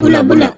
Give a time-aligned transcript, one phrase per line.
[0.00, 0.56] Bula bula.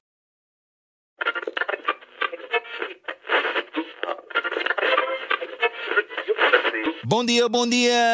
[7.03, 8.07] Bom dia, bom dia!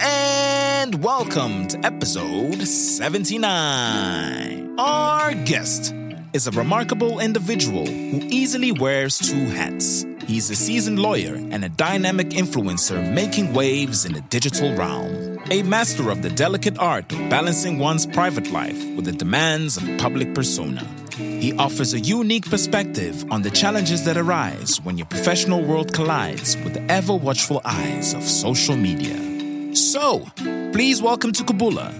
[0.00, 4.80] And welcome to episode 79.
[4.80, 5.92] Our guest
[6.32, 10.06] is a remarkable individual who easily wears two hats.
[10.24, 15.31] He's a seasoned lawyer and a dynamic influencer making waves in the digital realm.
[15.52, 19.84] A master of the delicate art of balancing one's private life with the demands of
[19.98, 20.82] public persona.
[21.18, 26.56] He offers a unique perspective on the challenges that arise when your professional world collides
[26.64, 29.76] with the ever watchful eyes of social media.
[29.76, 30.24] So,
[30.72, 31.92] please welcome to Kabula,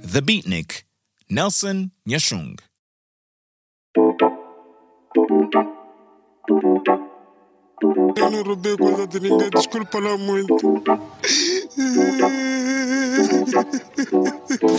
[0.00, 0.84] the beatnik,
[1.28, 2.58] Nelson Nyashung.
[8.16, 10.82] Eu não roubei coisa de ninguém, desculpa lá muito.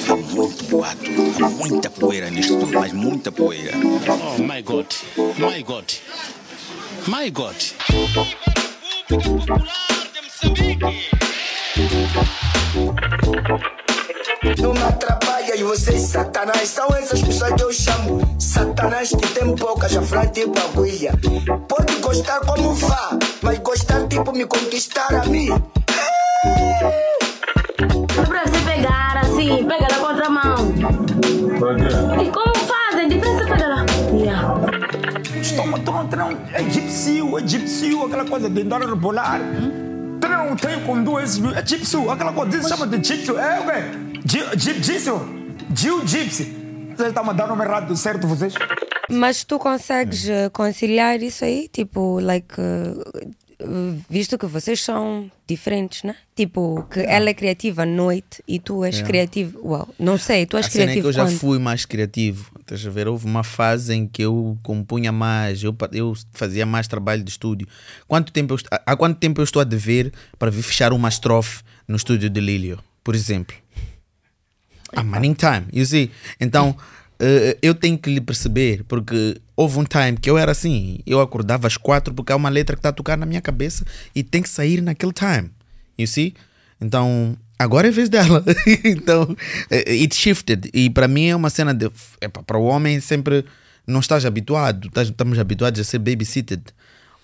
[0.09, 1.11] Há muito boato,
[1.43, 3.73] há muita poeira nisto tudo, mas muita poeira.
[3.77, 4.87] Oh my God,
[5.37, 5.85] my God,
[7.07, 7.55] my God.
[14.61, 19.55] Não me atrapalha e vocês satanás São essas pessoas que eu chamo Satanás que tem
[19.55, 21.13] pouca já frente tipo aguia
[21.67, 25.49] Pode gostar como vá Mas gostar tipo me conquistar a mim
[28.17, 29.05] É pra você pegar
[29.35, 30.55] assim, pega na contramão.
[32.21, 33.09] E como fazem?
[33.09, 33.85] De frente pega lá.
[34.13, 34.55] Yeah.
[35.55, 36.37] Toma, toma, toma.
[36.53, 39.39] É egípcio, egípcio, aquela coisa de andar a rebolar.
[40.19, 41.39] Treino um trem com dois.
[41.55, 43.37] É egípcio, aquela coisa, chama de egípcio.
[43.37, 44.14] É o quê?
[44.25, 45.21] Egípcio?
[45.75, 46.43] Jiu-jitsu.
[46.95, 48.53] Vocês estão mandando o nome errado, certo, vocês?
[49.09, 51.67] Mas tu consegues eh, conciliar isso aí?
[51.71, 52.55] Tipo, like.
[52.59, 53.35] eh,
[54.09, 56.15] visto que vocês são diferentes, né?
[56.35, 59.59] Tipo, que ela é criativa à noite e tu és criativo.
[59.63, 61.37] Well, não sei, tu és A cena é que criativo eu já quando?
[61.37, 62.49] fui mais criativo.
[62.59, 63.07] Estás a ver?
[63.07, 67.67] Houve uma fase em que eu compunha mais, eu, eu fazia mais trabalho de estúdio.
[68.07, 71.61] Quanto tempo eu há quanto tempo eu estou a dever para vir fechar uma estrofe
[71.87, 73.55] no estúdio de Lílio, por exemplo?
[74.93, 76.11] I'm running time, you see?
[76.39, 76.75] Então,
[77.19, 81.19] eh, eu tenho que lhe perceber, porque houve um time que eu era assim, eu
[81.21, 84.23] acordava às quatro porque há uma letra que está a tocar na minha cabeça e
[84.23, 85.49] tem que sair naquele time,
[85.97, 86.33] you see?
[86.79, 88.43] Então, agora é vez dela.
[88.83, 89.35] então,
[89.71, 90.69] eh, it shifted.
[90.73, 91.89] E para mim é uma cena de.
[92.45, 93.45] Para o homem sempre
[93.87, 96.61] não estás habituado, estás- estamos habituados a ser babysitted.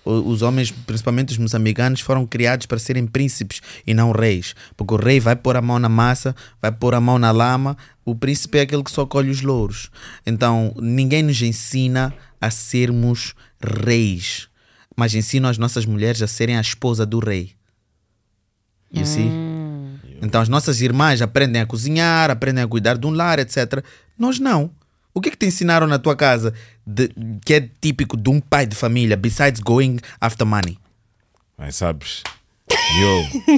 [0.04, 4.56] Os homens, principalmente os moçambicanos, foram criados para serem príncipes e não reis.
[4.76, 7.78] Porque o rei vai pôr a mão na massa, vai pôr a mão na lama,
[8.04, 9.92] o príncipe é aquele que só colhe os louros.
[10.26, 14.48] Então, ninguém nos ensina a sermos reis,
[14.98, 17.52] mas ensina as nossas mulheres a serem a esposa do rei.
[18.92, 19.30] You see?
[20.22, 23.84] Então as nossas irmãs aprendem a cozinhar, aprendem a cuidar de um lar, etc.
[24.18, 24.72] Nós não.
[25.14, 26.54] O que é que te ensinaram na tua casa
[26.86, 27.12] de-
[27.46, 30.78] que é típico de um pai de família, besides going after money?
[31.58, 32.24] Mas sabes,
[33.00, 33.58] yo,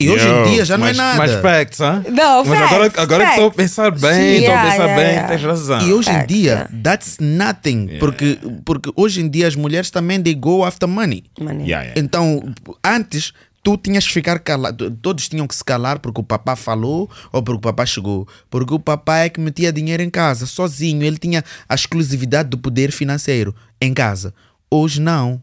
[0.00, 1.18] E hoje yo, em dia já não mais, é nada.
[1.18, 1.78] Mais facts?
[2.10, 4.84] Não, Mas facts, agora, agora que estou a pensar bem, Sim, estou a yeah, pensar
[4.86, 5.28] yeah, bem, yeah.
[5.28, 5.88] tens razão.
[5.88, 6.70] E hoje em Facts, dia, yeah.
[6.82, 7.98] that's nothing.
[8.00, 11.22] Porque, porque hoje em dia as mulheres também they go after money.
[11.64, 11.92] Yeah.
[11.94, 12.42] Então,
[12.84, 14.90] antes, tu tinhas que ficar calado.
[14.90, 18.26] Todos tinham que se calar porque o papá falou ou porque o papá chegou.
[18.50, 21.02] Porque o papai é que metia dinheiro em casa, sozinho.
[21.02, 24.34] Ele tinha a exclusividade do poder financeiro em casa.
[24.70, 25.42] Hoje não.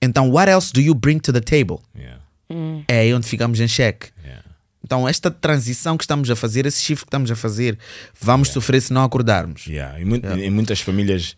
[0.00, 1.78] Então, what else do you bring to the table?
[1.96, 2.20] Yeah,
[2.86, 4.10] É aí onde ficamos em xeque.
[4.22, 4.44] yeah.
[4.84, 7.76] Então, esta transição que estamos a fazer, esse shift que estamos a fazer,
[8.20, 9.66] vamos sofrer se não acordarmos.
[9.66, 9.98] Yeah.
[10.00, 11.36] E, mu- em muitas famílias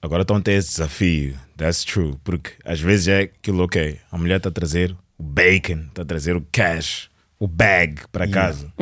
[0.00, 1.36] agora estão a ter esse desafio.
[1.56, 2.16] That's true.
[2.24, 6.04] Porque às vezes é aquilo, ok, a mulher está a trazer o bacon, está a
[6.04, 8.72] trazer o cash, o bag para casa.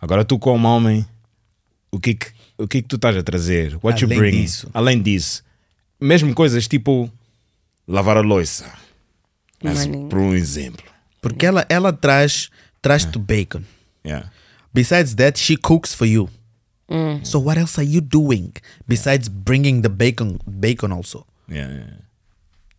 [0.00, 1.04] Agora tu, como homem,
[1.90, 3.74] o que, que- o que que tu estás a trazer?
[3.82, 4.30] What Além you bring?
[4.42, 4.70] disso.
[4.72, 5.42] Além disso,
[6.00, 7.10] mesmo coisas tipo
[7.86, 8.72] lavar a louça.
[9.62, 10.08] Mas, Maninho.
[10.08, 10.84] por um exemplo.
[11.20, 12.48] Porque ela, ela traz,
[12.80, 13.62] traz-te bacon.
[14.06, 14.30] Yeah.
[14.72, 16.28] Besides that, she cooks for you.
[17.22, 18.50] So what else are you doing
[18.86, 21.26] besides bringing the bacon, bacon also?
[21.46, 21.96] Yeah, yeah.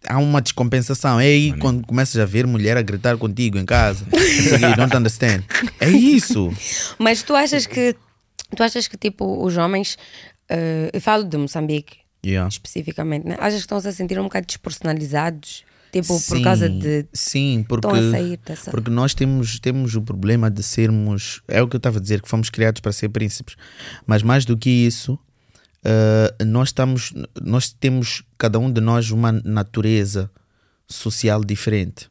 [0.07, 1.19] Há uma descompensação.
[1.19, 4.05] É aí quando começas a ver mulher a gritar contigo em casa.
[4.13, 5.43] you don't understand.
[5.79, 6.51] É isso.
[6.97, 7.95] Mas tu achas que.
[8.55, 9.97] Tu achas que, tipo, os homens.
[10.49, 12.49] eh, eu falo de Moçambique Yeah.
[12.49, 13.35] especificamente, né?
[13.39, 15.63] Achas que estão-se a sentir um bocado despersonalizados?
[15.91, 17.05] Tipo, por Sim, causa de.
[17.13, 21.41] Sim, porque, estão a sair dessa- porque nós temos, temos o problema de sermos.
[21.47, 23.55] É o que eu estava a dizer, que fomos criados para ser príncipes.
[24.05, 25.17] Mas mais do que isso,
[25.83, 30.29] eh, nós, estamos, nós temos, cada um de nós, uma natureza
[30.87, 32.09] social diferente.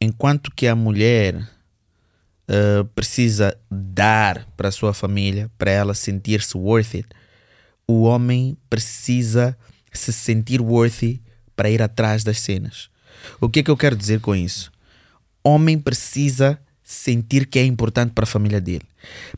[0.00, 6.94] Enquanto que a mulher uh, precisa dar para a sua família, para ela sentir-se worth
[6.94, 7.08] it,
[7.86, 9.56] o homem precisa
[9.92, 11.22] se sentir worthy
[11.54, 12.90] para ir atrás das cenas.
[13.40, 14.70] O que é que eu quero dizer com isso?
[15.42, 18.84] Homem precisa sentir que é importante para a família dele.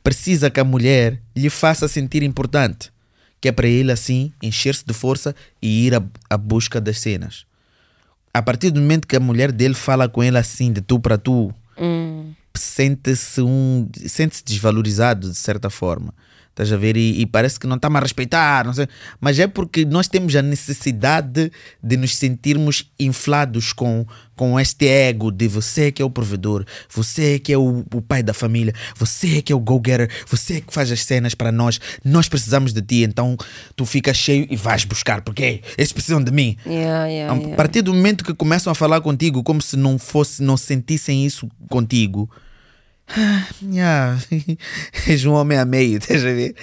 [0.02, 2.90] Precisa que a mulher lhe faça sentir importante,
[3.40, 5.94] que é para ele assim encher-se de força e ir
[6.30, 7.46] à, busca das cenas.
[8.32, 11.16] A partir do momento que a mulher dele fala com ele assim, de tu para
[11.18, 12.32] tu, Hum.
[12.56, 16.12] sente-se um, sente-se desvalorizado de certa forma.
[16.58, 16.96] Estás a ver?
[16.96, 18.88] E, e parece que não está-me a respeitar, não sei.
[19.20, 25.30] Mas é porque nós temos a necessidade de nos sentirmos inflados com, com este ego
[25.30, 29.40] de você que é o provedor, você que é o, o pai da família, você
[29.40, 31.80] que é o go-getter, você que faz as cenas para nós.
[32.04, 33.36] Nós precisamos de ti, então
[33.76, 36.56] tu ficas cheio e vais buscar, porque eles precisam de mim.
[36.66, 37.56] Yeah, yeah, A yeah.
[37.56, 41.48] partir do momento que começam a falar contigo como se não fosse, não sentissem isso
[41.68, 42.28] contigo,
[43.62, 44.20] yeah,
[45.06, 46.54] és um homem a meio, estás a ver?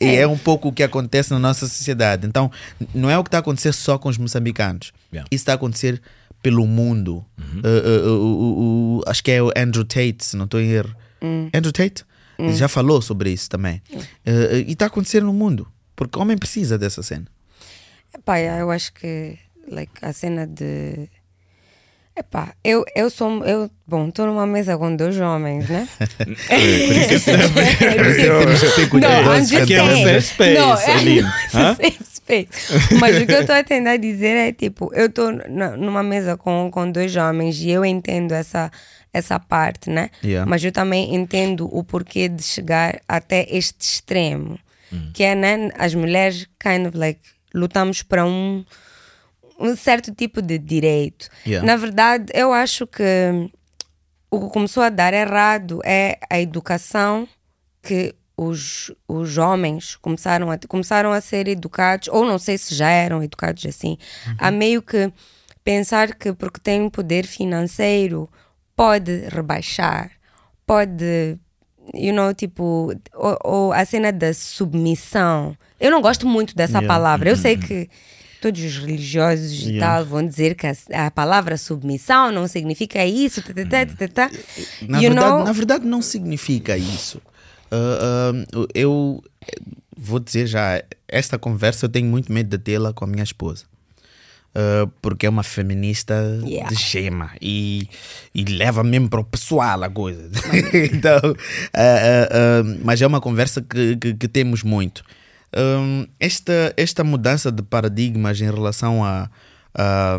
[0.00, 2.26] E é um pouco o que acontece na nossa sociedade.
[2.26, 2.50] Então,
[2.94, 4.92] não é o que está a acontecer só com os moçambicanos.
[5.12, 5.28] Yeah.
[5.30, 6.02] Isso está a acontecer
[6.42, 7.24] pelo mundo.
[7.38, 10.70] Uh, uh, uh, uh, uh, acho que é o Andrew Tate, se não estou em
[10.70, 10.94] erro.
[11.54, 12.04] Andrew Tate?
[12.38, 13.80] Ele já falou sobre isso também.
[13.90, 15.66] Uh, uh, e está a acontecer no mundo.
[15.96, 17.26] Porque o homem precisa dessa cena.
[18.12, 21.08] Epá, eu acho que like, a cena de.
[22.16, 23.44] Epá, eu, eu sou.
[23.44, 25.88] Eu, bom, estou numa mesa com dois homens, né?
[29.00, 30.20] Não, I'm just Aqui é saying.
[30.20, 31.32] space, Não, é- não,
[31.74, 32.48] safe space.
[33.00, 35.32] Mas o que eu estou a tentar dizer é tipo, eu estou
[35.76, 38.70] numa mesa com, com dois homens e eu entendo essa,
[39.12, 40.10] essa parte, né?
[40.22, 40.48] Yeah.
[40.48, 44.58] Mas eu também entendo o porquê de chegar até este extremo.
[45.12, 45.70] Que é, né?
[45.76, 47.18] As mulheres, kind of like,
[47.52, 48.64] lutamos para um,
[49.58, 51.28] um certo tipo de direito.
[51.46, 51.66] Yeah.
[51.66, 53.02] Na verdade, eu acho que
[54.30, 57.28] o que começou a dar errado é a educação
[57.82, 62.88] que os, os homens começaram a, começaram a ser educados, ou não sei se já
[62.90, 63.96] eram educados assim,
[64.38, 65.12] a meio que
[65.62, 68.28] pensar que porque tem um poder financeiro
[68.74, 70.10] pode rebaixar,
[70.66, 71.38] pode,
[71.94, 75.56] you know, tipo, ou, ou a cena da submissão.
[75.78, 76.88] Eu não gosto muito dessa Yeah.
[76.88, 77.28] palavra.
[77.30, 77.88] Eu sei que
[78.44, 79.86] todos os religiosos e Yeah.
[79.86, 80.74] tal vão dizer que a,
[81.06, 83.52] a palavra submissão não significa isso, tá,
[83.98, 84.30] tá, tá.
[84.86, 85.44] Na, You verdade, know?
[85.44, 87.22] na verdade, não significa isso.
[87.70, 89.22] Ah, ah, eu
[89.96, 93.64] vou dizer já, esta conversa eu tenho muito medo de tê-la com a minha esposa.
[94.54, 96.14] Ah, porque é uma feminista
[96.44, 96.68] Yeah.
[96.68, 97.88] de gema e,
[98.34, 100.30] e leva mesmo para o pessoal a coisa.
[100.92, 101.18] então,
[102.84, 105.02] mas é uma conversa que, que, que temos muito.
[105.56, 109.30] Hum, esta, esta mudança de paradigmas em relação a,
[109.74, 110.18] a,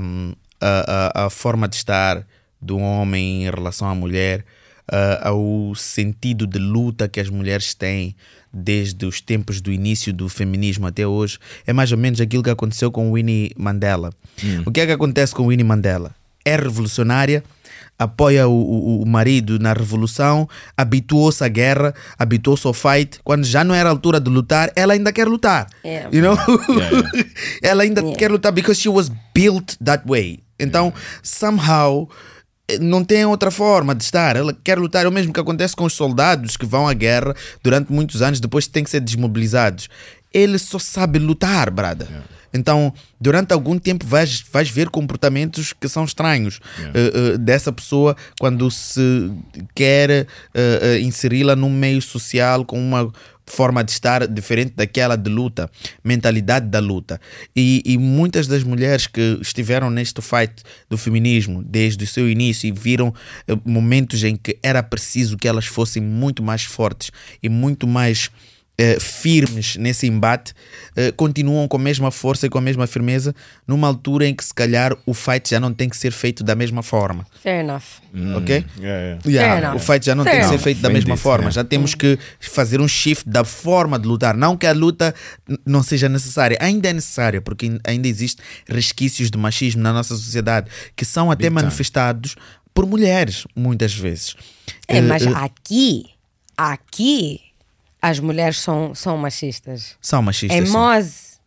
[0.62, 2.26] a, a, a forma de estar
[2.62, 4.46] do homem em relação à mulher,
[4.88, 8.16] ah, ao sentido de luta que as mulheres têm
[8.54, 12.50] desde os tempos do início do feminismo até hoje, é mais ou menos aquilo que
[12.50, 14.12] aconteceu com Winnie Mandela.
[14.66, 16.16] O que é que acontece com Winnie Mandela?
[16.46, 17.44] É revolucionária,
[17.98, 23.20] apoia o, o, o marido na revolução, habituou-se à guerra, habituou-se ao fight.
[23.24, 25.68] Quando já não era a altura de lutar, ela ainda quer lutar.
[25.84, 26.10] Yeah.
[26.12, 26.38] You know?
[26.70, 27.10] Yeah,
[27.64, 30.40] ela ainda quer lutar because she was built that way.
[30.60, 32.10] Então, somehow,
[32.68, 34.36] eh, não tem outra forma de estar.
[34.36, 35.06] Ela quer lutar.
[35.06, 38.40] É o mesmo que acontece com os soldados que vão à guerra durante muitos anos,
[38.40, 39.90] depois têm que ser desmobilizados.
[40.34, 42.08] Ele só sabe lutar, brada.
[42.56, 48.16] Então, durante algum tempo vais, vais ver comportamentos que são estranhos eh, eh, dessa pessoa
[48.40, 49.30] quando se
[49.76, 53.12] quer eh, inseri-la num meio social com uma
[53.46, 55.70] forma de estar diferente daquela de luta,
[56.04, 57.20] mentalidade da luta.
[57.54, 62.68] E, e muitas das mulheres que estiveram neste fight do feminismo desde o seu início
[62.68, 63.14] e viram
[63.64, 67.12] momentos em que era preciso que elas fossem muito mais fortes
[67.44, 68.32] e muito mais
[68.78, 70.54] eh, firmes nesse embate,
[70.96, 73.34] eh, continuam com a mesma força e com a mesma firmeza
[73.68, 76.56] numa altura em que se calhar o fight já não tem que ser feito da
[76.56, 77.26] mesma forma.
[77.42, 77.84] Fair enough.
[78.38, 78.66] Ok?
[78.80, 79.22] Yeah, yeah.
[79.26, 79.76] Yeah, enough.
[79.76, 80.64] o fight já não Fair tem que ser enough.
[80.64, 81.44] feito da Bem mesma dito, forma.
[81.46, 81.52] yeah.
[81.56, 84.36] Já temos que fazer um shift da forma de lutar.
[84.36, 85.14] Não que a luta
[85.66, 86.58] não seja necessária.
[86.62, 91.32] Ainda é necessária, porque in- ainda existem resquícios de machismo na nossa sociedade que são
[91.32, 91.62] até Big time.
[91.64, 92.36] manifestados
[92.74, 94.36] por mulheres, muitas vezes.
[94.88, 96.04] É, Eh, mas eh, aqui,
[96.58, 97.40] aqui,
[98.10, 99.96] as mulheres são, são machistas.
[100.02, 100.70] são machistas.
[100.70, 100.72] Em.
[100.72, 101.40] Moz,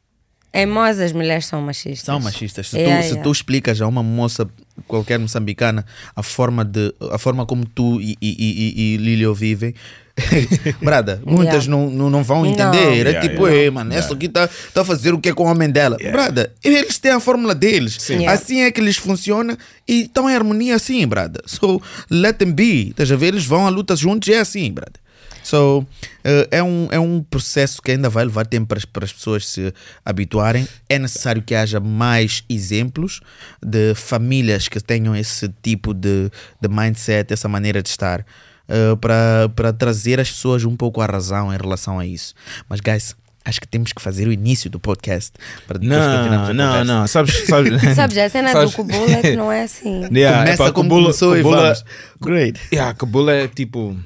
[0.53, 2.05] em Moz as mulheres são machistas.
[2.05, 2.69] São machistas.
[2.69, 3.23] Se, tu, Yeah, se yeah.
[3.23, 4.49] tu explicas a uma moça,
[4.87, 5.85] qualquer moçambicana,
[6.17, 9.73] a forma, de, a forma como tu e, e, e, e Lilio vivem,
[10.83, 11.71] Brada, muitas Yeah.
[11.71, 12.51] não, não, não vão Não.
[12.51, 13.07] entender.
[13.07, 13.63] É Yeah, tipo, yeah.
[13.65, 15.97] ei, mano, essa aqui tá, tá a fazer o que é com o homem dela.
[15.97, 18.09] Brada, eles têm a fórmula deles.
[18.09, 18.33] Yeah.
[18.33, 21.41] Assim é que eles funcionam e estão em harmonia assim, brada.
[21.47, 22.89] So, let them be.
[22.89, 23.29] Estás a ver?
[23.29, 24.95] Eles vão à luta juntos e é assim, brada.
[25.43, 25.87] So,
[26.25, 29.13] eh, é, um, é um processo que ainda vai levar tempo para as, para as
[29.13, 29.73] pessoas se
[30.05, 30.67] habituarem.
[30.89, 33.21] É necessário que haja mais exemplos
[33.63, 36.31] de famílias que tenham esse tipo de,
[36.61, 38.25] de mindset, essa maneira de estar,
[38.69, 42.35] eh, para, para trazer as pessoas um pouco à razão em relação a isso.
[42.69, 45.33] Mas, guys, acho que temos que fazer o início do podcast
[45.67, 46.85] para depois continuarmos Não, a não, conversa.
[46.85, 47.07] não.
[47.07, 50.03] Sabes, sabes, Sabes, a cena sabes- do Kubula é que não é assim.
[50.13, 51.85] Yeah, Começa epá, como Kabula- começou e Kabula- vamos.
[52.21, 52.61] Great.
[52.71, 53.97] Yeah, Kabula é tipo.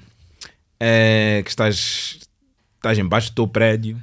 [0.84, 2.18] É que estás.
[2.76, 3.96] Estás embaixo do teu prédio.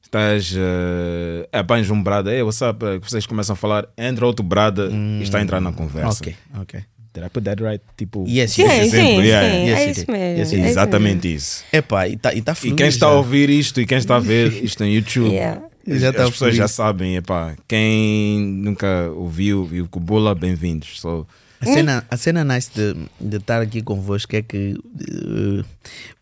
[0.00, 0.52] Estás.
[0.52, 2.32] Uh, apanhas um brada.
[2.32, 2.84] Ei, what's up?
[2.84, 3.88] Eh, que vocês começam a falar.
[3.98, 6.22] Entra outro brada e está a entrar na conversa.
[6.22, 6.80] Ok, ok.
[7.12, 7.82] Did I put that right?
[7.96, 8.24] Tipo.
[8.28, 9.26] Yes, Sim, yes, sim, exemplo, sim.
[9.26, 9.48] yeah.
[9.48, 10.06] Yes, é isso is.
[10.06, 10.38] mesmo.
[10.38, 11.64] Yes, é Exatamente isso.
[11.72, 13.16] Epá, e está e tá E quem está a já.
[13.16, 15.60] ouvir isto e quem está a ver isto no YouTube, Yeah.
[15.84, 16.56] Já as tá pessoas fluindo.
[16.56, 17.16] já sabem.
[17.16, 21.00] Epá, quem nunca ouviu e o Kubula, bem-vindos.
[21.00, 21.26] So,
[21.62, 25.64] A cena, a cena nice de, de estar aqui convosco é que uh,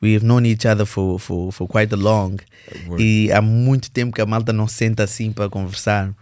[0.03, 2.37] we have known each other for, for, for quite a long
[2.99, 6.13] e há muito tempo que a malta não senta assim para conversar.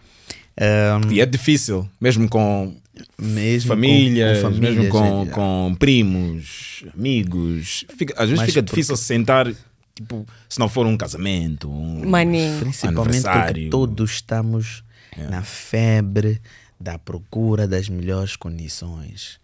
[0.57, 2.73] Um, e é difícil, mesmo com
[3.17, 7.85] mesmo famílias, com, com mesmo com, é, com primos, amigos.
[7.97, 9.47] Fica- às vezes Mas fica porque- difícil sentar,
[9.95, 12.59] tipo, se não for um casamento, um Maninho.
[12.59, 14.83] Principalmente porque todos estamos
[15.29, 16.39] na febre
[16.79, 19.39] da procura das melhores condições,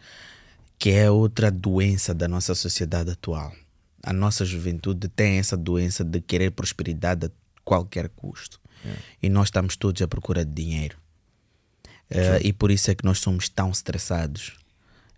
[0.79, 3.51] que é outra doença da nossa sociedade atual.
[4.03, 7.31] A nossa juventude tem essa doença de querer prosperidade a
[7.63, 8.59] qualquer custo.
[9.21, 10.95] E nós estamos todos à procura de dinheiro.
[12.09, 14.53] Eh, e por isso é que nós somos tão estressados.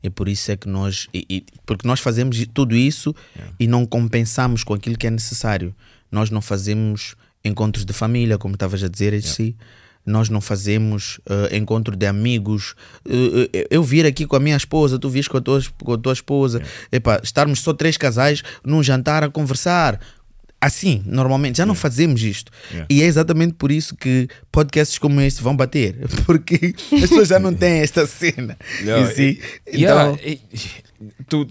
[0.02, 1.08] E por isso é que nós.
[1.14, 3.14] e- e- porque nós fazemos tudo isso
[3.60, 5.76] e não compensamos com aquilo que é necessário.
[6.10, 9.56] Nós não fazemos encontros de família, como estavas a dizer, si.
[10.08, 12.74] Nós não fazemos eh, encontro de amigos.
[13.06, 15.98] Eh, eu vir aqui com a minha esposa, tu vires com a tua, com a
[15.98, 16.62] tua esposa.
[16.92, 20.00] Epá, estarmos só três casais num jantar a conversar.
[20.60, 22.52] Assim, normalmente, já não fazemos isto.
[22.72, 22.88] Yeah.
[22.90, 25.96] E é exatamente por isso que podcasts como este vão bater.
[26.26, 28.58] Porque as pessoas já não têm esta cena.
[28.82, 29.40] Yeah, e-
[29.72, 30.40] yeah, Então, e-
[31.30, 31.48] tu,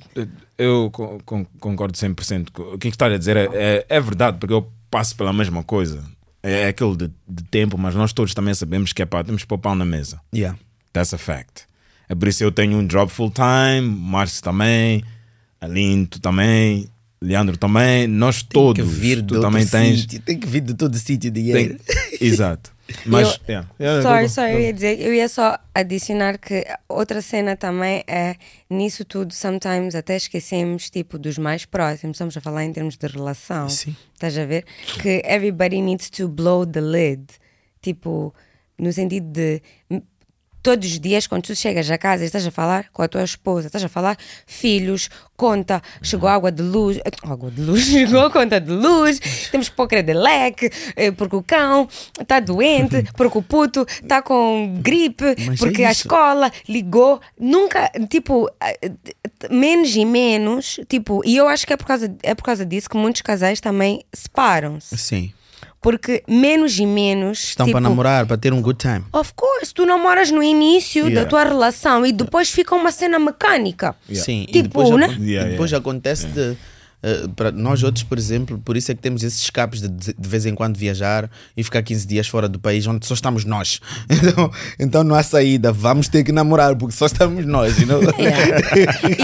[0.58, 2.50] eu con- con- concordo 100%.
[2.52, 5.62] com O que estás a dizer é, é, é verdade, porque eu passo pela mesma
[5.62, 6.02] coisa.
[6.46, 9.42] É, é aquele de, de tempo, mas nós todos também sabemos que é pá, temos
[9.42, 10.20] que pôr pão na mesa.
[10.34, 10.56] yeah.
[10.92, 11.64] That's a fact.
[12.08, 15.02] É por isso eu tenho um job full time, Márcio também,
[15.60, 16.88] Aline, tu também,
[17.20, 18.82] Leandro também, nós Tem todos.
[18.82, 20.00] que vir tu também tens.
[20.02, 21.78] sítio, Tem que vir de todo sítio de tem- dinheiro.
[22.20, 22.70] Exato.
[23.04, 23.28] Mas.
[23.34, 23.68] Eu- yeah.
[23.80, 28.36] Yeah, Sorry, sorry, eu ia dizer, eu ia só adicionar que outra cena também é
[28.70, 33.06] nisso tudo, sometimes até esquecemos tipo dos mais próximos, estamos a falar em termos de
[33.06, 33.68] relação.
[33.68, 33.94] Sim.
[34.14, 34.64] Estás a ver?
[35.02, 37.24] Que everybody needs to blow the lid.
[37.82, 38.34] Tipo,
[38.78, 39.62] no sentido de
[40.66, 43.22] todos os dias, quando tu chegas a casa e estás a falar com a tua
[43.22, 44.16] esposa, estás a falar
[44.48, 49.20] filhos, conta, chegou água de luz, eh, água de luz, chegou conta de luz,
[49.52, 51.88] temos que pôr credelec, eh, porque o cão
[52.20, 57.88] está doente, porque o puto está com gripe, Mas porque é a escola ligou, nunca,
[58.10, 58.90] tipo, eh,
[59.48, 62.90] menos e menos, tipo, e eu acho que é por causa, é por causa disso
[62.90, 64.98] que muitos casais também separam-se.
[64.98, 65.32] Sim.
[65.86, 67.38] Porque menos e menos.
[67.44, 69.04] Estão tipo, para namorar, para ter um good time.
[69.12, 71.22] Of course, tu namoras no início Yeah.
[71.22, 73.94] da tua relação e depois fica uma cena mecânica.
[74.12, 75.16] Sim, e Tipo, depois, né?
[75.20, 75.76] Yeah, e depois yeah.
[75.80, 76.56] acontece de.
[77.02, 80.28] Eh, para nós outros, por exemplo, por isso é que temos esses escapes de de
[80.28, 83.80] vez em quando viajar e ficar 15 dias fora do país onde só estamos nós.
[84.26, 87.78] Então, então não há saída, vamos ter que namorar porque só estamos nós.
[87.78, 88.00] You know?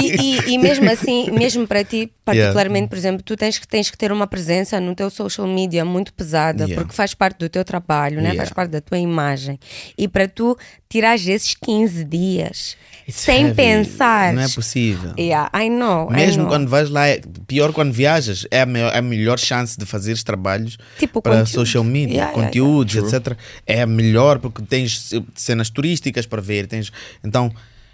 [0.03, 0.17] E,
[0.51, 3.97] e- e mesmo assim, mesmo para ti, particularmente, por exemplo, tu tens que, tens que
[3.99, 6.77] ter uma presença no teu social media muito pesada, Yeah.
[6.83, 8.31] porque faz parte do teu trabalho, né?
[8.31, 8.37] Yeah.
[8.39, 9.59] faz parte da tua imagem.
[9.99, 10.57] E para tu
[10.93, 12.77] tirar esses 15 dias
[13.09, 13.55] It's sem heavy.
[13.57, 14.33] pensar.
[14.33, 15.13] Não é possível.
[15.19, 16.09] Yeah, I know.
[16.13, 16.49] I Mesmo know.
[16.51, 20.23] quando vais lá, é- pior quando viajas, é a, maior, a melhor chance de fazeres
[20.23, 21.49] trabalhos Tipo para conteúdo.
[21.49, 23.37] social media, Yeah, yeah, conteúdos, etc.
[23.67, 26.67] É a melhor porque tens cenas turísticas para ver.
[26.69, 26.93] Tens,
[27.25, 27.51] então,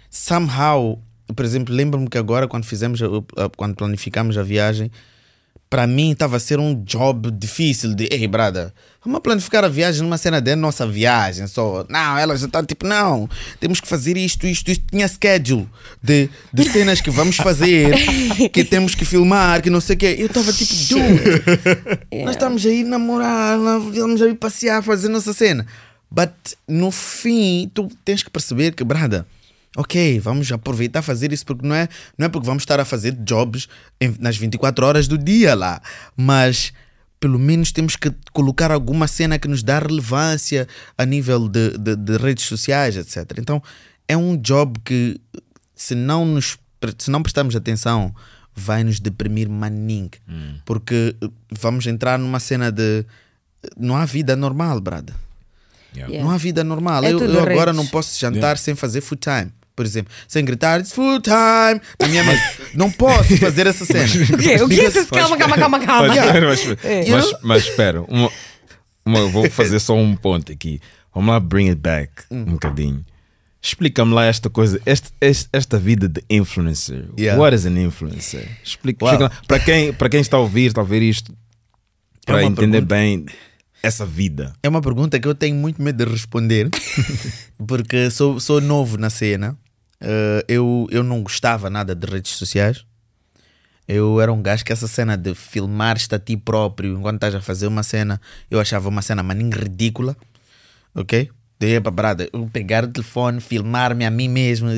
[0.09, 0.99] somehow,
[1.35, 4.91] por exemplo, lembro-me que agora, quando fizemos, a- a- quando planificamos a viagem,
[5.69, 8.73] para mim estava a ser um job difícil de, ei, brada,
[9.05, 11.85] vamos planificar a viagem numa cena de nossa viagem só.
[11.87, 14.83] Não, ela já está tipo, não, temos que fazer isto, isto, isto.
[14.89, 15.69] Tinha schedule
[16.01, 17.95] de, de cenas que vamos fazer,
[18.51, 20.15] que temos que filmar, que não sei o quê.
[20.17, 23.59] Eu estava tipo, dude, nós estamos aí namorar,
[23.93, 25.67] estamos aí passear, fazer nossa cena.
[26.09, 26.33] But
[26.67, 29.27] no fim, tu tens que perceber que, brada,
[29.77, 33.11] Ok, vamos aproveitar fazer isso porque não é, não é porque vamos estar a fazer
[33.13, 33.67] jobs
[34.01, 35.79] em- nas 24 horas do dia lá,
[36.17, 36.73] mas
[37.19, 41.95] pelo menos temos que colocar alguma cena que nos dá relevância a nível de, de,
[41.95, 43.37] de redes sociais, etc.
[43.37, 43.61] Então
[44.07, 45.19] é um job que
[45.75, 46.57] se não nos
[46.97, 48.15] se não prestarmos atenção
[48.55, 50.09] vai nos deprimir maninho
[50.65, 53.05] porque eh, vamos entrar numa cena de
[53.77, 55.13] não há vida normal, brada.
[55.93, 56.23] Yeah.
[56.23, 57.03] Não há vida normal.
[57.03, 59.51] É eu eu agora não posso jantar sem fazer food time.
[59.79, 62.41] Por exemplo, sem gritar it's food time na minha mesa.
[62.73, 64.03] Não posso fazer essa cena.
[64.03, 64.61] O quê?
[64.61, 65.05] O que é isso?
[65.07, 66.07] Calma, calma, calma, calma.
[66.09, 66.41] Mas, Yeah.
[66.45, 66.63] mas,
[67.07, 68.29] You mas, mas espera, uma,
[69.05, 70.81] uma- vou fazer só um ponto aqui.
[71.15, 72.41] Vamos lá, bring it back Hum.
[72.41, 73.05] um bocadinho.
[73.61, 77.05] Explica-me lá esta coisa, este, este- esta vida de influencer.
[77.17, 77.41] Yeah.
[77.41, 78.45] What is an influencer?
[78.61, 79.13] Explica, Wow.
[79.13, 79.41] explica lá.
[79.47, 81.31] para quem, para quem está a ouvir, está a ver isto,
[82.27, 82.95] É para uma entender pergunta.
[82.95, 83.25] bem
[83.81, 84.51] essa vida.
[84.61, 86.69] É uma pergunta que eu tenho muito medo de responder,
[87.67, 89.57] porque sou, sou novo na cena.
[90.01, 92.85] Uh, eu, eu não gostava nada de redes sociais.
[93.87, 97.41] Eu era um gajo que essa cena de filmar-te a ti próprio enquanto estás a
[97.41, 100.15] fazer uma cena, eu achava uma cena maninho ridícula.
[100.93, 101.29] Ok?
[101.59, 104.69] Daí para brada, eu pegar o telefone, filmar-me a mim mesmo.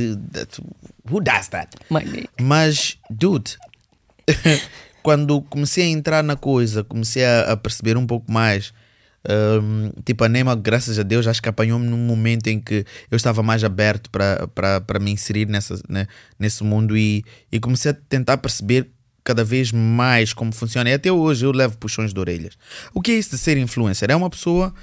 [1.10, 1.76] Who does that?
[1.90, 3.58] Mãe, Mas, dude,
[5.04, 8.74] quando comecei a entrar na coisa, comecei a, a perceber um pouco mais.
[9.62, 13.16] Hum, tipo, a Nema, graças a Deus, acho que apanhou-me num momento em que eu
[13.16, 16.08] estava mais aberto para me inserir nessa, né,
[16.40, 18.90] nesse mundo e, e comecei a tentar perceber
[19.24, 20.90] cada vez mais como funciona.
[20.90, 22.58] E até hoje eu levo puxões de orelhas.
[22.94, 24.10] O que é isso de ser influencer?
[24.10, 24.74] É uma pessoa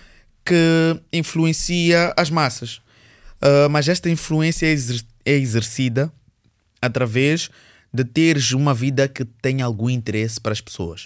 [0.44, 2.80] que influencia as massas.
[3.40, 6.12] Uh, mas esta influência é, exer- é exercida
[6.82, 7.50] através
[7.92, 11.04] de teres uma vida que tenha algum interesse para as pessoas.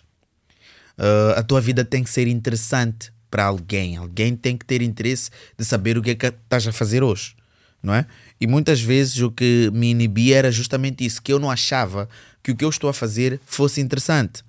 [0.99, 3.97] Uh, a tua vida tem que ser interessante para alguém.
[3.97, 7.35] Alguém tem que ter interesse de saber o que é que estás a fazer hoje,
[7.83, 8.05] não é?
[8.39, 12.11] E muitas vezes o que me inibia era justamente isso, que eu não achava
[12.43, 14.45] que o que eu estou a fazer fosse interessante.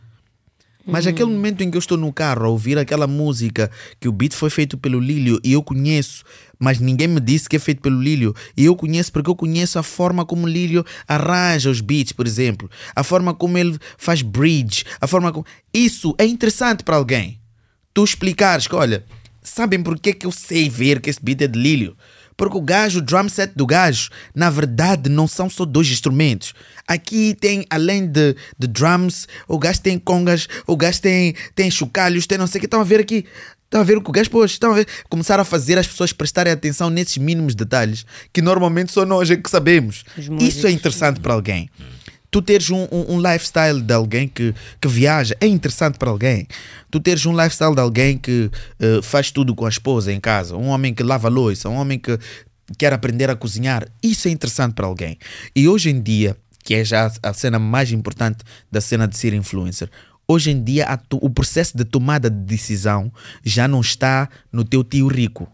[0.86, 3.72] Mas aquele momento em que eu estou no carro a ouvir aquela música
[4.02, 6.26] que o beat foi feito pelo Lílio e eu conheço,
[6.60, 9.80] mas ninguém me disse que é feito pelo Lílio, e eu conheço porque eu conheço
[9.80, 14.22] a forma como o Lílio arranja os beats, por exemplo, a forma como ele faz
[14.22, 15.46] bridge, a forma como.
[15.74, 17.40] Isso é interessante para alguém.
[17.94, 19.06] Tu explicares que, olha,
[19.42, 21.96] sabem por que, que eu sei ver que esse beat é de Lílio?
[22.36, 26.54] Porque o gajo, o drum set do gajo, na verdade não são só dois instrumentos.
[26.88, 32.26] Aqui tem, além de, de drums, o gajo tem congas, o gajo tem, tem chocalhos,
[32.26, 32.66] tem não sei o que.
[32.66, 33.26] Estão a ver aqui.
[33.66, 34.52] Estão a ver o que o gajo pôs.
[34.52, 34.88] Estão a ver.
[35.10, 39.36] Começaram a fazer as pessoas prestarem atenção nesses mínimos detalhes que normalmente só nós é
[39.36, 40.04] que sabemos.
[40.18, 41.70] Os Isso é interessante para alguém.
[42.34, 46.48] Tu teres um, um, um lifestyle de alguém que, que viaja é interessante para alguém.
[46.90, 50.58] Tu teres um lifestyle de alguém que eh, faz tudo com a esposa em casa,
[50.58, 52.18] um homem que lava louça, um homem que
[52.76, 55.16] quer aprender a cozinhar, isso é interessante para alguém.
[55.56, 58.40] E hoje em dia, que é já a cena mais importante
[58.72, 59.88] da cena de ser influencer,
[60.28, 63.14] hoje em dia o processo de tomada de decisão
[63.46, 65.48] já não está no teu tio rico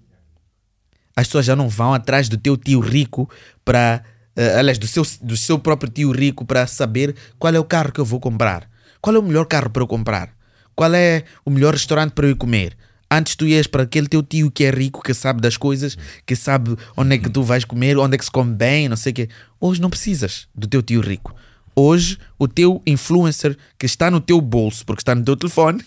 [1.14, 3.30] as pessoas já não vão atrás do teu tio rico
[3.66, 4.02] para.
[4.40, 7.92] Eh, aliás, do seu, do seu próprio tio rico para saber qual é o carro
[7.92, 8.70] que eu vou comprar.
[9.02, 10.30] Qual é o melhor carro para eu comprar?
[10.74, 12.78] Qual é o melhor restaurante para eu comer?
[13.12, 16.38] Antes tu ias para aquele teu tio que é rico, que sabe das coisas, que
[16.38, 19.12] sabe onde é que tu vais comer, onde é que se come bem, não sei
[19.12, 19.30] o quê.
[19.60, 21.36] Hoje não precisas do teu tio rico.
[21.76, 25.84] Hoje, o teu influencer que está no teu bolso, porque está no teu telefone,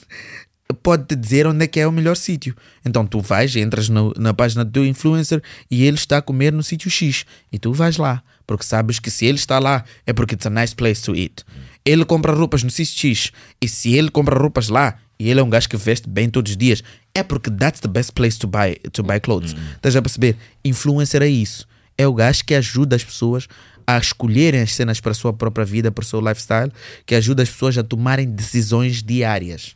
[0.74, 2.54] pode te dizer onde é que é o melhor sítio.
[2.84, 6.52] Então tu vais, entras no- na página do teu influencer e ele está a comer
[6.52, 7.24] no sítio X.
[7.52, 10.50] E tu vais lá, porque sabes que se ele está lá é porque it's a
[10.50, 11.44] nice place to eat.
[11.84, 13.32] Ele compra roupas no sítio X.
[13.60, 16.52] E se ele compra roupas lá e ele é um gajo que veste bem todos
[16.52, 16.82] os dias,
[17.14, 19.54] é porque that's the best place to buy, to buy clothes.
[19.76, 20.36] Estás a perceber?
[20.64, 21.66] Influencer é isso.
[21.98, 23.46] É o gajo que ajuda as pessoas
[23.86, 26.70] a escolherem as cenas para a sua própria vida, para o seu lifestyle,
[27.04, 29.74] que ajuda as pessoas a tomarem decisões diárias.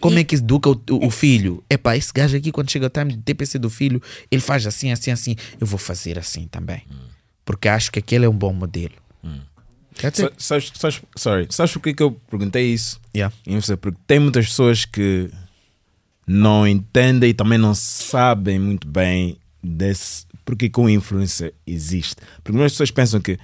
[0.00, 1.62] Como é que educa o, o- o filho?
[1.70, 4.90] Epá, esse gajo aqui, quando chega o time de TPC do filho, ele faz assim,
[4.90, 5.36] assim, assim.
[5.60, 6.82] Eu vou fazer assim também.
[7.44, 8.94] Porque acho que aquele é um bom modelo.
[10.02, 10.16] It.
[10.16, 12.98] Sa- Sabes, sabes, sorry, sabes por que eu perguntei isso?
[13.14, 13.34] Yeah.
[13.80, 15.30] Porque tem muitas pessoas que
[16.26, 22.16] não entendem e também não sabem muito bem desse porque que o influencer existe.
[22.42, 23.38] Porque muitas pessoas pensam que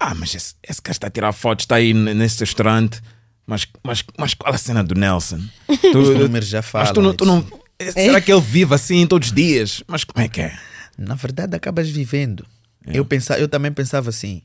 [0.00, 3.00] ah, mas esse, esse cara está a tirar fotos, está aí nesse restaurante,
[3.46, 5.40] mas, mas, mas qual a cena do Nelson?
[5.80, 7.46] Tu- Os números já Mas tu falam não, tu não,
[7.92, 9.82] será que ele vive assim todos os dias?
[9.86, 10.58] Mas como é que é?
[10.96, 12.46] Na verdade, acabas vivendo.
[12.86, 14.42] Eu, pensa, eu também pensava assim.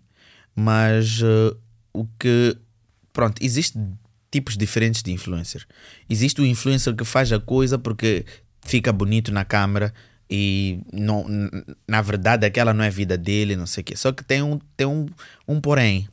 [0.56, 1.56] Mas eh,
[1.94, 2.56] o que.
[3.14, 3.98] Pronto, existem
[4.32, 5.66] tipos diferentes de influencer.
[6.10, 8.26] Existe o influencer que faz a coisa porque
[8.62, 9.94] fica bonito na câmera
[10.30, 11.26] e não,
[11.88, 13.96] na verdade aquela não é a vida dele, não sei o quê.
[13.96, 15.08] Só que tem um, tem um,
[15.48, 16.08] um porém,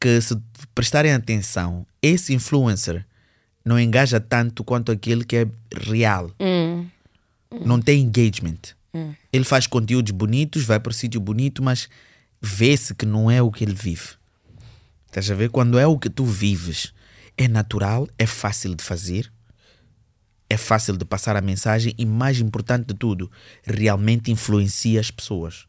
[0.00, 0.36] que se
[0.74, 3.04] prestarem atenção, esse influencer
[3.64, 6.30] não engaja tanto quanto aquele que é real.
[7.64, 8.58] Não tem engagement.
[9.32, 11.88] Ele faz conteúdos bonitos, vai para o sítio bonito, mas
[12.40, 14.10] vê-se que não é o que ele vive.
[15.06, 15.50] Estás a ver?
[15.50, 16.92] Quando é o que tu vives,
[17.36, 19.30] é natural, é fácil de fazer,
[20.50, 23.30] é fácil de passar a mensagem e, mais importante de tudo,
[23.64, 25.66] realmente influencia as pessoas.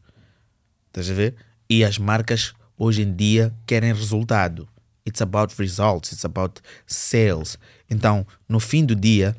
[0.88, 1.36] Estás a ver?
[1.68, 4.66] E as marcas hoje em dia querem resultado.
[5.06, 7.58] It's about results, it's about sales.
[7.90, 9.36] Então, no fim do dia,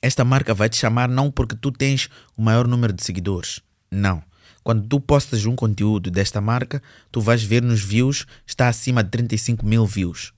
[0.00, 3.60] esta marca vai te chamar não porque tu tens o maior número de seguidores.
[3.90, 4.22] Não.
[4.62, 9.10] Quando tu postas um conteúdo desta marca, tu vais ver nos views, está acima de
[9.10, 10.32] 35 mil views.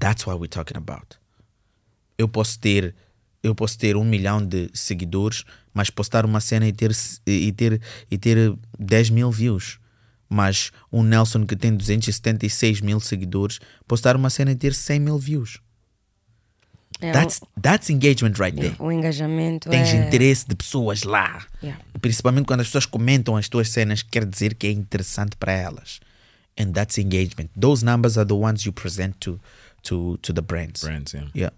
[0.00, 1.18] That's what we're talking about.
[2.16, 2.94] Eu posso ter,
[3.42, 6.90] eu posso ter um milhão de seguidores, mas postar uma cena e ter,
[7.26, 9.78] e ter, e ter 10 mil views.
[10.28, 15.18] Mas um Nelson que tem 276 mil seguidores, postar uma cena e ter 100 mil
[15.18, 15.60] views.
[17.00, 18.76] É, That's, that's engagement right there.
[18.78, 20.06] o engajamento Tens é...
[20.06, 21.44] interesse de pessoas lá.
[21.62, 21.82] Yeah.
[22.00, 26.00] Principalmente quando as pessoas comentam as tuas cenas, quer dizer que é interessante para elas.
[26.58, 27.48] And that's engagement.
[27.58, 29.40] Those numbers are the ones you present to,
[29.82, 30.82] to, to the brands.
[30.82, 31.52] Brands, yeah.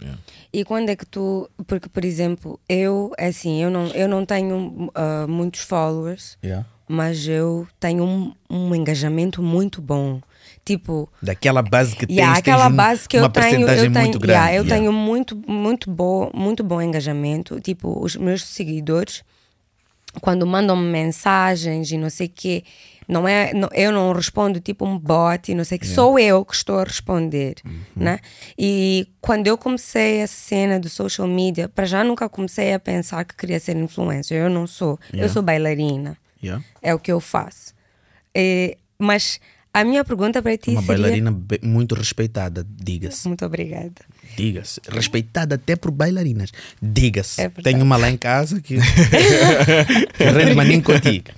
[0.00, 0.18] Yeah.
[0.52, 1.50] E quando é que tu.
[1.66, 6.66] Porque, por exemplo, eu, é assim, eu não, eu não tenho ah, muitos followers, Yeah.
[6.88, 10.20] Mas eu tenho um, um engajamento muito bom.
[10.64, 13.92] Tipo, Daquela base que yeah, tens, aquela tens base que eu uma tenho, percentagem eu
[13.92, 14.32] tenho, muito grande.
[14.38, 14.76] yeah, eu Yeah.
[14.76, 17.60] tenho muito, muito bom, muito bom engajamento.
[17.60, 19.22] Tipo, os meus seguidores,
[20.20, 22.64] quando mandam-me mensagens e não sei o quê,
[23.06, 26.18] não é, não- eu não respondo tipo um bot e não sei o que, sou
[26.18, 27.80] eu que estou a responder, Uhum.
[27.96, 28.18] né?
[28.58, 33.24] E quando eu comecei essa cena do social media, para já nunca comecei a pensar
[33.24, 36.64] que queria ser influencer, eu não sou, eu sou bailarina, Yeah.
[36.82, 37.74] é o que eu faço.
[38.34, 39.40] E- mas
[39.72, 40.96] a minha pergunta para ti Uma seria...
[40.96, 43.28] bailarina muito respeitada, diga-se.
[43.28, 43.92] Muito obrigada.
[44.36, 44.80] Diga-se.
[44.88, 46.52] Respeitada até por bailarinas.
[46.80, 47.40] Diga-se.
[47.40, 47.48] É.
[47.48, 48.76] Tenho uma lá em casa que,
[50.16, 51.30] que rende maninho contigo.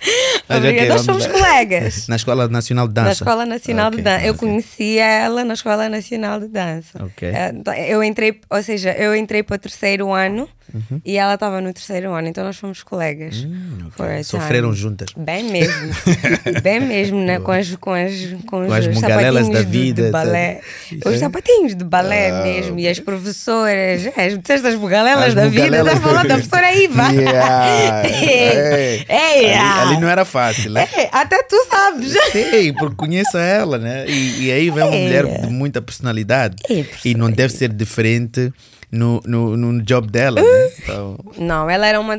[0.48, 0.88] Obrigada.
[0.88, 2.08] Nós somos colegas.
[2.08, 3.06] Na Escola Nacional de Dança.
[3.06, 4.26] Na Escola Nacional de Ok, Dança.
[4.26, 7.04] Eu conheci ela na Escola Nacional de Dança.
[7.04, 7.28] Ok.
[7.28, 11.00] Eh, então, Eu entrei, ou seja, eu entrei para o terceiro ano Uhum.
[11.04, 13.36] e ela estava no terceiro ano, então nós fomos colegas.
[13.36, 13.54] Time.
[13.54, 15.08] Hum, Sofreram juntas.
[15.16, 15.92] Bem mesmo.
[16.62, 17.40] Bem mesmo, né?
[17.40, 20.60] Com as, com as, com Com as os mugalelas sapatinhos da vida, balé.
[21.04, 21.18] Os É?
[21.18, 22.78] sapatinhos de balé mesmo.
[22.78, 24.06] E as professoras.
[24.16, 25.78] É, as as bugalelas As da vida.
[25.78, 27.08] Estás falando da professora Iva.
[27.12, 28.08] Yeah.
[28.08, 29.06] Ei, Ei.
[29.08, 29.82] ei, ah.
[29.82, 30.88] ali, ali não era fácil, né?
[30.96, 32.12] É, até tu sabes.
[32.32, 34.04] Sei, porque conheço ela, né?
[34.08, 35.02] E, e aí vem uma É.
[35.04, 36.56] mulher de muita personalidade.
[36.68, 38.52] É, e não deve ser diferente
[38.90, 40.70] no, no, no job dela, né?
[40.82, 42.18] Então, Não, ela era uma,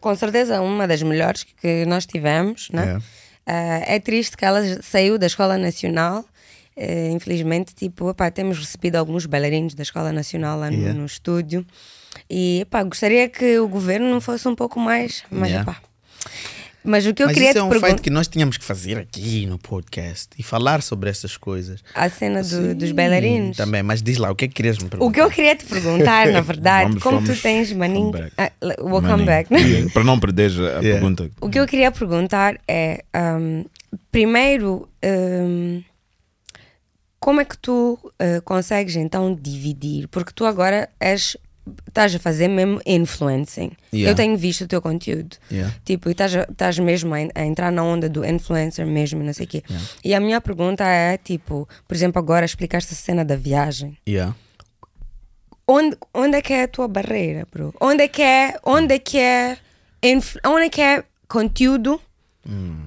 [0.00, 2.98] com certeza, uma das melhores que nós tivemos, né?
[3.52, 6.24] Ah, é triste que ela saiu da Escola Nacional.
[6.76, 10.94] Eh, infelizmente, tipo, epá, temos recebido alguns bailarinos da Escola Nacional lá no, Yeah.
[10.98, 11.66] no estúdio.
[12.28, 15.24] E epá, gostaria que o governo não fosse um pouco mais.
[15.30, 15.62] Mas, Yeah.
[15.72, 15.82] epá.
[16.84, 17.88] Mas o que eu Mas queria isso é um perguntar.
[17.88, 21.80] feito que nós tínhamos que fazer aqui no podcast e falar sobre essas coisas.
[21.94, 23.56] A cena do- Sim, dos bailarinos.
[23.56, 25.08] Também, mas diz lá, o que é que querias me perguntar?
[25.08, 28.10] O que eu queria te perguntar, na verdade, Vamos- como vamos tu tens maninho.
[28.12, 28.32] come back.
[28.38, 29.26] Ah, welcome Maninho.
[29.26, 29.60] back, né?
[29.70, 30.80] Yeah, Para não perder a Yeah.
[30.82, 31.30] pergunta.
[31.40, 33.64] O que eu queria perguntar é, ahm,
[34.10, 35.82] primeiro, ahm,
[37.18, 40.08] como é que tu ah, consegues então dividir?
[40.08, 41.36] Porque tu agora és,
[41.86, 43.72] estás a fazer mesmo influencing.
[43.92, 44.10] Yeah.
[44.10, 45.36] Eu tenho visto o teu conteúdo.
[45.50, 45.74] Yeah.
[45.84, 49.48] Tipo, e estás, mesmo a, a entrar na onda do influencer mesmo, não sei o
[49.48, 49.62] quê.
[50.04, 53.96] E a minha pergunta é, tipo, por exemplo, agora explicaste a cena da viagem.
[54.08, 54.34] Yeah.
[55.66, 57.72] Onde, onde é que é a tua barreira, bro?
[57.80, 59.56] Onde é que é, onde é que é,
[60.44, 62.00] onde é que é conteúdo?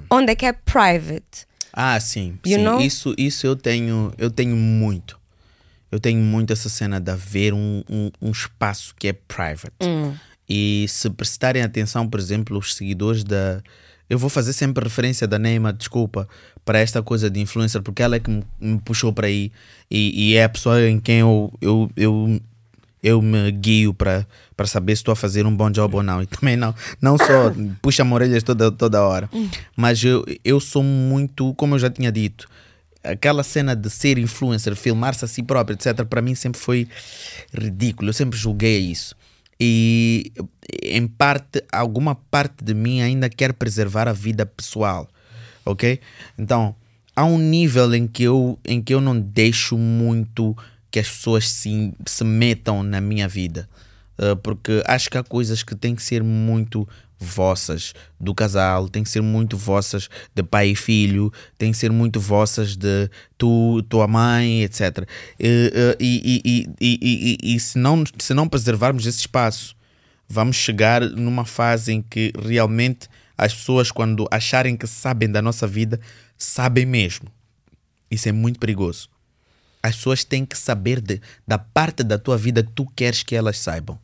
[0.10, 1.48] Onde é que é private?
[1.72, 2.38] Ah, sim.
[2.46, 2.63] You sim.
[2.63, 2.82] know?
[2.82, 5.19] Isso, isso eu tenho, eu tenho muito.
[5.93, 9.75] Eu tenho muito essa cena de haver um, um, um espaço que é private.
[10.49, 13.62] E se prestarem atenção, por exemplo, os seguidores da.
[14.10, 16.27] Eu vou fazer sempre referência da Neymar, desculpa,
[16.65, 19.51] para esta coisa de influencer, porque ela é que me, me puxou para aí
[19.89, 22.41] e, e é a pessoa em quem eu, eu, eu,
[23.03, 24.25] eu me guio para
[24.56, 26.23] para saber se estou a fazer um bom job ou não.
[26.23, 27.53] E também não, não só
[27.84, 29.29] puxa-me orelhas toda, toda hora,
[29.75, 32.47] mas eu, eu sou muito, como eu já tinha dito,
[33.03, 36.87] aquela cena de ser influencer, filmar-se a si próprio, etc., para mim sempre foi
[37.53, 38.09] ridículo.
[38.09, 39.15] Eu sempre julguei isso.
[39.59, 40.31] E
[40.81, 45.07] em parte, alguma parte de mim ainda quer preservar a vida pessoal,
[45.65, 45.99] ok?
[46.37, 46.75] Então,
[47.15, 50.55] há um nível em que eu, em que eu não deixo muito
[50.89, 53.69] que as pessoas se, se metam na minha vida,
[54.15, 56.87] Uh, porque acho que há coisas que têm que ser muito
[57.23, 61.91] vossas do casal, têm que ser muito vossas de pai e filho, têm que ser
[61.91, 65.07] muito vossas de tu, tua mãe, etc.
[65.39, 69.75] E, uh, e, e, e, e, e se, não, se não preservarmos esse espaço,
[70.27, 73.07] vamos chegar numa fase em que realmente
[73.38, 75.99] as pessoas, quando acharem que sabem da nossa vida,
[76.38, 77.27] sabem mesmo.
[78.09, 79.09] Isso é muito perigoso.
[79.81, 83.36] As pessoas têm que saber de, da parte da tua vida que tu queres que
[83.36, 83.99] elas saibam.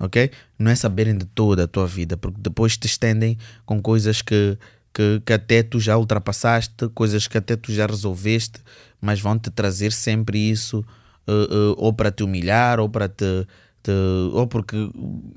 [0.00, 0.30] Ok?
[0.58, 3.36] Não é saberem de toda a tua vida, porque depois te estendem
[3.66, 4.56] com coisas que,
[4.94, 8.60] que, que até tu já ultrapassaste, coisas que até tu já resolveste,
[8.98, 10.80] mas vão te trazer sempre isso,
[11.28, 13.46] uh, uh, ou para te humilhar, ou para te,
[13.82, 13.90] te,
[14.32, 14.76] ou porque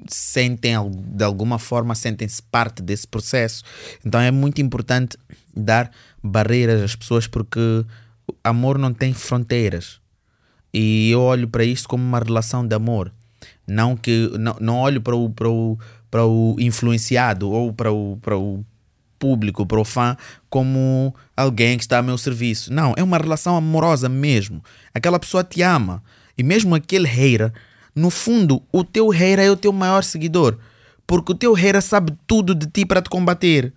[0.08, 3.63] sentem de alguma forma sentem-se parte desse processo.
[4.06, 5.17] Então é muito importante
[5.54, 5.91] dar
[6.23, 7.86] barreiras às pessoas porque
[8.41, 10.02] amor não tem fronteiras.
[10.73, 13.12] E eu olho para isto como uma relação de amor.
[13.67, 15.78] Não que não, não olho para o, para, o,
[16.12, 18.63] para o influenciado ou para o, para o
[19.17, 20.17] público, para o fã,
[20.49, 22.73] como alguém que está a meu serviço.
[22.73, 24.62] Não, é uma relação amorosa mesmo.
[24.93, 26.04] Aquela pessoa te ama.
[26.38, 27.54] E mesmo aquele hater,
[27.95, 30.58] no fundo, o teu hater é o teu maior seguidor.
[31.08, 33.71] Porque o teu hater sabe tudo de ti para te combater.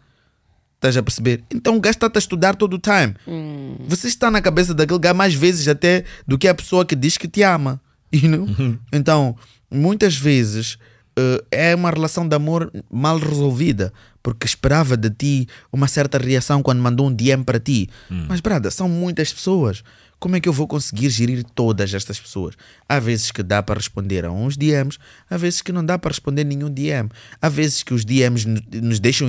[0.75, 1.44] Estás a perceber?
[1.51, 3.14] Então o gajo está a estudar todo o time.
[3.27, 3.77] Hum.
[3.87, 7.16] Você está na cabeça daquele gajo mais vezes até do que a pessoa que diz
[7.16, 7.81] que te ama.
[8.12, 8.46] You know?
[8.92, 9.37] Então,
[9.70, 10.79] muitas vezes
[11.18, 13.92] uh, é uma relação de amor mal resolvida.
[14.22, 17.88] Porque esperava de ti uma certa reação quando mandou um DM para ti.
[18.29, 19.85] Mas, brada, são muitas pessoas.
[20.18, 22.55] Como é que eu vou conseguir gerir todas estas pessoas?
[22.88, 24.98] Há vezes que dá para responder a uns DMs,
[25.29, 27.09] há vezes que não dá para responder nenhum DM.
[27.40, 28.46] Há vezes que os DMs
[28.83, 29.29] nos deixam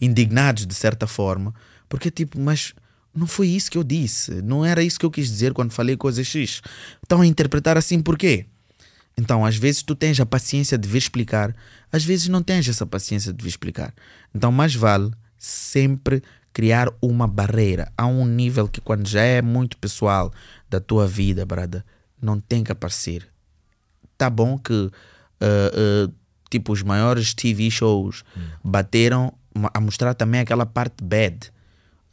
[0.00, 1.52] indignados de certa forma,
[1.88, 2.72] porque tipo, mas
[3.14, 5.96] não foi isso que eu disse, não era isso que eu quis dizer quando falei
[5.96, 6.62] coisas X.
[7.02, 8.46] Estão a interpretar assim por quê?
[9.20, 11.54] Então, às vezes tu tens a paciência de vir explicar,
[11.92, 13.92] às vezes não tens essa paciência de vir explicar.
[14.34, 16.22] Então, mais vale sempre
[16.54, 20.32] criar uma barreira a um nível que quando já é muito pessoal
[20.70, 21.84] da tua vida, brada,
[22.20, 23.28] não tem que aparecer.
[24.16, 26.12] Tá bom que uh, uh,
[26.50, 28.24] tipo os maiores TV shows
[28.64, 29.32] bateram
[29.74, 31.52] a mostrar também aquela parte bad.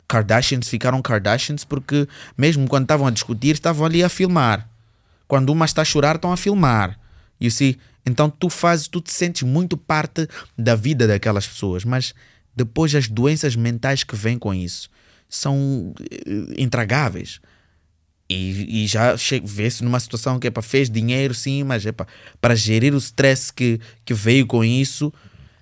[0.07, 4.69] Kardashians ficaram Kardashians porque mesmo quando estavam a discutir, estavam ali a filmar.
[5.27, 6.99] Quando uma está a chorar, estão a filmar.
[7.39, 7.77] You see?
[8.05, 12.13] Então tu fazes, tu te sentes muito parte da vida daquelas pessoas, mas
[12.55, 14.89] depois as doenças mentais que vêm com isso
[15.29, 17.39] são eh, intragáveis.
[18.29, 21.83] E, e já vê-se numa situação que para fez dinheiro, sim, mas
[22.41, 25.13] para gerir o stress que, que veio com isso,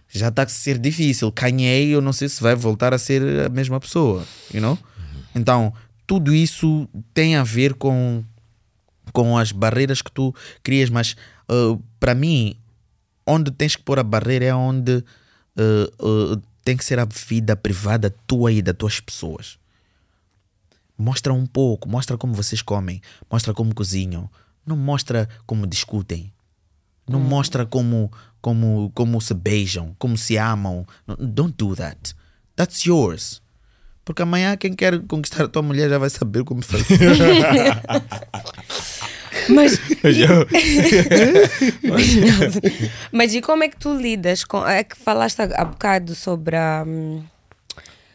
[0.10, 1.32] já está a ser difícil.
[1.32, 4.78] Kanye, eu não sei se vai voltar a ser a mesma pessoa, you know?
[5.36, 5.74] Então,
[6.08, 8.24] tudo isso tem a ver com,
[9.16, 11.16] com as barreiras que tu crias, mas
[11.50, 12.58] uh, para mim,
[13.26, 17.56] onde tens que pôr a barreira é onde uh, uh, tem que ser a vida
[17.56, 19.58] privada tua e das tuas pessoas.
[20.98, 23.02] Mostra um pouco, mostra como vocês comem,
[23.32, 24.30] mostra como cozinham,
[24.66, 26.34] não mostra como discutem,
[27.08, 30.86] não mostra como, como, como se beijam, como se amam.
[31.08, 32.14] Don't do that.
[32.54, 33.42] That's yours.
[34.04, 36.86] Porque amanhã quem quer conquistar a tua mulher já vai saber como fazer.
[39.50, 39.80] Mas,
[43.12, 44.66] mas e como é que tu lidas com.
[44.66, 46.86] É que falaste há bocado sobre a.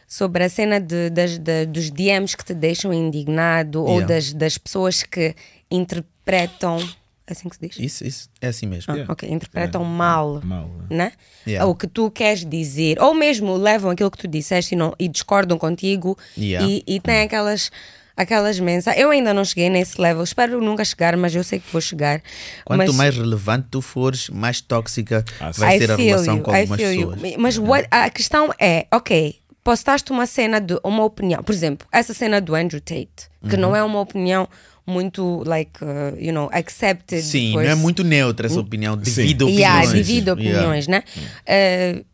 [0.07, 4.07] Sobre a cena de, das, de- dos DMs que te deixam indignado ou Yeah.
[4.13, 5.33] das, das pessoas que
[5.69, 6.77] interpretam.
[7.25, 7.79] É assim que se diz?
[7.79, 8.93] Isso, isso é assim mesmo.
[8.93, 11.13] Ah, ok, interpretam mal, Mal, né?
[11.47, 11.65] Yeah.
[11.65, 15.07] O que tu queres dizer, ou mesmo levam aquilo que tu disseste e, não, e
[15.07, 16.67] discordam contigo Yeah.
[16.67, 17.71] e, e tem aquelas,
[18.15, 19.01] aquelas mensagens.
[19.01, 22.21] Eu ainda não cheguei nesse level, espero nunca chegar, mas eu sei que vou chegar.
[22.65, 26.43] Quanto mas, mais relevante tu fores, mais tóxica Ah, vai I ser a relação you,
[26.43, 27.11] com algumas feel you.
[27.11, 27.35] pessoas.
[27.37, 32.13] Mas what- a questão é, ok, postaste uma cena de uma opinião, por exemplo, essa
[32.13, 33.61] cena do Andrew Tate, que Uhum.
[33.61, 34.47] não é uma opinião
[34.87, 37.21] muito, like, uh, you know, accepted.
[37.21, 39.51] Sim, for não é muito neutra essa opinião, devido a Hum?
[39.51, 40.07] Yeah, opiniões.
[40.07, 41.05] divide opiniões, Yeah.
[41.47, 42.01] né?
[42.01, 42.05] Uh,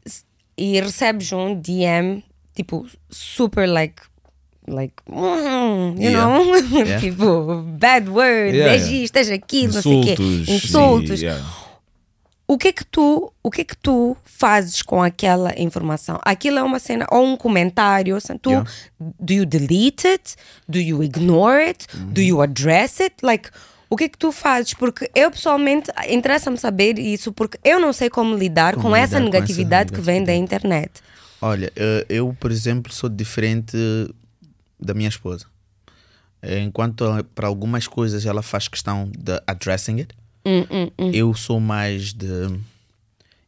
[0.57, 4.01] e recebes um DM, tipo, super like.
[4.67, 6.27] Like, mm, you Yeah.
[6.27, 6.55] know?
[6.85, 6.99] Yeah.
[6.99, 9.03] tipo, bad words, Yeah, és yeah.
[9.05, 10.15] isto, és aquilo, não sei o quê.
[10.51, 11.21] Insultos.
[11.21, 11.27] E-.
[12.49, 16.17] O que é que tu, o que é que tu fazes com aquela informação?
[16.23, 18.51] Aquilo é uma cena ou um comentário, seja, tu
[19.19, 20.35] do you delete it?
[20.67, 21.87] Do you ignore it?
[21.93, 23.15] Do you address it?
[23.21, 23.49] Like,
[23.89, 24.73] o que é que tu fazes?
[24.73, 29.17] Porque eu pessoalmente interessa-me saber isso porque eu não sei como lidar Como com essa
[29.17, 30.43] lidar com essa negatividade que vem da negatividade.
[30.71, 30.91] internet.
[31.41, 33.75] Olha, eh, eu, por exemplo, sou diferente
[34.79, 35.45] da minha esposa.
[36.63, 41.11] Enquanto para algumas coisas ela faz questão de addressing it, Hum, hum, hum.
[41.13, 42.25] Eu sou mais de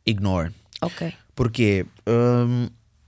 [0.06, 0.52] ignore.
[0.82, 1.14] Ok.
[1.34, 2.68] Porque hum,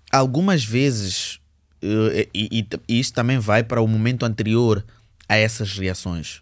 [0.09, 1.39] algumas vezes,
[1.81, 4.85] e, e- e isso também vai para o momento anterior
[5.27, 6.41] a essas reações,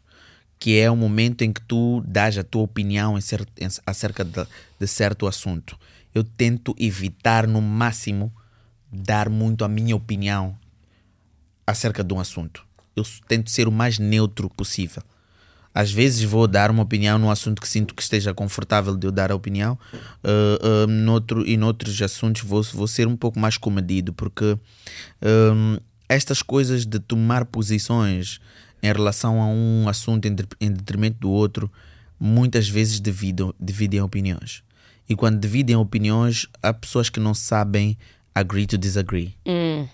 [0.59, 4.23] que é o momento em que tu dás a tua opinião em cer- em- acerca
[4.23, 4.45] de,
[4.79, 5.75] de certo assunto.
[6.13, 8.31] Eu tento evitar no máximo
[8.91, 10.55] dar muito a minha opinião
[11.69, 12.65] acerca de um assunto.
[12.95, 15.03] Eu tento ser o mais neutro possível.
[15.73, 19.11] Às vezes vou dar uma opinião num assunto que sinto que esteja confortável de eu
[19.11, 19.77] dar a opinião,
[20.23, 24.57] uh, uh, noutro, e noutros assuntos vou, vou ser um pouco mais comedido, porque
[25.21, 25.77] um,
[26.09, 28.39] estas coisas de tomar posições
[28.81, 31.71] em relação a um assunto em, de- em detrimento do outro,
[32.19, 34.63] muitas vezes dividem, dividem opiniões.
[35.07, 37.95] E quando dividem opiniões, há pessoas que não sabem
[38.33, 39.35] agree to disagree.
[39.45, 39.87] Hum.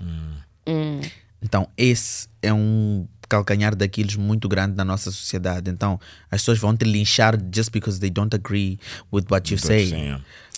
[0.67, 1.01] Hum.
[1.45, 5.69] Então, esse é um calcanhar daqueles muito grande na nossa sociedade.
[5.69, 5.99] Então,
[6.31, 8.79] as pessoas vão te linchar just because they don't agree
[9.13, 9.93] with what you say.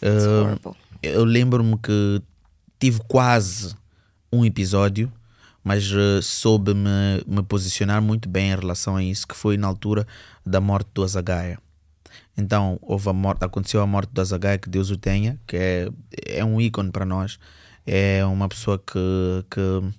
[0.02, 2.21] Uh, eu lembro-me que
[2.80, 3.76] tive quase
[4.32, 5.12] um episódio,
[5.62, 9.67] mas uh, soube me, me posicionar muito bem em relação a isso, que foi na
[9.67, 10.08] altura
[10.45, 11.60] da morte do Azagaia.
[12.38, 15.89] Então, houve a morte, aconteceu a morte do Azagaia, que Deus o tenha, que é,
[16.28, 17.38] é um ícone para nós.
[17.86, 19.93] É uma pessoa que, que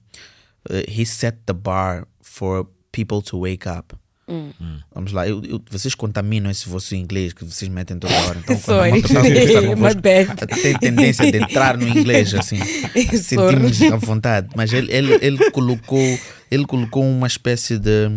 [0.70, 3.94] uh, he set the bar for people to wake up.
[4.30, 4.52] Hum.
[4.94, 8.38] Vamos lá, eu- eu- vocês contaminam esse vosso inglês que vocês metem toda hora.
[8.40, 8.90] Então, quando Sorry.
[8.90, 10.02] uma pessoa convosco,
[10.62, 12.58] tem tendência de entrar no inglês assim,
[13.16, 14.48] sentimos à vontade.
[14.54, 16.18] Mas ele, ele, ele colocou,
[16.50, 18.08] ele colocou uma espécie de,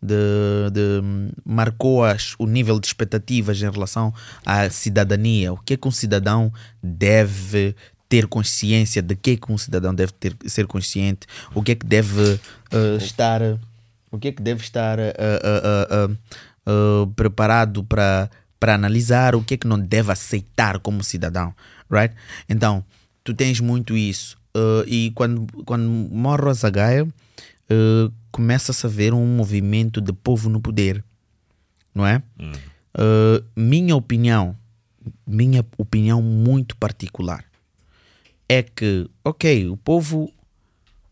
[0.00, 4.14] de, de marcou as, o nível de expectativas em relação
[4.46, 5.52] à cidadania.
[5.52, 7.74] O que é que um cidadão deve
[8.08, 11.74] ter consciência de que é que um cidadão deve ter, ser consciente, o que é
[11.74, 12.40] que deve
[12.70, 13.42] eh, estar
[14.10, 19.56] o que é que deve estar eh, eh, preparado para para analisar o que é
[19.56, 21.54] que não deve aceitar como cidadão,
[21.88, 22.12] right?
[22.48, 22.84] Então,
[23.22, 24.36] tu tens muito isso.
[24.84, 27.06] e quando, quando morre o Azagaia,
[27.68, 31.04] eh, começa-se a ver um movimento de povo no poder,
[31.94, 32.22] não é?
[32.96, 34.56] Eh, minha opinião,
[35.26, 37.44] minha opinião muito particular,
[38.48, 40.32] é que, ok, o povo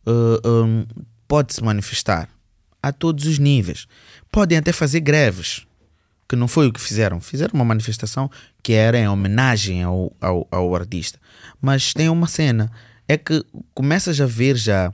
[0.06, 0.86] uh, um,
[1.28, 2.28] pode se manifestar
[2.82, 3.86] a todos os níveis.
[4.30, 5.66] Podem até fazer greves,
[6.28, 7.20] que não foi o que fizeram.
[7.20, 8.30] Fizeram uma manifestação
[8.62, 11.18] que era em homenagem ao, ao, ao artista.
[11.60, 12.70] Mas tem uma cena,
[13.08, 13.44] é que
[13.74, 14.92] começas a ver já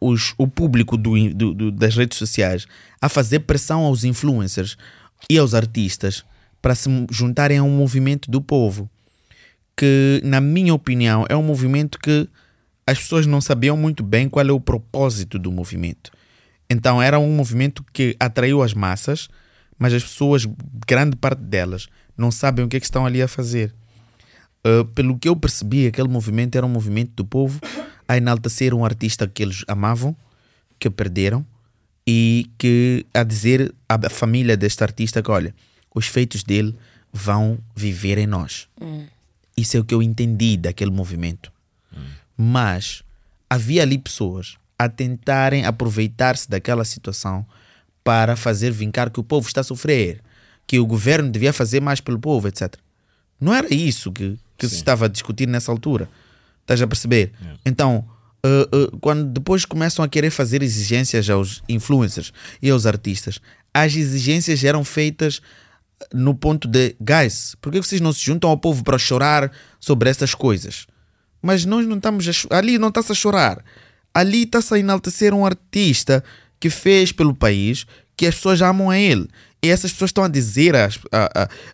[0.00, 2.66] os, o público do, do- do- das redes sociais
[3.00, 4.76] a fazer pressão aos influencers
[5.30, 6.24] e aos artistas
[6.60, 8.88] para se juntarem a um movimento do povo
[9.76, 12.28] que, na minha opinião, é um movimento que
[12.86, 16.10] as pessoas não sabiam muito bem qual é o propósito do movimento.
[16.68, 19.28] Então, era um movimento que atraiu as massas,
[19.78, 20.46] mas as pessoas,
[20.86, 23.74] grande parte delas, não sabem o que é que estão ali a fazer.
[24.66, 27.60] Uh, pelo que eu percebi, aquele movimento era um movimento do povo
[28.08, 30.16] a enaltecer um artista que eles amavam,
[30.78, 31.44] que perderam,
[32.06, 35.54] e que a dizer à família deste artista que, olha,
[35.94, 36.74] os feitos dele
[37.12, 38.68] vão viver em nós.
[39.56, 41.52] Isso é o que eu entendi daquele movimento.
[42.36, 43.02] Mas
[43.48, 47.46] havia ali pessoas a tentarem aproveitar-se daquela situação
[48.02, 50.20] para fazer vincar que o povo está a sofrer,
[50.66, 52.74] que o governo devia fazer mais pelo povo, etc.
[53.40, 56.08] Não era isso que, que se estava a discutir nessa altura.
[56.62, 57.32] Estás a perceber?
[57.64, 58.04] Então,
[58.44, 63.40] uh, uh, quando depois começam a querer fazer exigências aos influencers e aos artistas,
[63.72, 65.40] as exigências eram feitas
[66.12, 70.10] no ponto de, guys, por que vocês não se juntam ao povo para chorar sobre
[70.10, 70.86] essas coisas?
[71.42, 73.62] Mas nós não estamos a ali não está-se a chorar.
[74.12, 76.22] Ali está-se a enaltecer um artista
[76.60, 77.84] que fez pelo país,
[78.16, 79.28] que as pessoas amam a ele.
[79.62, 80.88] E essas pessoas estão a dizer a-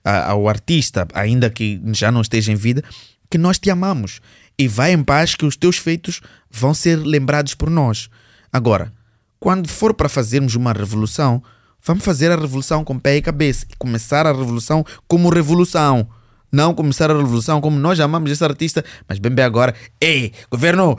[0.05, 2.83] a- ao artista, ainda que já não esteja em vida,
[3.29, 4.21] que nós te amamos.
[4.59, 8.09] E vai em paz que os teus feitos vão ser lembrados por nós.
[8.53, 8.93] Agora,
[9.38, 11.43] quando for para fazermos uma revolução,
[11.83, 16.09] vamos fazer a revolução com pé e cabeça e começar a revolução como revolução.
[16.53, 20.99] Não começar a revolução como nós amamos esse artista, mas bem bem agora, ei, governo,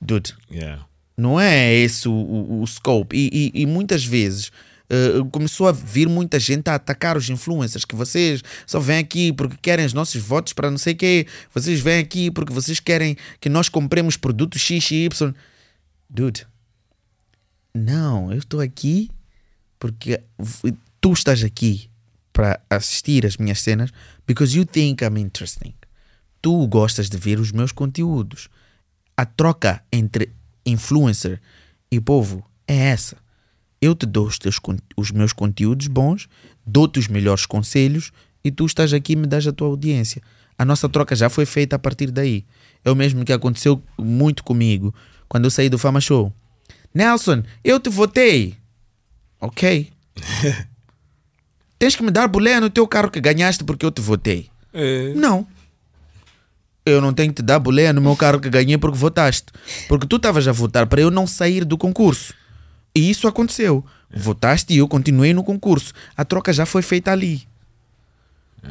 [0.00, 0.84] dude, Yeah.
[1.16, 3.16] não é esse o, o- o scope.
[3.16, 4.50] E, e- e muitas vezes
[4.92, 9.32] eh, começou a vir muita gente a atacar os influencers, que vocês só vêm aqui
[9.32, 12.80] porque querem os nossos votos para não sei o quê, vocês vêm aqui porque vocês
[12.80, 15.32] querem que nós compremos produtos X e Y.
[16.08, 16.44] Dude,
[17.72, 19.08] não, eu estou aqui
[19.80, 20.22] porque
[21.00, 21.90] tu estás aqui
[22.32, 23.90] para assistir as minhas cenas
[24.26, 25.74] because you think I'm interesting.
[26.40, 28.48] Tu gostas de ver os meus conteúdos.
[29.16, 30.32] A troca entre
[30.64, 31.40] influencer
[31.90, 33.16] e povo é essa.
[33.80, 34.60] Eu te dou os, teus,
[34.96, 36.28] os meus conteúdos bons,
[36.64, 38.12] dou-te os melhores conselhos
[38.44, 40.22] e tu estás aqui e me das a tua audiência.
[40.56, 42.44] A nossa troca já foi feita a partir daí.
[42.84, 44.94] É o mesmo que aconteceu muito comigo
[45.28, 46.32] quando eu saí do Fama Show.
[46.94, 48.59] Nelson, eu te votei.
[49.40, 49.90] Ok.
[51.78, 54.50] Tens que me dar boleia no teu carro que ganhaste porque eu te votei.
[55.14, 55.46] Não.
[56.84, 59.46] Eu não tenho que te dar boleia no meu carro que ganhei porque votaste.
[59.88, 62.34] Porque tu estavas a votar para eu não sair do concurso.
[62.94, 63.84] E isso aconteceu.
[64.14, 65.92] Votaste e eu continuei no concurso.
[66.16, 67.48] A troca já foi feita ali.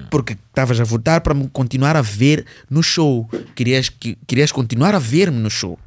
[0.09, 3.27] Porque estavas a votar para me continuar a ver no show.
[3.55, 5.79] Querias, que, querias continuar a ver-me no show.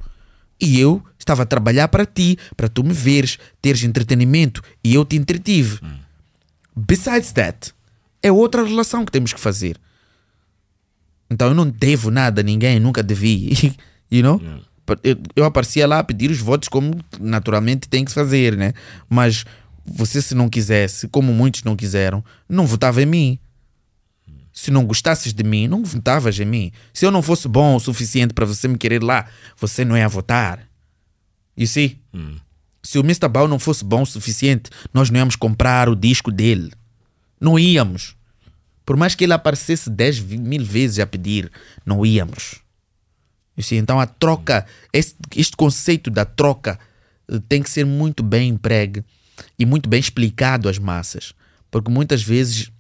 [0.63, 4.63] E eu estava a trabalhar para ti, para tu me veres, teres entretenimento.
[4.85, 5.81] E eu te entretive.
[6.75, 7.75] Besides that,
[8.23, 9.77] é outra relação que temos que fazer.
[11.29, 13.75] Então eu não devo nada a ninguém, nunca devi.
[14.09, 14.41] you know?
[15.03, 18.73] Eu, eu aparecia lá a pedir os votos como naturalmente tem que fazer, né?
[19.09, 19.45] Mas
[19.85, 23.39] você se não quisesse, como muitos não quiseram, não votava em mim.
[24.53, 26.73] Se não gostasses de mim, não votavas em mim.
[26.93, 29.27] Se eu não fosse bom o suficiente para você me querer lá,
[29.57, 30.69] você não ia votar.
[31.57, 31.99] You see?
[32.83, 33.29] Se o Mr.
[33.29, 36.73] Bau não fosse bom o suficiente, nós não íamos comprar o disco dele.
[37.41, 38.15] Não íamos.
[38.85, 41.51] Por mais que ele aparecesse 10 vi- mil vezes a pedir,
[41.87, 42.61] não íamos.
[43.57, 43.77] You see?
[43.79, 46.79] Então a troca, este, este conceito da troca
[47.29, 49.05] eh, tem que ser muito bem empregue
[49.59, 51.33] e muito bem explicado às massas.
[51.71, 52.71] Porque muitas vezes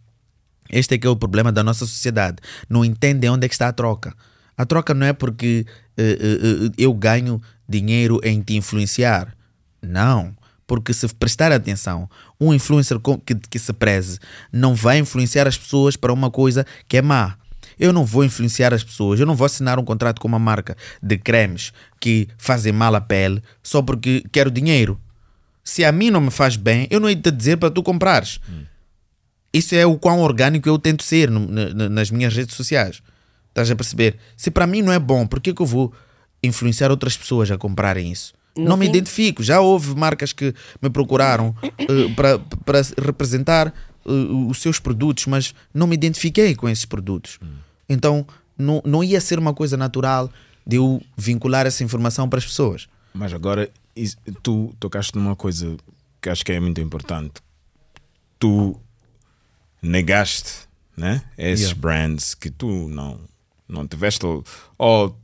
[0.72, 2.38] este é que é o problema da nossa sociedade.
[2.68, 4.14] Não entendem onde é que está a troca.
[4.56, 5.66] A troca não é porque
[5.96, 9.34] eh, eh, eu ganho dinheiro em te influenciar.
[9.80, 10.34] Não.
[10.66, 12.08] Porque se prestar atenção,
[12.40, 14.18] um influencer que, que se preze
[14.52, 17.36] não vai influenciar as pessoas para uma coisa que é má.
[17.78, 20.76] Eu não vou influenciar as pessoas, eu não vou assinar um contrato com uma marca
[21.02, 25.00] de cremes que fazem mal à pele só porque quero dinheiro.
[25.64, 27.82] Se a mim não me faz bem, eu não hei de te dizer para tu
[27.82, 28.40] comprares.
[29.52, 33.02] Isso é o quão orgânico eu tento ser no- na- nas minhas redes sociais.
[33.48, 34.16] Estás a perceber?
[34.36, 35.92] Se para mim não é bom, por que, que eu vou
[36.42, 38.32] influenciar outras pessoas a comprarem isso?
[38.56, 39.42] No não me fim- identifico.
[39.42, 41.84] Já houve marcas que me procuraram eh,
[42.64, 44.10] para representar eh,
[44.48, 47.38] os seus produtos, mas não me identifiquei com esses produtos.
[47.88, 48.26] Então
[48.56, 50.30] não, não ia ser uma coisa natural
[50.66, 52.88] de eu vincular essa informação para as pessoas.
[53.14, 53.68] Mas agora
[54.42, 55.76] tu tocaste numa coisa
[56.20, 57.34] que acho que é muito importante.
[58.38, 58.78] Tu
[59.82, 60.50] negaste
[60.96, 61.22] né?
[61.36, 61.80] esses Yeah.
[61.80, 63.18] brands que tu não,
[63.68, 64.44] não tiveste ou,
[64.78, 65.16] ou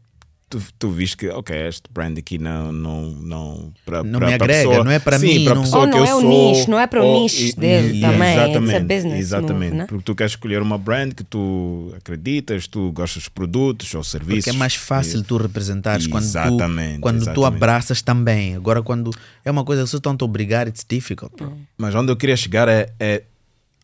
[0.48, 4.82] tu, tu viste que ok, este brand aqui não não não para Não me agrega,
[4.82, 6.30] não é para mim, para a não- pessoa Ou que não eu é o sou,
[6.54, 9.64] nicho, não é para o nicho e- dele e- também, it's a exatamente, business exatamente
[9.72, 9.86] move, né?
[9.86, 14.44] porque tu queres escolher uma brand que tu acreditas tu gostas dos produtos ou serviços
[14.46, 18.56] Porque é mais fácil tu representares quando, tu, Exatamente, quando tu abraças também.
[18.56, 19.10] Agora, quando
[19.44, 21.32] é uma coisa que vocês estão a obrigar, it's difficult.
[21.36, 21.52] bro.
[21.76, 23.22] Mas onde eu queria chegar é, é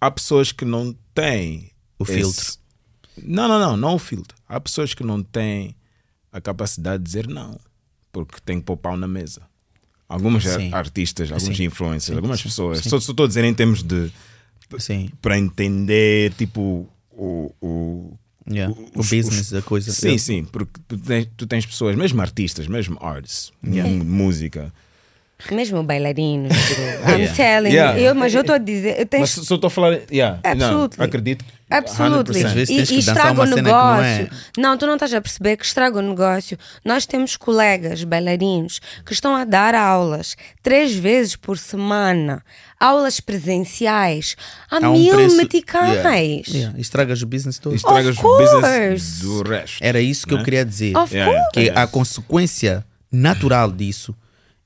[0.07, 2.55] há pessoas que não têm O filtro.
[3.23, 4.37] Não, não, não, não o filtro.
[4.49, 5.75] Há pessoas que não têm
[6.33, 7.59] a capacidade de dizer não,
[8.13, 9.43] porque tem que pôr pau na mesa.
[10.09, 10.73] Alguns Sim.
[10.73, 11.65] artistas, alguns Sim.
[11.65, 12.81] influencers, Sim, algumas pessoas.
[12.81, 14.11] Só estou a dizer em termos de
[14.79, 15.09] Sim.
[15.23, 18.75] para entender tipo o, o, Yeah.
[18.95, 19.91] O os- business os- da coisa.
[19.91, 23.91] Sim, Eu- sim, porque tu tens, tu tens pessoas, mesmo artistas, mesmo artists, Yeah.
[24.05, 24.71] música.
[25.51, 26.53] Mesmo bailarinos.
[27.07, 27.35] I'm Yeah.
[27.35, 27.99] telling Yeah.
[27.99, 28.07] you.
[28.07, 29.01] Eu, mas eu estou a dizer.
[29.01, 29.99] Eu tenho Mas só estou a falar.
[30.11, 30.99] Yeah, Absolutely.
[30.99, 31.45] Não, acredito.
[31.71, 32.43] Absolutely.
[32.43, 32.47] 100%.
[32.47, 33.63] Às vezes E, e estraga o negócio.
[33.63, 34.29] não é.
[34.57, 36.57] Não, tu não estás a perceber que estraga o negócio.
[36.85, 42.43] Nós temos colegas bailarinos que estão a dar aulas três vezes por semana,
[42.79, 44.37] aulas presenciais,
[44.71, 46.47] a Há um mil preço- meticais.
[46.49, 46.49] Yeah.
[46.49, 46.79] Yeah.
[46.81, 47.75] Estragas o business todo.
[47.75, 49.79] Estragas Of o business do resto.
[49.83, 50.45] Era isso que eu né?
[50.45, 50.97] queria dizer.
[50.97, 51.15] Of.
[51.53, 54.15] Que a consequência natural disso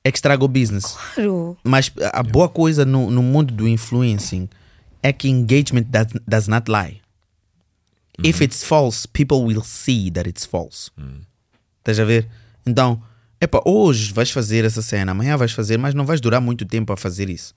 [0.03, 0.95] é que estraga o business.
[1.15, 1.57] Claro.
[1.63, 4.49] Mas a boa coisa no, no mundo do influencing
[5.03, 7.01] é que engagement does, does not lie.
[8.23, 10.91] If it's false, people will see that it's false.
[11.79, 12.27] Estás a ver?
[12.65, 13.01] Então,
[13.39, 16.91] epa, hoje vais fazer essa cena, amanhã vais fazer, mas não vais durar muito tempo
[16.91, 17.55] a fazer isso.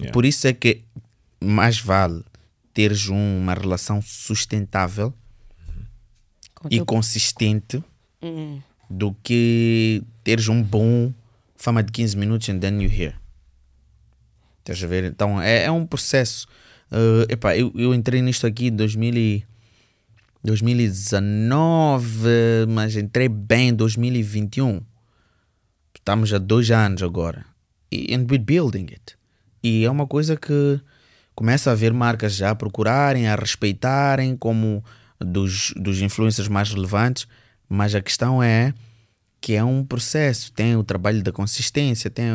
[0.00, 0.12] Yeah.
[0.12, 0.82] Por isso é que
[1.40, 2.24] mais vale
[2.74, 5.12] teres um- uma relação sustentável
[6.54, 7.82] Com e consistente
[8.90, 11.12] do que teres um bom
[11.56, 13.14] fama de 15 minutos and then you hear.
[14.60, 15.04] Estás a ver?
[15.04, 16.46] Então é, é um processo.
[16.90, 19.44] Uh, epá, eu, eu entrei nisto aqui em 2000 e-
[20.44, 22.28] 2019,
[22.68, 24.80] mas entrei bem em 2021.
[25.94, 27.44] Estamos há dois anos agora.
[27.90, 29.16] E, and we're building it.
[29.62, 30.80] E é uma coisa que
[31.34, 34.84] começa a haver marcas já a procurarem, a respeitarem como
[35.20, 37.28] dos, dos influencers mais relevantes,
[37.68, 38.74] mas a questão é
[39.42, 42.26] que é um processo, tem o trabalho da consistência, tem,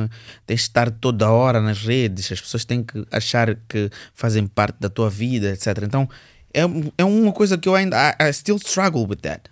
[0.45, 4.75] tem de estar toda hora nas redes, as pessoas têm que achar que fazem parte
[4.79, 5.67] da tua vida, etc.
[5.83, 6.07] Então
[6.53, 6.61] é,
[6.97, 9.49] é uma coisa que eu ainda I, I still struggle with that.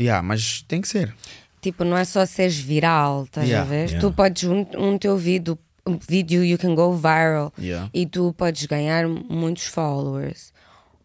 [0.00, 1.14] Yeah, mas tem que ser.
[1.62, 3.66] Tipo, não é só seres viral, estás Yeah.
[3.66, 3.84] a ver?
[3.88, 4.00] Yeah.
[4.00, 7.88] Tu podes, um, um teu vídeo, um vídeo, you can go viral Yeah.
[7.94, 10.52] e tu podes ganhar muitos followers.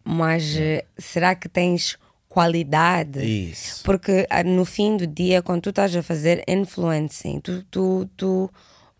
[0.04, 1.96] Mas eh, será que tens
[2.30, 3.20] qualidade?
[3.50, 3.82] Isso.
[3.84, 8.50] Porque ah, no fim do dia, quando tu estás a fazer influencing, tu, tu, tu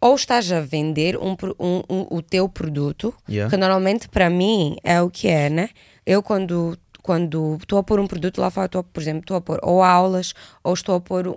[0.01, 3.49] ou estás a vender um, um- um- o teu produto, Yeah.
[3.51, 5.70] que normalmente para mim é o que é, né?
[6.05, 9.37] Eu quando quando estou a pôr um produto lá fora, estou, a- por exemplo, estou
[9.37, 11.33] a pôr ou aulas ou estou a pôr um,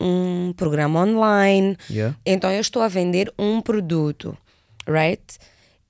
[0.00, 1.76] um, um programa online.
[1.90, 2.16] Yeah.
[2.24, 4.36] Então eu estou a vender um produto,
[4.88, 5.22] right?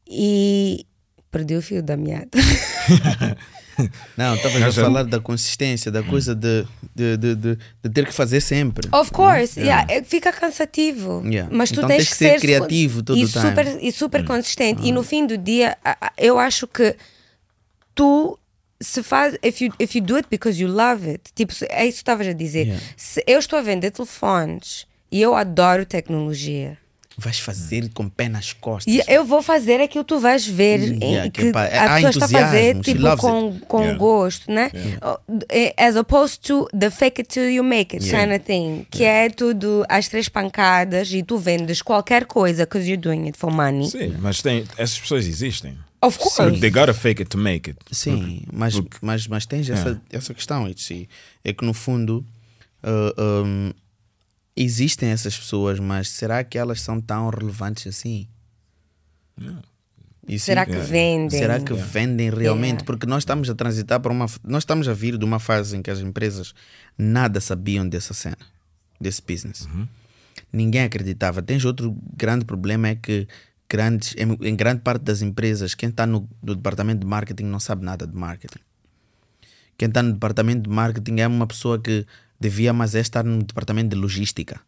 [0.09, 0.84] E
[1.30, 2.30] perdi o fio da meada.
[4.16, 6.64] Não, estavas a falar da consistência, da coisa de,
[6.95, 8.89] de, de, de, de ter que fazer sempre.
[8.93, 9.83] Of course, Yeah.
[9.83, 11.22] yeah, é- fica cansativo.
[11.27, 11.49] Yeah.
[11.55, 13.45] Mas tu Então tens, tens que ser ser criativo todo e o time.
[13.45, 13.49] Hum.
[13.49, 14.83] super, e super consistente.
[14.83, 15.77] E no fim do dia,
[16.16, 16.97] eu acho que
[17.95, 18.39] tu
[18.81, 21.85] se faz, if you, if you do it because you love it, tipo, se- é
[21.87, 22.66] isso que estavas a dizer.
[22.66, 22.83] Yeah.
[22.97, 26.77] Se eu estou a vender telefones e eu adoro tecnologia.
[27.19, 28.93] Vais fazer com pé nas costas.
[28.93, 32.11] E eu vou fazer aquilo que tu vais ver em- Yeah, que que a pessoa
[32.11, 33.61] está a fazer tipo, com, it.
[33.67, 33.99] com Yeah.
[33.99, 34.71] gosto, né?
[35.49, 38.27] Eh, As opposed to the fake it till you make it Yeah.
[38.27, 38.87] kind of thing.
[38.91, 43.39] Que é tudo às três pancadas e tu vendes qualquer coisa because you're doing it
[43.39, 43.89] for money.
[43.91, 45.79] Sim, mas tem, essas pessoas existem.
[46.03, 46.61] Of course.
[46.61, 47.79] They gotta fake it to make it.
[47.91, 50.69] Sim, mas, mas, mas tens essa, essa questão.
[51.43, 52.23] É que no fundo
[52.85, 53.73] uh, um,
[54.57, 58.26] existem essas pessoas, mas será que elas são tão relevantes assim?
[60.28, 61.38] E Será sim, que vendem?
[61.38, 61.92] Será que Yeah.
[61.92, 62.68] vendem realmente?
[62.68, 62.84] Yeah.
[62.84, 64.26] Porque nós estamos a transitar para uma.
[64.42, 66.52] Nós estamos a vir de uma fase em que as empresas
[66.98, 68.38] nada sabiam dessa cena,
[69.00, 69.68] desse business.
[70.52, 71.42] Ninguém acreditava.
[71.42, 73.28] Tens outro grande problema é que
[73.68, 77.61] grandes, em, em grande parte das empresas, quem está no, no departamento de marketing não
[77.61, 78.61] sabe nada de marketing.
[79.78, 82.07] Quem está no departamento de marketing é uma pessoa que
[82.39, 84.61] devia mais é estar no departamento de logística.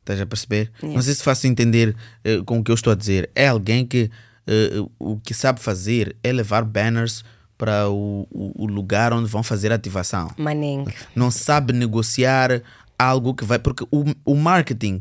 [0.00, 0.70] Estás a perceber?
[0.78, 0.94] Yeah.
[0.94, 3.30] Não sei se faço entender eh, com o que eu estou a dizer.
[3.34, 4.10] É alguém que
[4.46, 7.22] eh, o que sabe fazer é levar banners
[7.56, 10.30] para o, o, o lugar onde vão fazer a ativação.
[10.38, 10.86] Manning.
[11.14, 12.62] Não sabe negociar
[12.98, 13.58] algo que vai.
[13.58, 14.98] Porque o, o marketing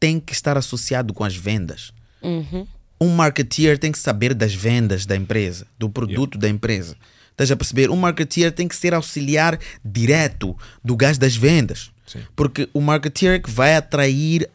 [0.00, 1.92] tem que estar associado com as vendas.
[2.22, 2.66] Uhum.
[3.00, 6.96] Um marketeer tem que saber das vendas da empresa, do produto da empresa.
[7.42, 7.90] Estás a perceber?
[7.90, 11.90] Um marketeer tem que ser auxiliar direto do gajo das vendas.
[12.36, 14.48] Porque o marketeer é que vai atrair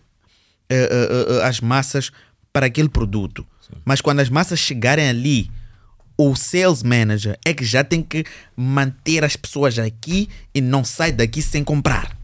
[0.70, 2.12] eh, eh, eh, as massas
[2.54, 3.46] para aquele produto.
[3.84, 5.52] Mas quando as massas chegarem ali,
[6.18, 8.24] o sales manager é que já tem que
[8.56, 12.16] manter as pessoas aqui e não sai daqui sem comprar.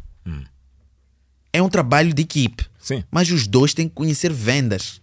[1.51, 2.65] É um trabalho de equipe.
[2.79, 3.03] Sim.
[3.11, 5.01] Mas os dois têm que conhecer vendas.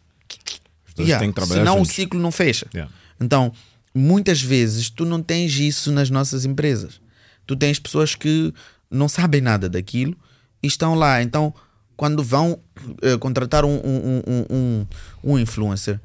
[0.89, 1.91] Os dois têm que trabalhar Senão juntos.
[1.91, 2.67] o ciclo não fecha.
[2.75, 2.93] Yeah.
[3.21, 3.53] Então,
[3.95, 7.01] muitas vezes tu não tens isso nas nossas empresas.
[7.47, 8.53] Tu tens pessoas que
[8.91, 10.17] não sabem nada daquilo
[10.63, 11.23] e estão lá.
[11.23, 11.55] Então,
[11.97, 12.61] quando vão
[13.03, 14.87] eh, contratar um, um, um, um,
[15.25, 16.01] um influencer,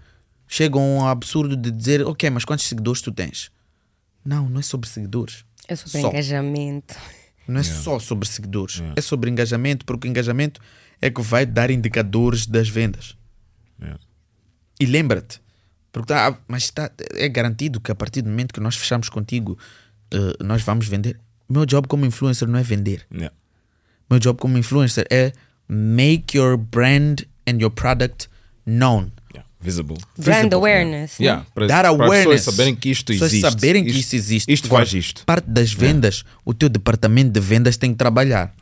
[0.47, 3.51] chegam ao absurdo de dizer: Ok, mas quantos seguidores tu tens?
[4.23, 5.45] Não, não é sobre seguidores.
[5.67, 6.09] É sobre Só.
[6.09, 6.95] engajamento.
[7.47, 8.81] Não é só sobre seguidores.
[8.95, 10.59] É sobre engajamento, porque o engajamento
[10.99, 13.15] é que vai dar indicadores das vendas.
[14.79, 15.39] E lembra-te,
[16.01, 19.57] porque tá, mas tá, é garantido que a partir do momento que nós fechamos contigo,
[20.11, 21.19] eh, nós vamos vender.
[21.49, 23.05] Meu job como influencer não é vender.
[23.13, 23.33] Yeah.
[24.09, 25.31] Meu job como influencer é
[25.67, 28.27] make your brand and your product
[28.65, 29.11] known.
[29.61, 29.97] Visible.
[30.17, 30.55] Brand Visible.
[30.57, 31.17] awareness.
[31.19, 31.25] né?
[31.25, 32.23] Yeah, para, Dar para as awareness.
[32.25, 33.49] pessoas saberem que isto Pessoas existe.
[33.51, 34.51] saberem que Isto- existe.
[34.53, 35.23] Isto faz isto.
[35.25, 38.53] Parte das vendas, o teu departamento de vendas tem que trabalhar.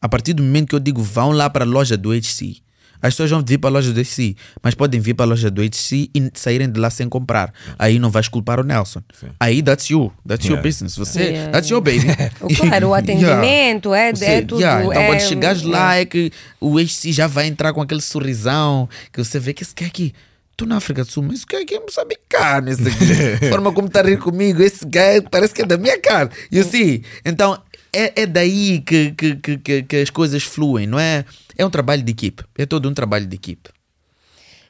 [0.00, 2.62] A partir do momento que eu digo vão lá para a loja do HC,
[3.02, 5.50] as pessoas vão vir para a loja do HC, mas podem vir para a loja
[5.50, 7.52] do HC e saírem de lá sem comprar.
[7.78, 9.02] Aí não vais culpar o Nelson.
[9.40, 10.68] Aí that's you, that's your Yeah.
[10.68, 10.96] business.
[10.96, 11.52] Você, Yeah.
[11.52, 12.06] that's your baby.
[12.40, 16.30] O claro, o atendimento é- é tudo, Então é- quando chegares lá é que
[16.60, 20.12] o HC já vai entrar com aquele sorrisão que você vê que esse cara aqui.
[20.52, 22.70] Estou na África do Sul, mas esse cara aqui é moçambicano.
[22.70, 23.44] Esse aqui.
[23.46, 26.30] A forma como está a rir comigo, esse cara parece que é da minha cara.
[26.50, 27.60] E assim, então
[27.92, 31.26] é, é daí que, que, que, que, que as coisas fluem, não é?
[31.56, 32.44] É um trabalho de equipe.
[32.56, 33.70] É todo um trabalho de equipe.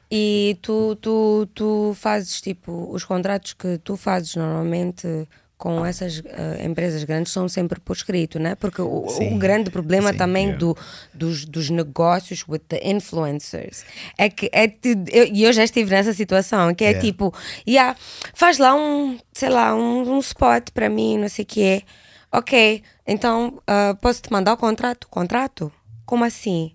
[0.09, 5.27] E tu, tu, tu fazes tipo, os contratos que tu fazes normalmente
[5.57, 8.53] com essas eh, empresas grandes são sempre por escrito, né?
[8.55, 10.77] Porque o, o Sim, grande problema sim, também do,
[11.13, 13.83] dos, dos negócios with the influencers
[14.17, 17.07] é que é tu- eu- e eu, já estive nessa situação que é Yeah.
[17.07, 17.33] tipo,
[17.67, 17.97] yeah,
[18.35, 21.83] faz lá um, sei lá, um, um spot para mim, não sei o quê.
[22.31, 25.07] Ok, então ah, posso te mandar o contrato?
[25.09, 25.71] Contrato?
[26.05, 26.71] Como assim?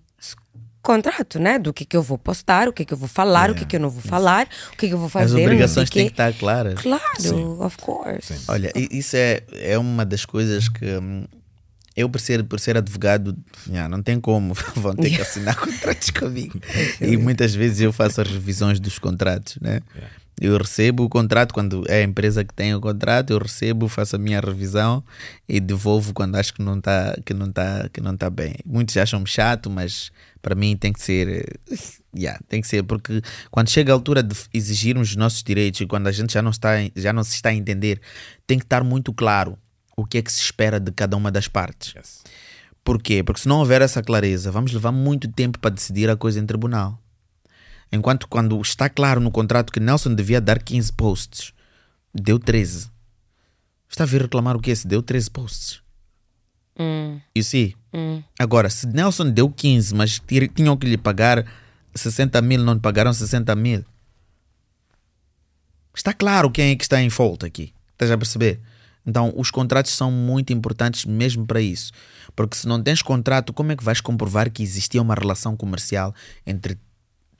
[0.83, 1.57] Contrato, né?
[1.57, 3.77] Do que, que eu vou postar, o que, que eu vou falar, o que, que
[3.77, 5.33] eu não vou falar, o que, que eu vou fazer.
[5.37, 6.81] As obrigações têm que estar claras.
[6.81, 8.33] Claro, of course.
[8.49, 11.25] Olha, i- isso é, é uma das coisas que hum,
[11.95, 13.33] eu, por ser, por ser advogado,
[13.89, 16.59] não tem como, vão ter que assinar contratos comigo.
[16.99, 19.79] E muitas vezes eu faço as revisões dos contratos, né?
[20.41, 24.15] Eu recebo o contrato quando é a empresa que tem o contrato, eu recebo, faço
[24.15, 25.01] a minha revisão
[25.47, 28.55] e devolvo quando acho que não está que não tá, que não tá bem.
[28.65, 30.11] Muitos acham chato, mas
[30.43, 31.27] para mim tem que ser,
[31.71, 31.77] eh,
[32.15, 35.87] yeah, tem que ser porque quando chega a altura de exigirmos os nossos direitos e
[35.87, 38.01] quando a gente já não está já não se está a entender,
[38.45, 39.57] tem que estar muito claro
[39.95, 41.95] o que é que se espera de cada uma das partes.
[42.83, 43.23] Por quê?
[43.23, 46.45] Porque se não houver essa clareza, vamos levar muito tempo para decidir a coisa em
[46.45, 46.99] tribunal.
[47.89, 51.53] Enquanto quando está claro no contrato que Nelson devia dar 15 posts,
[52.13, 52.89] deu 13.
[53.89, 54.75] Está a vir reclamar o quê?
[54.75, 55.82] Se deu 13 posts.
[56.79, 58.23] Hum, E hum.
[58.39, 61.45] Agora, se Nelson deu 15, mas ti- tinham que lhe pagar
[61.93, 63.85] 60 mil, não pagaram 60 mil.
[65.95, 67.71] Está claro quem é que está em falta aqui.
[67.91, 68.59] Estás a perceber?
[69.05, 71.91] Então, os contratos são muito importantes mesmo para isso.
[72.35, 76.15] Porque se não tens contrato, como é que vais comprovar que existia uma relação comercial
[76.47, 76.77] entre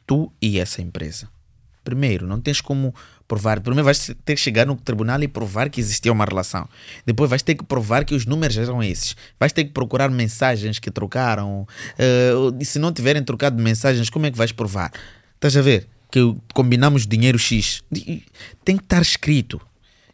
[0.05, 1.27] tu e essa empresa?
[1.83, 2.93] Primeiro, não tens como
[3.27, 3.59] provar.
[3.59, 6.67] Primeiro vais ter que chegar no tribunal e provar que existia uma relação.
[7.05, 9.15] Depois vais ter que provar que os números eram esses.
[9.39, 11.67] Vais ter que procurar mensagens que trocaram.
[11.97, 14.91] Eh, e se não tiverem trocado mensagens, como é que vais provar?
[15.35, 15.87] Estás a ver?
[16.11, 16.19] Que
[16.53, 17.83] combinamos dinheiro X.
[18.63, 19.59] Tem que estar escrito.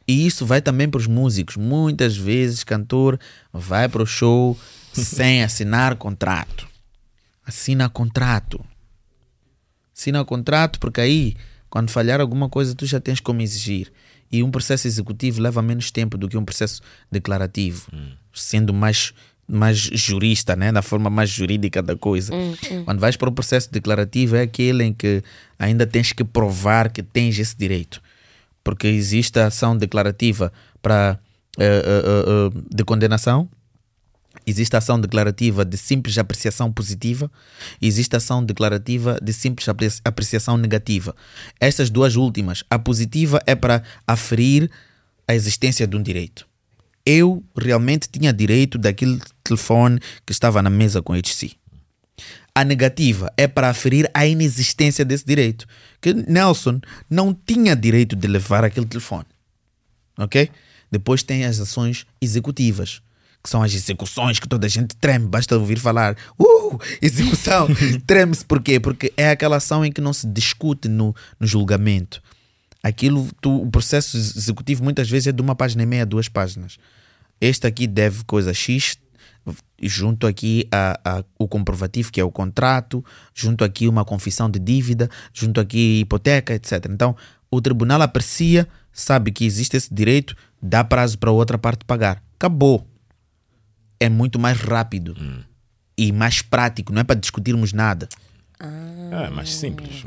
[0.07, 1.55] E isso vai também para os músicos.
[1.55, 3.20] Muitas vezes, cantor
[3.53, 4.57] vai para o show
[4.91, 6.67] sem assinar contrato.
[7.45, 8.63] Assina contrato.
[9.95, 11.36] Assina contrato, porque aí,
[11.70, 13.91] quando falhar alguma coisa, tu já tens como exigir.
[14.32, 17.88] E um processo executivo leva menos tempo do que um processo declarativo,
[18.34, 19.13] sendo mais,
[19.47, 20.72] mais jurista, né?
[20.72, 22.34] da forma mais jurídica da coisa.
[22.34, 22.84] Hum, hum.
[22.86, 25.24] Quando vais para o processo declarativo, é aquele em que
[25.57, 28.01] ainda tens que provar que tens esse direito.
[28.63, 31.20] Porque existe a ação declarativa para
[31.57, 33.49] eh, eh, eh, de condenação,
[34.49, 37.31] existe a ação declarativa de simples apreciação positiva
[37.81, 41.15] existe a ação declarativa de simples apre- apreciação negativa.
[41.59, 44.69] Estas duas últimas, a positiva é para aferir
[45.27, 46.47] a existência de um direito.
[47.05, 51.51] Eu realmente tinha direito daquele telefone que estava na mesa com HC.
[52.53, 55.65] A negativa é para aferir a inexistência desse direito.
[56.01, 59.25] Que Nelson não tinha direito de levar aquele telefone.
[60.17, 60.49] Ok?
[60.91, 63.01] Depois tem as ações executivas,
[63.49, 66.15] que são as execuções que toda a gente treme, basta ouvir falar.
[66.39, 66.77] Uh!
[67.01, 67.67] Execução!
[68.05, 68.79] Treme-se por quê?
[68.79, 72.21] Porque é aquela ação em que não se discute no, no julgamento.
[72.83, 76.77] Aquilo, tu, o processo executivo muitas vezes é de uma página e meia, duas páginas.
[77.41, 78.97] Este aqui deve coisa X,
[79.81, 84.59] junto aqui a, a- o comprovativo que é o contrato, junto aqui uma confissão de
[84.59, 86.85] dívida, junto aqui hipoteca, etc.
[86.89, 87.15] Então
[87.49, 92.21] o tribunal aprecia, sabe que existe esse direito, dá prazo para a outra parte pagar.
[92.37, 92.85] Acabou.
[93.99, 95.15] É muito mais rápido
[95.97, 98.07] e mais prático, não é para discutirmos nada.
[98.59, 100.03] É mais simples.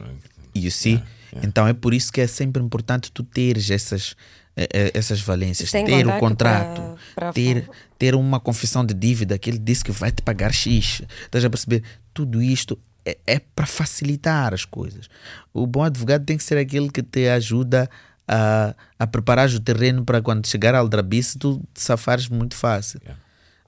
[0.54, 1.02] You see?
[1.42, 4.14] Então é por isso que é sempre importante tu teres essas,
[4.56, 8.92] eh, eh, essas valências, Sem ter o contrato pra- pra ter, ter uma confissão de
[8.94, 11.02] dívida que ele disse que vai te pagar X.
[11.24, 11.82] Estás a perceber?
[12.12, 15.08] Tudo isto é, é para facilitar as coisas.
[15.54, 17.88] O bom advogado tem que ser aquele que te ajuda
[18.28, 23.00] a, a preparar o terreno para quando chegar ao aldrabice tu te safares muito fácil.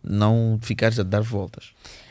[0.04, 1.66] Não ficares a dar voltas.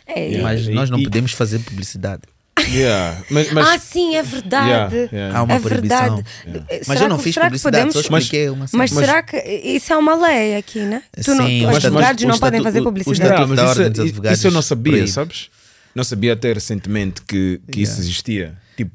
[0.06, 2.24] É, Mas e- nós não e- podemos fazer publicidade.
[2.70, 3.24] Yeah.
[3.30, 4.68] Mas, mas- Ah, sim, é verdade.
[4.96, 5.38] Yeah, yeah.
[5.39, 6.24] Há uma é verdade.
[6.24, 6.64] proibição.
[6.70, 7.60] Eh, Mas será eu não que- fiz publicidade,
[7.94, 9.02] só podemos- expliquei uma Mas, cena.
[9.06, 11.04] será que isso é uma lei aqui, né?
[11.24, 13.41] Tu não, Sim, os mas- advogados mas não podem fazer o- o publicidade.
[13.41, 15.12] Não, mas isso, Advogados isso eu não sabia, proíbe.
[15.12, 15.50] sabes?
[15.96, 18.56] Não sabia até recentemente que, que isso existia.
[18.78, 18.91] Tipo,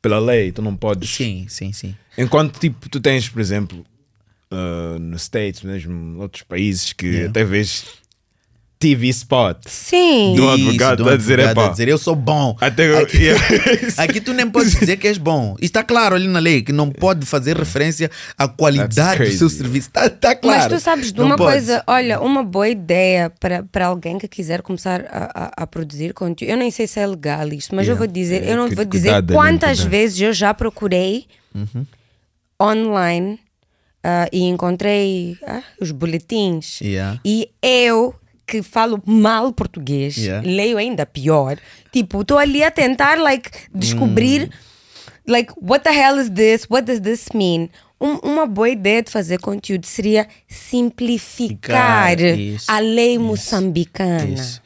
[0.00, 1.10] pela lei, tu não podes.
[1.10, 1.94] Sim, sim, sim.
[2.16, 3.84] Enquanto, tipo, tu tens, por exemplo,
[4.52, 7.28] uh, nos States, mesmo outros países, que Yeah.
[7.30, 7.84] até vês
[8.80, 9.58] TV spot.
[9.66, 10.34] Sim.
[10.34, 11.66] Do Isso, advogado do a dizer, advogado epá.
[11.68, 12.56] a dizer, eu sou bom.
[12.58, 13.44] Até eu- aqui, Yeah.
[14.02, 15.54] aqui tu nem podes dizer que és bom.
[15.60, 19.50] E está claro ali na lei que não pode fazer referência à qualidade do seu
[19.50, 19.88] serviço.
[19.88, 20.60] Está tá claro.
[20.62, 21.52] Mas tu sabes de Não uma podes.
[21.66, 26.14] coisa, olha, uma boa ideia para, para alguém que quiser começar a, a, a produzir
[26.14, 26.50] conteúdo.
[26.50, 27.98] Eu nem sei se é legal isto, mas eu Yeah.
[27.98, 31.84] vou dizer, É, eu não cu- vou dizer ali, quantas vezes eu já procurei Uhum.
[32.60, 33.38] online
[34.02, 36.80] ah, e encontrei ah, os boletins.
[36.80, 37.20] Yeah.
[37.24, 38.14] E eu
[38.50, 40.46] que falo mal português, Yeah.
[40.46, 41.56] leio ainda pior.
[41.92, 44.48] Tipo, estou ali a tentar like descobrir Hum.
[45.28, 46.66] like what the hell is this?
[46.68, 47.68] What does this mean?
[48.02, 54.24] um- uma boa ideia de fazer conteúdo seria simplificar Ficar, isso, a lei moçambicana.
[54.24, 54.62] Isso.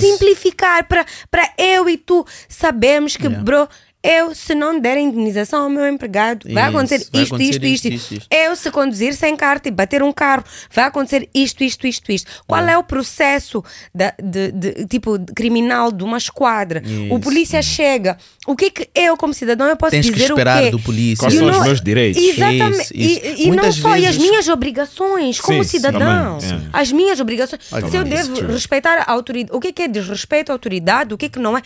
[0.00, 3.42] Simplificar para eu e tu sabemos que, Yeah.
[3.44, 3.68] bro,
[4.08, 7.64] eu se não der indenização ao meu empregado, vai Isso, acontecer vai isto, acontecer isto,
[7.66, 8.26] isto, isto, isto, isto.
[8.34, 12.30] Eu se conduzir sem carta e bater um carro, vai acontecer isto, isto, isto, isto.
[12.46, 13.62] Qual é o processo
[13.94, 16.82] da, de, de- tipo criminal de uma esquadra?
[17.10, 17.20] O Isso.
[17.20, 18.16] polícia chega.
[18.46, 20.70] O que é que eu como cidadão eu posso Tens que dizer esperar o quê?
[20.70, 21.16] do polícia.
[21.24, 22.22] Quais You são os know- meus direitos?
[22.22, 22.80] Exatamente.
[22.82, 23.20] Isso, isso.
[23.42, 26.38] E, e não só, e as vezes- minhas obrigações como Sim, cidadão.
[26.38, 26.60] também, é.
[26.72, 27.60] As minhas obrigações.
[27.72, 28.52] Olha, Se eu devo true.
[28.52, 31.38] respeitar a autoridade, o que é que é desrespeito à autoridade, o que é que
[31.38, 31.62] não é?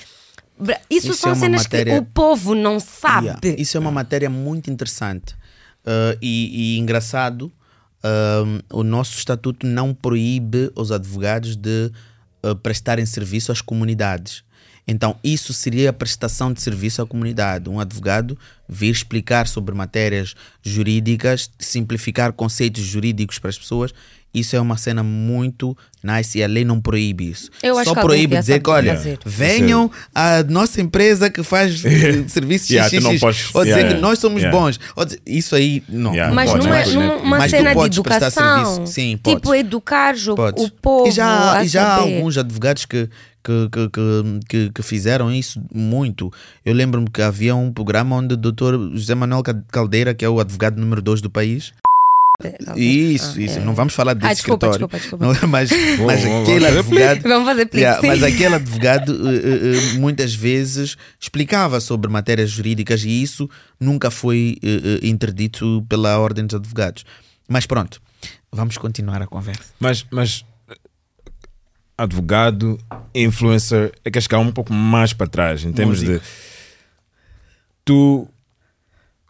[0.91, 3.29] Isso, Isso são é cenas matéria- que o povo não sabe.
[3.29, 5.35] Yeah, Isso é uma matéria muito interessante
[5.81, 7.51] Uh, e, e engraçado.
[8.05, 11.91] um, o nosso estatuto não proíbe os advogados de
[12.45, 14.43] uh, prestarem serviço às comunidades.
[14.89, 17.69] Então, isso seria a prestação de serviço à comunidade.
[17.71, 18.37] Um advogado
[18.69, 23.93] vir explicar sobre matérias jurídicas, simplificar conceitos jurídicos para as pessoas.
[24.33, 27.51] Isso é uma cena muito nice e a lei não proíbe isso.
[27.63, 29.19] Eu acho Só proíbe dizer que, olha, fazer.
[29.27, 31.81] venham à nossa empresa que faz
[32.29, 34.57] serviços Yeah, não podes- Ou dizer yeah, que nós somos yeah.
[34.57, 34.79] bons.
[34.95, 36.13] Ou dizer- isso aí, não.
[36.13, 38.67] Yeah, não Mas pode, numa, mas- numa uma Mas tu cena de podes prestar educação.
[38.75, 38.93] serviço.
[38.93, 39.41] Sim, podes.
[39.41, 40.65] tipo, educar o, Podes.
[40.65, 41.09] o povo.
[41.09, 43.09] E já, a e já há alguns advogados que,
[43.43, 44.01] que, que, que,
[44.49, 46.33] que- que fizeram isso muito.
[46.65, 50.29] Eu lembro-me que havia um programa onde o doutor José Manuel Ca- Caldeira, que é
[50.29, 51.73] o advogado número 2 do país.
[52.77, 53.59] Isso, Ah, isso.
[53.59, 53.65] é.
[53.65, 54.99] Não vamos falar desse Ah, desculpa, escritório.
[54.99, 55.41] desculpa, desculpa.
[55.43, 55.71] Não, mas
[56.07, 57.23] mas aquele advogado.
[57.23, 59.37] Vamos fazer plique, Yeah, mas aquele advogado eh,
[59.95, 66.47] eh, muitas vezes explicava sobre matérias jurídicas e isso nunca foi eh, interdito pela Ordem
[66.47, 67.05] dos Advogados.
[67.49, 68.01] Mas pronto,
[68.53, 69.73] vamos continuar a conversa.
[69.81, 70.45] Mas, mas
[71.97, 72.79] advogado,
[73.15, 76.19] influencer, é que acho que há um pouco mais para trás em termos Músico.
[76.19, 76.31] de
[77.85, 78.29] tu,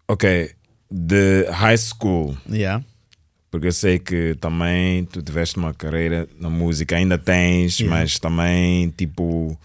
[0.06, 0.50] ok,
[0.90, 2.84] de high school, Yeah.
[3.50, 8.90] Porque eu sei que também tu tiveste uma carreira na música, ainda tens, mas também
[8.90, 9.58] tipo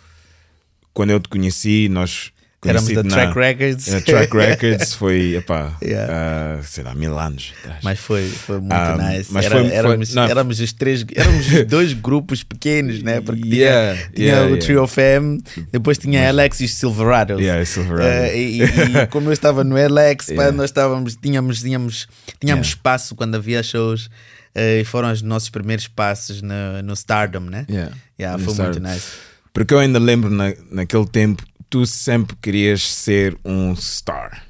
[0.94, 2.32] quando eu te conheci, nós
[2.70, 3.88] Éramos da Track Records.
[3.94, 6.14] É, Track Records foi, epá, Yeah.
[6.60, 7.54] ah, sei lá, mil anos.
[7.84, 9.32] Mas foi, foi muito Ah, nice.
[9.32, 10.24] mas Era- foi- foi- éramos, não.
[10.24, 13.22] éramos os três, éramos os dois grupos pequenos, né?
[13.22, 14.58] Porque tinha- Yeah, tinha, yeah, o.
[14.60, 15.42] Trio FM,
[15.72, 17.40] depois tinha Alex e os Silverados.
[17.40, 18.06] Yeah, os Silverados.
[18.06, 22.08] Eh, e, e como eu estava no Alex, pá, nós estávamos, tínhamos, tínhamos,
[22.40, 24.10] tínhamos espaço quando havia shows.
[24.54, 27.66] eh, E foram os nossos primeiros passos no, no Stardom, né?
[27.70, 27.92] Yeah.
[28.20, 28.80] Yeah, foi Stardom.
[28.80, 29.08] muito nice.
[29.54, 31.44] Porque eu ainda lembro na, naquele tempo,
[31.76, 34.44] tu sempre querias ser um star.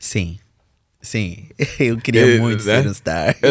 [0.00, 0.36] Sim.
[1.00, 1.46] Sim,
[1.80, 2.82] eu queria Eh, muito né?
[2.82, 3.36] ser um star.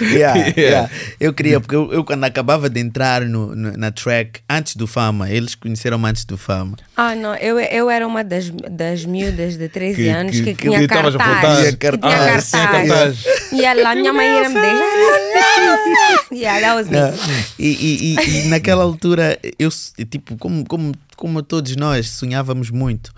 [0.00, 0.36] Yeah.
[0.38, 0.90] Yeah, yeah.
[1.20, 4.86] Eu queria, porque eu, eu quando acabava de entrar no, no- na track, antes do
[4.86, 6.76] Fama, eles conheceram antes do Fama.
[6.96, 10.54] Ah, não, eu, eu era uma das, das miúdas de 13 Que- anos que- que,
[10.54, 11.16] que tinha cartaz.
[11.16, 12.50] Que tinha cartaz.
[12.50, 13.24] cartaz.
[13.52, 16.28] E ela, minha mãe ia me deixar.
[16.32, 16.98] Yeah, that was me.
[16.98, 17.12] Ah,
[17.58, 19.68] E, e- e- e naquela altura, eu,
[20.10, 23.12] tipo, como, como, como todos nós, sonhávamos muito.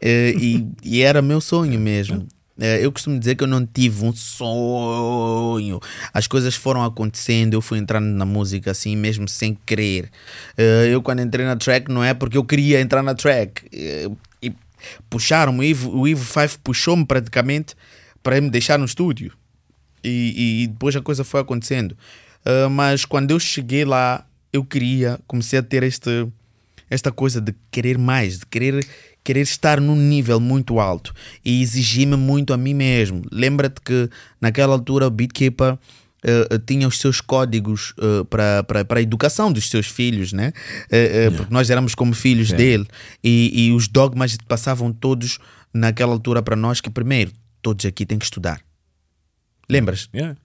[0.00, 2.28] Eh, e, e era meu sonho mesmo.
[2.60, 5.80] Eh, eu costumo dizer que eu não tive um sonho.
[6.12, 10.10] As coisas foram acontecendo, eu fui entrando na música assim, mesmo sem querer.
[10.58, 13.62] Eh, eu, quando entrei na track, não é porque eu queria entrar na track.
[14.42, 14.52] E
[15.08, 17.74] puxaram-me, o Ivo, o Ivo Five puxou-me praticamente
[18.22, 19.32] para me deixar no estúdio.
[20.04, 21.96] E, e depois a coisa foi acontecendo.
[22.70, 26.26] Mas quando eu cheguei lá, eu queria, comecei a ter este,
[26.90, 28.86] esta coisa de querer mais, de querer,
[29.22, 31.12] querer estar num nível muito alto
[31.44, 33.22] e exigir-me muito a mim mesmo.
[33.30, 34.08] Lembra-te que
[34.40, 35.72] naquela altura o Beatkeeper.
[35.72, 35.78] ah,
[36.50, 40.52] ah, tinha os seus códigos ah, para a educação dos seus filhos, né?
[40.90, 42.86] Ah, ah, Porque nós éramos como filhos dele
[43.22, 45.38] e, e os dogmas passavam todos
[45.72, 47.32] naquela altura para nós que primeiro
[47.62, 48.60] todos aqui têm que estudar.
[49.68, 50.08] Lembras?
[50.14, 50.36] Yeah.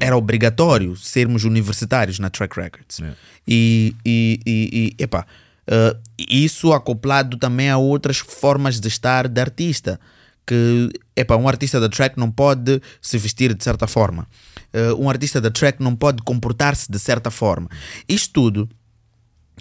[0.00, 2.98] Era obrigatório sermos universitários na Track Records.
[2.98, 3.18] Yeah.
[3.46, 5.26] E, e, e, e epá,
[5.66, 9.98] eh, isso acoplado também a outras formas de estar de artista.
[10.44, 14.26] Que epá, um artista da track não pode se vestir de certa forma.
[14.72, 17.68] Eh, um artista da track não pode comportar-se de certa forma.
[18.08, 18.68] Isto tudo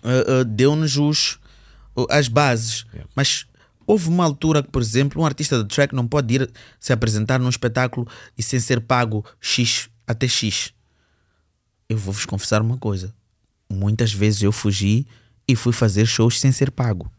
[0.03, 1.39] uh, uh, deu-nos os-
[1.95, 2.85] uh, as bases.
[3.15, 3.45] Mas
[3.85, 7.39] houve uma altura que, por exemplo, um artista de track não pode ir se apresentar
[7.39, 10.73] num espetáculo e sem ser pago X até X.
[11.87, 13.13] Eu vou-vos confessar uma coisa.
[13.69, 15.05] Muitas vezes eu fugi
[15.47, 17.11] e fui fazer shows sem ser pago.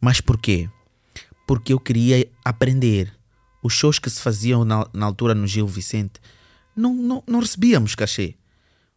[0.00, 0.68] Mas porquê?
[1.46, 3.12] Porque eu queria aprender.
[3.62, 6.20] Os shows que se faziam na, na altura no Gil Vicente,
[6.74, 8.34] não, não, não recebíamos cachê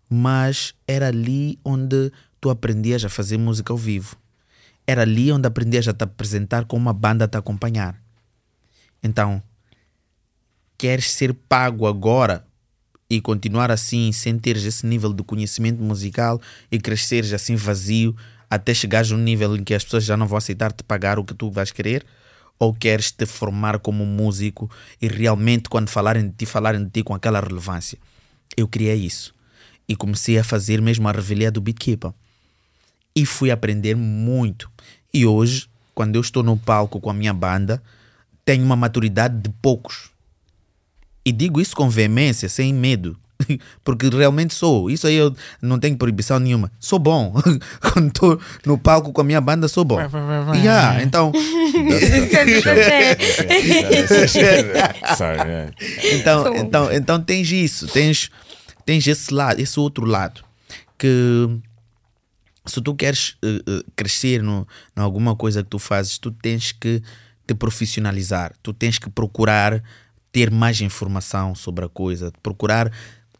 [0.10, 4.16] mas era ali onde tu aprendias a fazer música ao vivo.
[4.86, 8.00] Era ali onde aprendias a te apresentar com uma banda a te acompanhar.
[9.02, 9.42] Então,
[10.78, 12.46] queres ser pago agora
[13.10, 16.42] e continuar assim sem teres esse nível de conhecimento musical
[16.72, 18.16] e cresceres assim vazio
[18.50, 21.20] até chegares a um nível em que as pessoas já não vão aceitar te pagar
[21.20, 22.06] o que tu vais querer?
[22.58, 24.70] Ou queres te formar como músico
[25.02, 27.98] e realmente quando falarem de ti falarem de ti com aquela relevância?
[28.56, 29.36] Eu queria isso
[29.88, 32.12] e comecei a fazer mesmo a revelia do Beatkeeper.
[33.16, 34.70] E fui aprender muito.
[35.14, 37.82] E hoje quando eu estou no palco com a minha banda
[38.44, 40.12] tenho uma maturidade de poucos
[41.26, 43.18] e digo isso com veemência, sem medo.
[43.84, 44.90] Porque realmente sou.
[44.90, 46.72] Isso aí eu não tenho proibição nenhuma.
[46.80, 47.34] Sou bom.
[47.82, 49.98] Quando estou no palco com a minha banda, sou bom.
[50.56, 51.32] Yeah, então.
[56.14, 58.32] então, então, então tens isso, tens,
[58.86, 60.44] tens esse lado, esse outro lado.
[60.98, 61.50] Que
[62.66, 64.68] se tu queres uh, uh, crescer no,
[64.98, 67.02] em alguma coisa que tu fazes, tu tens que
[67.46, 69.84] te profissionalizar, tu tens que procurar
[70.36, 72.92] ter mais informação sobre a coisa, procurar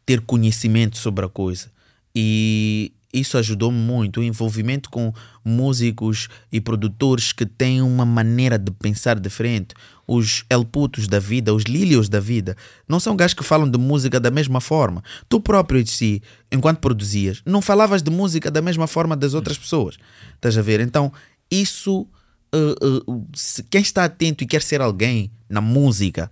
[0.06, 1.70] ter conhecimento sobre a coisa.
[2.16, 4.22] E isso ajudou-me muito.
[4.22, 9.76] O envolvimento com músicos e produtores que têm uma maneira de pensar diferente.
[10.08, 12.56] Os elputos da vida, os lílios da vida,
[12.88, 15.04] não são gajos que falam de música da mesma forma.
[15.28, 19.58] Tu próprio de si, enquanto produzias, não falavas de música da mesma forma das outras
[19.58, 19.98] pessoas.
[20.36, 20.80] Estás a ver?
[20.80, 21.12] Então,
[21.52, 22.08] isso.
[22.56, 23.28] Uh, uh,
[23.70, 26.32] quem está atento e quer ser alguém na música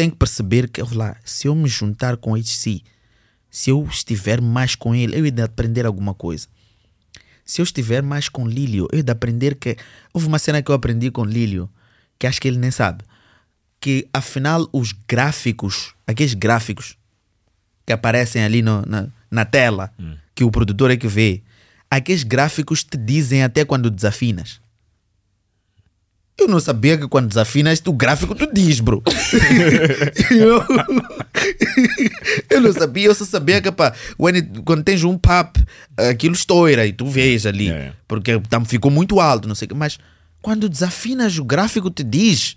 [0.00, 2.80] tem que perceber que, lá, se eu me juntar com HC,
[3.50, 6.48] se eu estiver mais com ele, eu ia de aprender alguma coisa.
[7.44, 9.76] Se eu estiver mais com Lílio, eu ia de aprender que.
[10.14, 11.68] Houve uma cena que eu aprendi com Lílio,
[12.18, 13.04] que acho que ele nem sabe.
[13.78, 16.96] Que afinal os gráficos, aqueles gráficos
[17.84, 20.16] que aparecem ali no, na, na tela, hum.
[20.34, 21.42] que o produtor é que vê,
[21.90, 24.62] aqueles gráficos te dizem até quando desafinas.
[26.40, 29.02] Eu não sabia que quando desafinas o gráfico tu diz, bro.
[30.32, 30.64] eu,
[32.48, 33.92] eu não sabia, eu só sabia que pá,
[34.64, 35.62] quando tens um pop,
[35.98, 37.64] aquilo estoura e tu vês ali.
[37.64, 37.98] Yeah, yeah.
[38.08, 39.74] Porque tam, ficou muito alto, não sei o que.
[39.74, 39.98] Mas
[40.40, 42.56] quando desafinas o gráfico te diz.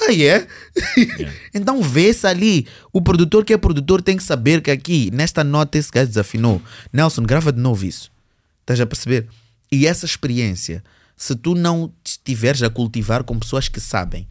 [0.00, 0.14] Ah, é?
[0.14, 0.46] Yeah?
[0.96, 1.36] yeah.
[1.52, 2.68] então vê-se ali.
[2.92, 6.62] O produtor que é produtor tem que saber que aqui, nesta nota, esse gajo desafinou.
[6.92, 8.12] Nelson, grava de novo isso.
[8.60, 9.26] Estás a perceber?
[9.72, 10.84] E essa experiência
[11.16, 14.26] se tu não estiveres a cultivar com pessoas que sabem,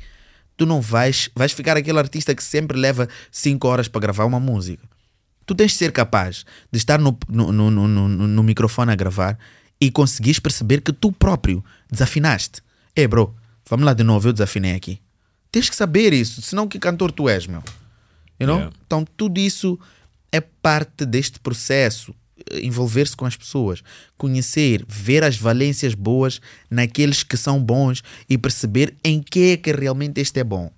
[0.57, 4.39] tu não vais, vais ficar aquele artista que sempre leva 5 horas para gravar uma
[4.39, 4.83] música.
[5.45, 9.37] Tu tens de ser capaz de estar no, no, no, no, no microfone a gravar
[9.79, 12.61] e conseguires perceber que tu próprio desafinaste.
[12.95, 13.35] É, bro,
[13.69, 15.01] vamos lá de novo, eu desafinei aqui.
[15.51, 17.63] Tens que saber isso, senão que cantor tu és, meu.
[18.39, 18.57] You know?
[18.57, 18.75] Yeah.
[18.85, 19.79] Então tudo isso
[20.31, 22.15] é parte deste processo
[22.61, 23.83] envolver-se com as pessoas,
[24.17, 29.71] conhecer, ver as valências boas naqueles que são bons e perceber em que é que
[29.71, 30.71] realmente este é bom.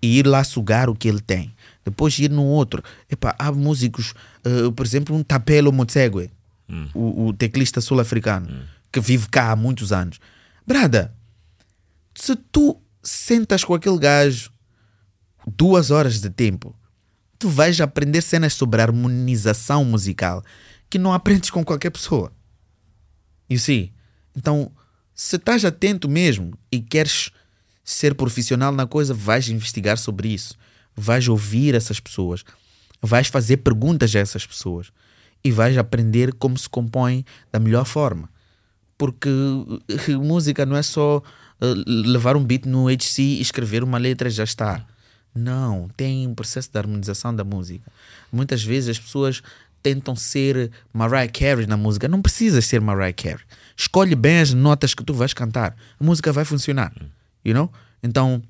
[0.00, 1.52] E ir lá sugar o que ele tem.
[1.84, 2.82] Depois ir no outro.
[3.10, 4.14] Epa, há músicos,
[4.46, 6.30] uh, por exemplo, um Tapelo Motsegue,
[6.68, 6.88] hum.
[6.94, 8.62] o, o, teclista sul-africano, hum.
[8.92, 10.20] que vive cá há muitos anos.
[10.66, 11.12] Brada,
[12.14, 14.52] se tu sentas com aquele gajo
[15.46, 16.76] duas horas de tempo,
[17.38, 20.42] tu vais aprender cenas sobre harmonização musical
[20.90, 22.32] que não aprendes com qualquer pessoa.
[23.48, 23.92] You see?
[24.36, 24.70] Então,
[25.14, 27.30] se estás atento mesmo e queres
[27.84, 30.56] ser profissional na coisa, vais investigar sobre isso.
[30.94, 32.44] Vais ouvir essas pessoas.
[33.00, 34.92] Vais fazer perguntas a essas pessoas.
[35.42, 38.28] E vais aprender como se compõe da melhor forma.
[38.96, 39.28] Porque
[40.20, 44.32] música não é só uh, levar um beat no HC e escrever uma letra e
[44.32, 44.86] já está.
[45.34, 47.90] Não, tem um processo de harmonização da música.
[48.32, 49.42] Muitas vezes as pessoas
[49.82, 52.08] tentam ser Mariah Carey na música.
[52.08, 53.44] Não precisas ser Mariah Carey.
[53.76, 55.76] Escolhe bem as notas que tu vais cantar.
[55.98, 56.92] A música vai funcionar.
[57.44, 57.70] You know?
[58.02, 58.42] Então,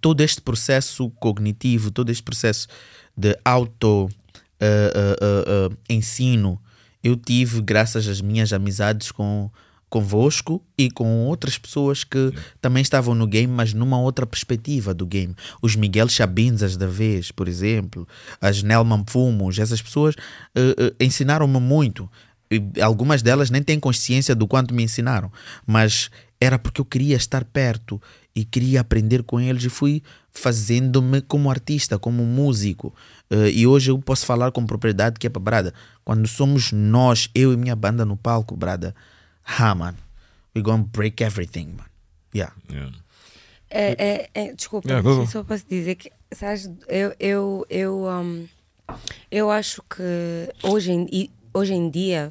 [0.00, 2.68] todo este processo cognitivo, todo este processo
[3.16, 6.60] de auto uh, uh, uh, ensino,
[7.02, 9.50] eu tive graças às minhas amizades com
[9.94, 12.36] convosco e com outras pessoas que Sim.
[12.60, 15.36] também estavam no game, mas numa outra perspectiva do game.
[15.62, 18.04] Os Miguel Chabinzas da vez, por exemplo,
[18.40, 22.10] as Nelman Fumos, essas pessoas uh, uh, ensinaram-me muito.
[22.50, 25.30] E algumas delas nem têm consciência do quanto me ensinaram,
[25.64, 28.02] mas era porque eu queria estar perto
[28.34, 32.92] e queria aprender com eles e fui fazendo-me como artista, como músico.
[33.30, 35.74] Uh, e hoje eu posso falar com propriedade que é para Brada.
[36.04, 38.92] Quando somos nós, eu e minha banda no palco, Brada,
[39.46, 39.96] ah, man,
[40.54, 41.88] we're gonna break everything, man.
[42.32, 42.52] Yeah.
[42.70, 42.90] yeah.
[43.70, 48.46] É, é, é, desculpa, yeah, só posso dizer que, sabes, eu, eu, eu, um,
[49.30, 52.30] eu acho que hoje em, hoje em dia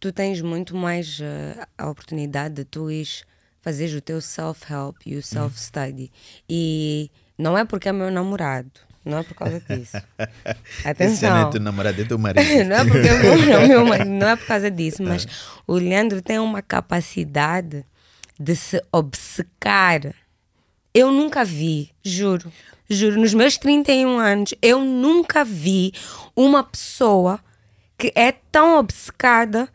[0.00, 3.24] tu tens muito mais uh, a oportunidade de tu ires
[3.60, 6.10] fazer o teu self-help e o self-study.
[6.48, 8.72] E não é porque é meu namorado,
[9.04, 9.96] Não é por causa disso.
[10.98, 11.50] Esse já não é Atenção.
[11.50, 12.64] teu namorado, é teu marido.
[12.64, 15.26] não é porque eu meu marido, não é por causa disso, mas
[15.66, 17.84] o Leandro tem uma capacidade
[18.38, 20.00] de se obcecar.
[20.94, 22.52] Eu nunca vi, juro,
[22.88, 25.92] juro, nos meus 31 anos, eu nunca vi
[26.36, 27.40] uma pessoa
[27.98, 29.68] que é tão obcecada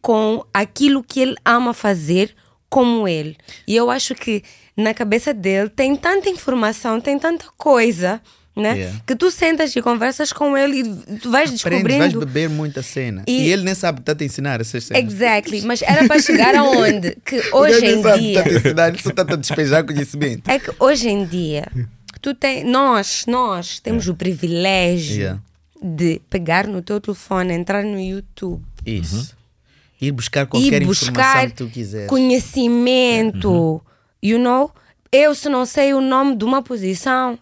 [0.00, 2.34] com aquilo que ele ama fazer
[2.68, 3.36] como ele.
[3.66, 4.42] E eu acho que
[4.76, 8.20] na cabeça dele tem tanta informação, tem tanta coisa,
[8.56, 8.74] né?
[8.76, 9.00] Yeah.
[9.06, 11.98] Que tu sentas e conversas com ele e tu vais Aprendes, descobrindo.
[11.98, 13.22] vais beber muita cena.
[13.26, 15.02] E, E- ele nem sabe que está a te ensinar essas cenas.
[15.12, 17.16] Exactly, mas era para chegar aonde?
[17.24, 18.28] Que hoje nem em sabe dia.
[18.38, 20.50] está a te ensinar, ele só está a despejar conhecimento.
[20.50, 21.66] É que hoje em dia,
[22.22, 25.42] tu tem, nós, nós temos o privilégio Yeah.
[25.82, 29.36] de pegar no teu telefone, entrar no YouTube Isso.
[30.00, 32.08] Ir buscar qualquer informação buscar que tu quiseres.
[32.08, 33.80] conhecimento.
[34.22, 34.70] You know?
[35.12, 37.38] Eu, se não sei o nome de uma posição,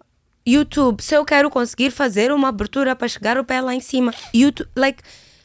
[0.47, 1.03] YouTube.
[1.03, 4.69] Se eu quero conseguir fazer uma abertura para chegar o pé lá em cima, YouTube.
[4.77, 5.03] Like,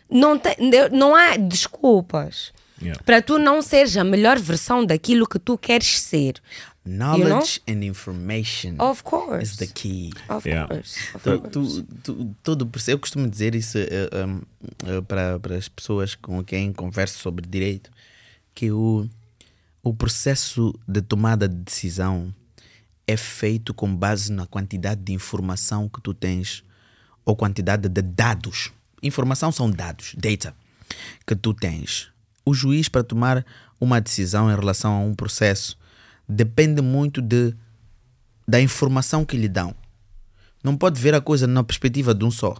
[0.09, 0.55] não, tem,
[0.91, 2.51] não há desculpas.
[2.81, 3.01] Yeah.
[3.03, 6.35] Para tu não seres a melhor versão daquilo que tu queres ser.
[6.85, 9.43] Knowledge and information Of course.
[9.43, 10.11] is the key.
[10.29, 10.67] Of Yeah.
[10.73, 10.97] course.
[11.13, 11.83] Of Tu, course.
[12.03, 14.41] tu, tu, todo, eu costumo dizer isso eh, um,
[14.87, 17.91] eh, para, para as pessoas com quem converso sobre direito,
[18.55, 19.07] que o,
[19.83, 22.33] o processo de tomada de decisão
[23.09, 26.63] é feito com base na quantidade de informação que tu tens
[27.25, 28.71] ou quantidade de dados.
[29.01, 30.53] Informação são dados, data,
[31.25, 32.11] que tu tens.
[32.45, 33.43] O juiz, para tomar
[33.81, 35.75] uma decisão em relação a um processo,
[36.27, 37.55] depende muito de,
[38.47, 39.73] da informação que lhe dão.
[40.63, 42.57] Não pode ver a coisa na perspectiva de um só.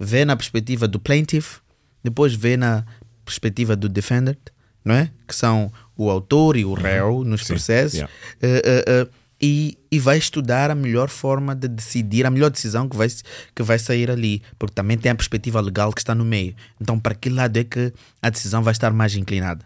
[0.00, 1.60] Vê na perspectiva do plaintiff,
[2.02, 2.84] depois vê na
[3.24, 4.38] perspectiva do defendant,
[4.84, 5.12] não é?
[5.28, 7.94] Que são o autor e o réu nos Sim, processos.
[7.94, 8.12] yeah.
[8.40, 9.08] Eh, eh, eh,
[9.40, 13.08] e, e vai estudar a melhor forma de decidir, a melhor decisão que vai,
[13.54, 16.54] que vai sair ali, porque também tem a perspectiva legal que está no meio.
[16.80, 19.64] Então, para que lado é que a decisão vai estar mais inclinada?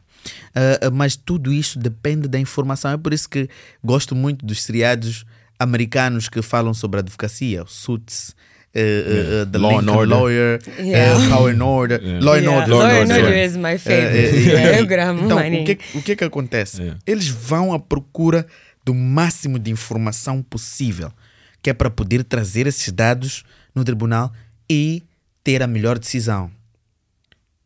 [0.54, 2.90] Eh, mas tudo isso depende da informação.
[2.92, 3.48] É por isso que
[3.82, 5.24] gosto muito dos seriados
[5.58, 8.34] americanos que falam sobre advocacia, o Suits.
[8.74, 10.08] eh, eh, eh, The Law and Order.
[10.16, 11.24] Lawyer, Yeah.
[11.24, 12.56] eh, Law and Order, Law and Yeah.
[12.56, 13.22] Order, Law and sorry.
[13.22, 14.36] Order is my favorite.
[14.48, 16.80] Yeah, gramo, então, o que, o que é que acontece?
[16.80, 16.98] Yeah.
[17.06, 18.46] Eles vão à procura
[18.84, 21.12] do máximo de informação possível,
[21.60, 24.32] que é para poder trazer esses dados no tribunal
[24.68, 25.02] e
[25.44, 26.50] ter a melhor decisão.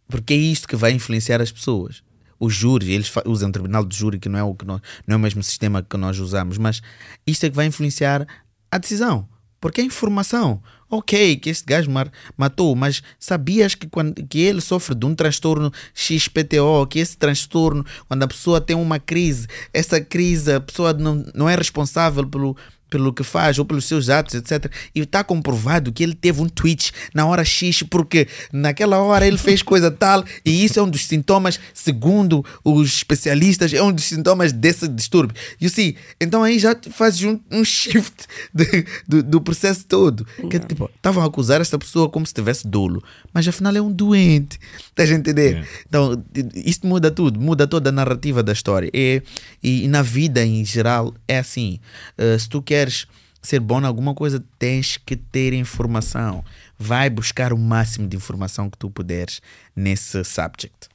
[0.09, 2.03] Porque é isto que vai influenciar as pessoas.
[2.39, 5.15] Os júris, eles usam o tribunal de júri, que não é, o que nós, não
[5.15, 6.83] é o mesmo sistema que nós usamos, mas
[7.27, 8.27] isto é que vai influenciar
[8.71, 9.27] a decisão.
[9.61, 10.63] Porque é informação.
[10.89, 11.91] Ok, que este gajo
[12.37, 17.85] matou, mas sabias que, quando, que ele sofre de um transtorno XPTO, que esse transtorno,
[18.07, 22.57] quando a pessoa tem uma crise, essa crise, a pessoa não, não é responsável pelo,
[22.89, 24.71] pelo que faz ou pelos seus atos, etc.
[24.95, 29.39] E está comprovado que ele teve um twitch na hora X porque naquela hora ele
[29.39, 34.05] fez coisa tal e isso é um dos sintomas, segundo os especialistas, é um dos
[34.05, 35.37] sintomas desse distúrbio.
[35.61, 35.97] You see?
[36.21, 40.27] Então aí já fazes um, um shift de- do, do processo todo.
[40.49, 43.81] Que é tipo, estavam a acusar esta pessoa como se tivesse dolo, mas afinal é
[43.81, 44.59] um doente.
[44.89, 45.51] Estás a entender?
[45.51, 45.69] Yeah.
[45.89, 46.25] Então,
[46.55, 48.91] isto muda tudo, muda toda a narrativa da história.
[48.95, 49.23] E,
[49.63, 51.79] e na vida em geral é assim.
[52.19, 53.07] Uh, se tu queres
[53.41, 56.45] ser bom em alguma coisa, tens que ter informação.
[56.79, 59.41] Vai buscar o máximo de informação que tu puderes
[59.75, 60.89] nesse subject.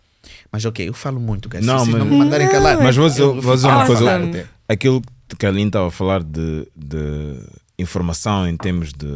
[0.51, 1.65] Mas ok, eu falo muito, guys.
[1.65, 2.77] Não, Se mas- não me mandarem calar.
[2.77, 4.15] Mas vou dizer, eu vou dizer uma coisa.
[4.17, 4.45] Awesome.
[4.67, 5.01] Aquilo
[5.39, 7.39] que a Aline estava a falar de, de
[7.79, 9.07] informação em termos de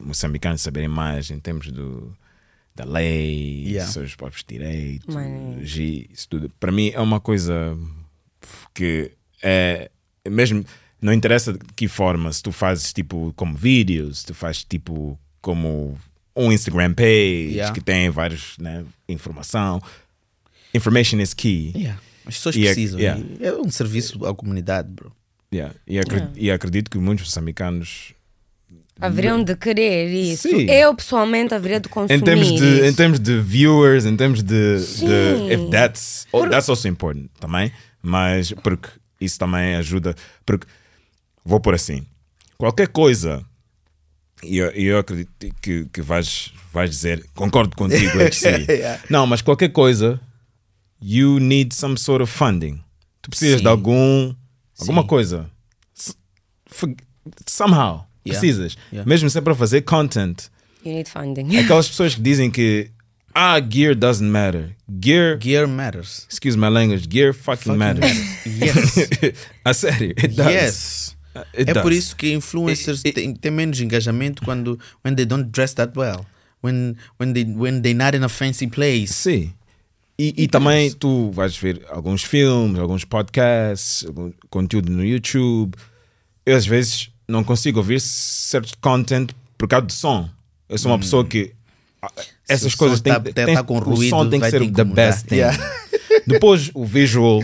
[0.00, 2.16] moçambicanos saberem mais, em termos do,
[2.74, 3.90] da lei, Yeah.
[3.92, 5.14] seus próprios direitos,
[5.76, 6.50] isso tudo.
[6.58, 7.76] Para mim é uma coisa
[8.74, 9.90] que é
[10.28, 10.64] mesmo.
[11.00, 15.18] Não interessa de que forma, se tu fazes tipo como vídeos, se tu fazes tipo
[15.40, 15.98] como
[16.36, 17.72] um Instagram page Yeah.
[17.74, 19.80] que tem vários né, informação.
[20.74, 21.72] Information is key.
[21.74, 22.00] Yeah.
[22.26, 23.00] As pessoas E é- precisam.
[23.00, 23.20] yeah.
[23.40, 25.12] E É um serviço à comunidade, bro.
[25.52, 25.74] Yeah.
[25.86, 28.12] E, acre- e acredito que muitos moçambicanos,
[29.02, 30.46] Haveriam de querer isso.
[30.50, 30.66] Sim.
[30.70, 32.96] Eu, pessoalmente, haveria de consumir em termos de, em isso.
[32.98, 37.72] termos de viewers, em termos de, de if that's, oh, that's also important também,
[38.02, 40.66] mas porque isso também ajuda, porque
[41.44, 42.06] vou por assim,
[42.58, 43.44] qualquer coisa,
[44.42, 45.30] e eu, eu acredito
[45.60, 48.66] que, que vais, vais dizer, concordo contigo, HC.
[48.70, 49.02] Yeah.
[49.10, 50.20] não, mas qualquer coisa,
[51.02, 52.80] you need some sort of funding.
[53.22, 53.62] Tu precisas Sim.
[53.64, 54.34] de algum,
[54.78, 55.08] alguma Sim.
[55.08, 55.50] coisa.
[57.46, 58.38] Somehow, Yeah.
[58.40, 58.76] precisas.
[58.92, 59.08] Yeah.
[59.08, 60.48] Mesmo se é para fazer content.
[60.84, 61.56] You need funding.
[61.58, 62.90] Aquelas pessoas que dizem que
[63.34, 64.74] ah, gear doesn't matter.
[65.00, 66.26] Gear, Gear matters.
[66.30, 68.46] excuse my language, gear fucking, Fucking matters.
[68.46, 68.96] Yes.
[69.64, 70.46] A sério, it does.
[70.52, 71.16] Yes.
[71.52, 71.82] É does.
[71.82, 76.24] por isso que influencers têm, menos engajamento quando when they don't dress that well.
[76.62, 79.14] When, when, they, when they're not in a fancy place.
[79.14, 79.52] Sim.
[80.18, 85.74] E, e também tu vais ver alguns filmes, alguns podcasts, algum conteúdo no YouTube.
[86.44, 90.28] Eu às vezes não consigo ouvir certo content por causa do som.
[90.68, 91.52] Eu sou uma pessoa que
[92.02, 92.10] ah,
[92.46, 94.70] essas o coisas têm, tá- têm, tá- tá com o ruído, som tem que ser
[94.70, 95.36] the best thing.
[95.36, 95.56] Yeah.
[96.26, 97.42] Depois o visual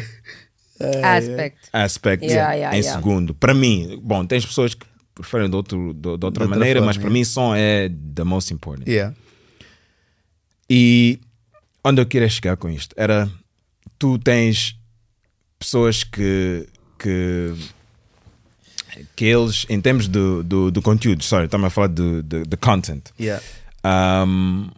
[1.03, 1.69] Aspect.
[1.73, 2.99] aspect Yeah, yeah, em yeah.
[2.99, 3.35] segundo.
[3.35, 6.87] Para mim, bom, tens pessoas que preferem de, outro, de, de outra outra maneira, forma,
[6.87, 7.19] mas para yeah.
[7.19, 8.89] mim som é the most important.
[8.89, 9.15] Yeah.
[10.69, 11.21] E
[11.83, 13.31] onde eu queria chegar com isto era
[13.99, 14.77] tu tens
[15.59, 16.69] pessoas que
[16.99, 17.55] que
[19.15, 22.57] que eles em termos do, do, do conteúdo, sorry, estamos a falar do, do, do
[22.57, 23.11] content.
[23.21, 23.43] Yeah.
[23.85, 24.69] Um,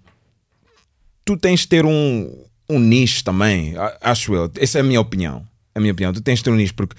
[1.25, 4.51] tu tens de ter um, um nicho também, acho eu.
[4.57, 5.47] Essa é a minha opinião.
[5.79, 6.13] A minha opinião.
[6.13, 6.97] Tu tens de ter um nicho porque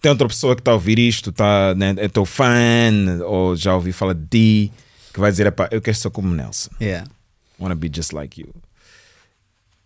[0.00, 2.90] tem outra pessoa que está a ouvir isto, tá, né, é teu fã,
[3.24, 4.72] ou já ouvi falar de ti,
[5.12, 6.70] que vai dizer: "Epá, eu quero ser como Nelson.
[6.80, 7.08] Yeah.
[7.60, 8.48] Wanna be just like you.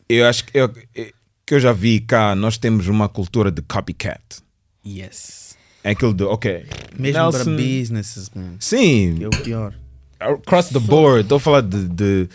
[0.08, 4.22] Eu acho que eu, que eu já vi cá, nós temos uma cultura de copycat.
[4.86, 5.56] Yes.
[5.82, 6.66] É aquilo de, ok.
[6.98, 8.54] Mesmo para Nelson- businesses, man.
[8.60, 9.74] Sim, Que é o pior.
[10.20, 11.22] across the board.
[11.22, 11.88] Estou a falar de.
[11.88, 12.28] de,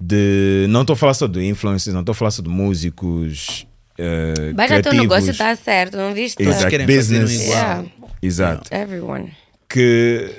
[0.00, 3.66] de- não estou a falar só de influencers, não estou a falar só de músicos.
[3.98, 4.98] Uh, já teu criativos.
[5.00, 6.40] negócio está certo, não viste?
[6.42, 7.42] Exato, querem fazer um business.
[7.42, 7.58] igual.
[7.58, 7.88] Yeah,
[8.22, 8.74] Exato.
[8.74, 9.32] everyone.
[9.68, 10.30] Que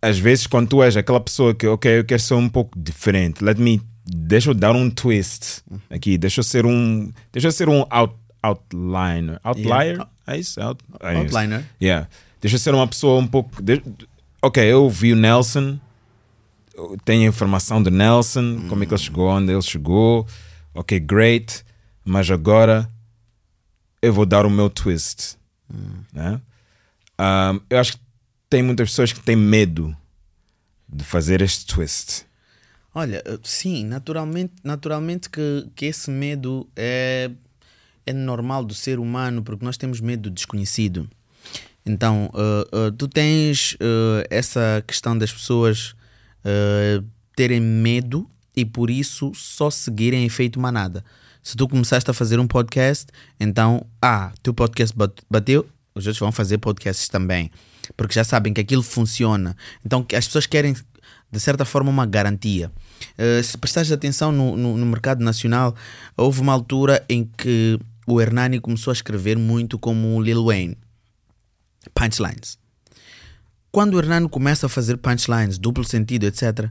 [0.00, 3.42] às vezes, quando tu és aquela pessoa que, ok, eu quero ser um pouco diferente,
[3.44, 3.80] let me.
[4.08, 7.12] Deixa eu dar um twist aqui, deixa eu ser um.
[7.32, 9.40] Deixa eu ser um out, outliner.
[9.42, 10.06] Outlier?
[10.26, 10.60] É isso?
[10.60, 11.22] Out, é isso.
[11.36, 11.64] Outliner.
[11.82, 12.08] Yeah.
[12.40, 13.60] Deixa eu ser uma pessoa um pouco.
[13.60, 13.82] de-
[14.40, 15.78] Ok, eu vi o Nelson,
[17.04, 20.24] tenho a informação do Nelson, como é que ele chegou onde ele chegou.
[20.72, 21.64] Ok, great.
[22.06, 22.88] Mas agora
[24.00, 25.36] eu vou dar o meu twist.
[26.12, 26.40] né?
[27.18, 28.00] Um, eu acho que
[28.48, 29.94] tem muitas pessoas que têm medo
[30.88, 32.24] de fazer este twist.
[32.94, 37.30] Olha, eh, sim, naturalmente, naturalmente que, que esse medo é,
[38.06, 41.06] é normal do ser humano, porque nós temos medo do desconhecido.
[41.86, 45.94] Então, eh, eh, tu tens eh, essa questão das pessoas
[47.34, 51.04] terem medo e por isso só seguirem efeito manada.
[51.46, 53.06] Se tu começaste a fazer um podcast,
[53.38, 57.52] então, ah, teu podcast bat- bateu, os outros vão fazer podcasts também,
[57.96, 59.56] porque já sabem que aquilo funciona.
[59.84, 60.74] Então, as pessoas querem,
[61.30, 62.68] de certa forma, uma garantia.
[63.16, 65.72] Eh, se prestares atenção no, no, no mercado nacional,
[66.16, 67.78] houve uma altura em que
[68.08, 70.76] o Hernani começou a escrever muito como o Lil Wayne
[71.94, 72.58] punchlines.
[73.70, 76.68] Quando o Hernani começa a fazer punchlines, duplo sentido, etc.,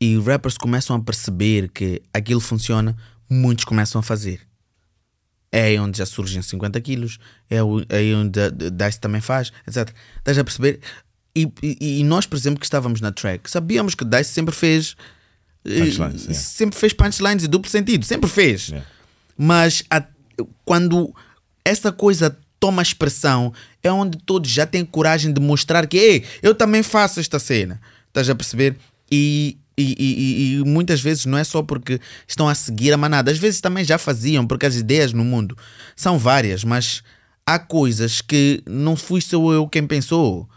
[0.00, 2.96] e rappers começam a perceber que aquilo funciona,
[3.30, 4.40] muitos começam a fazer.
[5.52, 7.18] É aí onde já surgem 50 quilos,
[7.50, 7.56] é
[7.88, 9.92] é aí onde a Dice também faz, etc.
[10.18, 10.80] Estás a perceber?
[11.34, 14.96] E, e- e nós, por exemplo, que estávamos na track, sabíamos que Dice sempre fez.
[15.64, 16.34] eh, Punchlines, yeah.
[16.34, 18.68] Sempre fez punchlines e duplo sentido, sempre fez.
[18.68, 18.86] Yeah.
[19.36, 20.04] Mas a-
[20.64, 21.12] quando
[21.64, 23.52] essa coisa toma expressão,
[23.82, 27.80] é onde todos já têm coragem de mostrar que Ei, eu também faço esta cena.
[28.08, 28.76] Estás a perceber?
[29.10, 33.30] E, e, e- e- muitas vezes não é só porque estão a seguir a manada,
[33.30, 35.56] às vezes também já faziam, porque as ideias no mundo
[35.96, 37.02] são várias, mas
[37.46, 40.48] há coisas que não fui só eu quem pensou.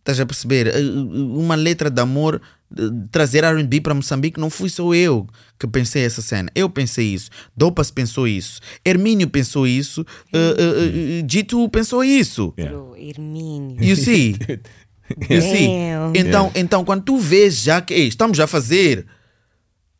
[0.00, 0.66] Estás a perceber?
[0.66, 2.42] Eh, Uma letra de amor,
[2.76, 6.50] eh, trazer RB para Moçambique, não fui só eu que pensei essa cena.
[6.56, 7.30] Eu pensei isso.
[7.56, 8.60] Dopas pensou isso.
[8.84, 10.04] Hermínio pensou isso.
[10.32, 12.52] eh, eh, eh, G2 pensou isso.
[12.58, 12.76] Yeah.
[12.98, 13.76] Hermínio.
[13.80, 14.36] You see?
[15.28, 15.66] See?
[15.66, 16.12] Damn.
[16.16, 19.06] Então, então, quando tu vês já que "Ei, estamos a fazer,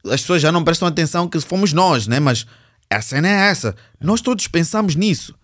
[0.04, 2.18] as pessoas já não prestam atenção que fomos nós, né?
[2.20, 2.46] Mas
[2.90, 3.74] a cena é essa.
[4.00, 5.34] Nós todos pensamos nisso.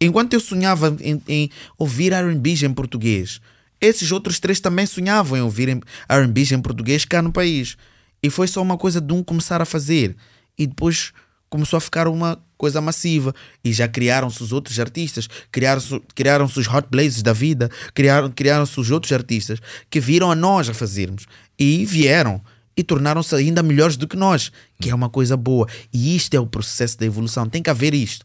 [0.00, 3.40] Enquanto eu sonhava em, em ouvir R&B em português,
[3.80, 5.68] esses outros três também sonhavam em ouvir
[6.08, 7.76] R&B em português cá no país.
[8.22, 10.16] E foi só uma coisa de um começar a fazer.
[10.58, 11.12] E depois
[11.48, 13.34] começou a ficar uma coisa massiva.
[13.64, 18.78] E já criaram-se os outros artistas, criaram-se criaram os Hot Blazes da vida, criaram- criaram-se
[18.78, 21.26] os outros artistas que viram a nós a fazermos.
[21.58, 22.42] E vieram.
[22.76, 25.66] E tornaram-se ainda melhores do que nós, que é uma coisa boa.
[25.92, 27.48] E isto é o processo da evolução.
[27.48, 28.24] Tem que haver isto.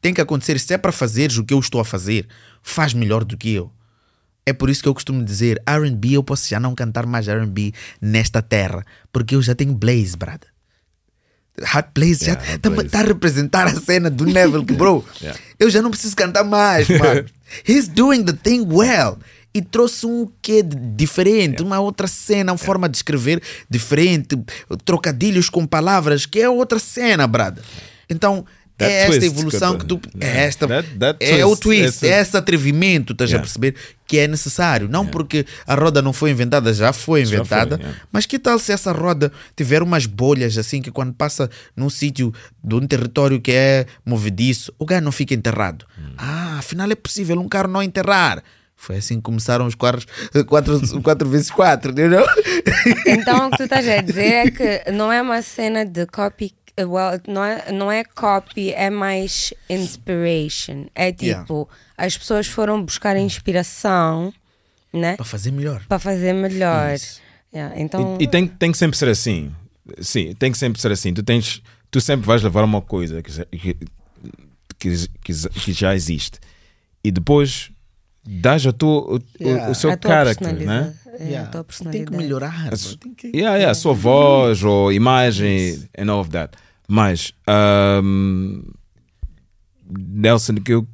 [0.00, 0.58] Tem que acontecer.
[0.58, 2.26] Se é para fazeres o que eu estou a fazer,
[2.60, 3.70] faz melhor do que eu.
[4.44, 7.72] É por isso que eu costumo dizer: RB, eu posso já não cantar mais RB
[8.00, 10.51] nesta terra, porque eu já tenho Blaze, brother.
[11.60, 15.38] Hot Blaze Yeah, já está tá a representar a cena do Neville, que bro, Yeah.
[15.58, 17.24] eu já não preciso cantar mais, mano.
[17.68, 19.18] He's doing the thing well.
[19.54, 24.34] E trouxe um quê de diferente, uma outra cena, uma forma de escrever diferente,
[24.82, 27.62] trocadilhos com palavras, que é outra cena, brother.
[28.08, 28.46] Então,
[28.82, 30.00] That é esta twist evolução que tu.
[30.20, 33.42] É, esta, That- that é o twist, twist, é esse atrevimento, estás a Yeah.
[33.46, 33.74] perceber?
[34.06, 34.88] Que é necessário.
[34.88, 37.76] Não porque a roda não foi inventada, já foi Já inventada.
[37.76, 38.02] foi, yeah.
[38.12, 42.32] Mas que tal se essa roda tiver umas bolhas assim que quando passa num sítio
[42.62, 45.86] de um território que é movediço, o gajo não fica enterrado.
[45.98, 46.12] Hum.
[46.18, 48.42] Ah, afinal é possível um carro não enterrar.
[48.76, 50.06] Foi assim que começaram os carros
[50.48, 52.24] 4 vezes 4 não?
[53.06, 56.52] Então o que tu estás a dizer é que não é uma cena de copy.
[56.78, 60.86] Well, não, é, não é copy, é mais inspiration.
[60.94, 61.46] É tipo, Yeah.
[61.98, 64.32] as pessoas foram buscar inspiração,
[64.92, 65.16] né?
[65.16, 65.84] Para fazer melhor.
[65.86, 66.96] Para fazer melhor.
[67.54, 69.52] Yeah, então, E, e tem, tem que sempre ser assim.
[70.00, 71.12] Sim, tem que sempre ser assim.
[71.12, 73.76] Tu, tens, tu sempre vais levar uma coisa que, já- que,
[74.78, 76.38] que, que- já existe
[77.04, 77.70] e depois
[78.24, 79.70] dás a tua, o, o- Yeah.
[79.70, 80.94] o seu a tua character, né?
[81.18, 81.48] É, Yeah.
[81.48, 82.10] a tua Tem personalidade.
[82.10, 82.76] que melhorar.
[82.76, 86.56] Su- Tem que- yeah, yeah, sua voz ou imagem and all of that.
[86.88, 87.32] Mas,
[88.02, 88.62] um,
[89.88, 90.86] Nelson, que eu,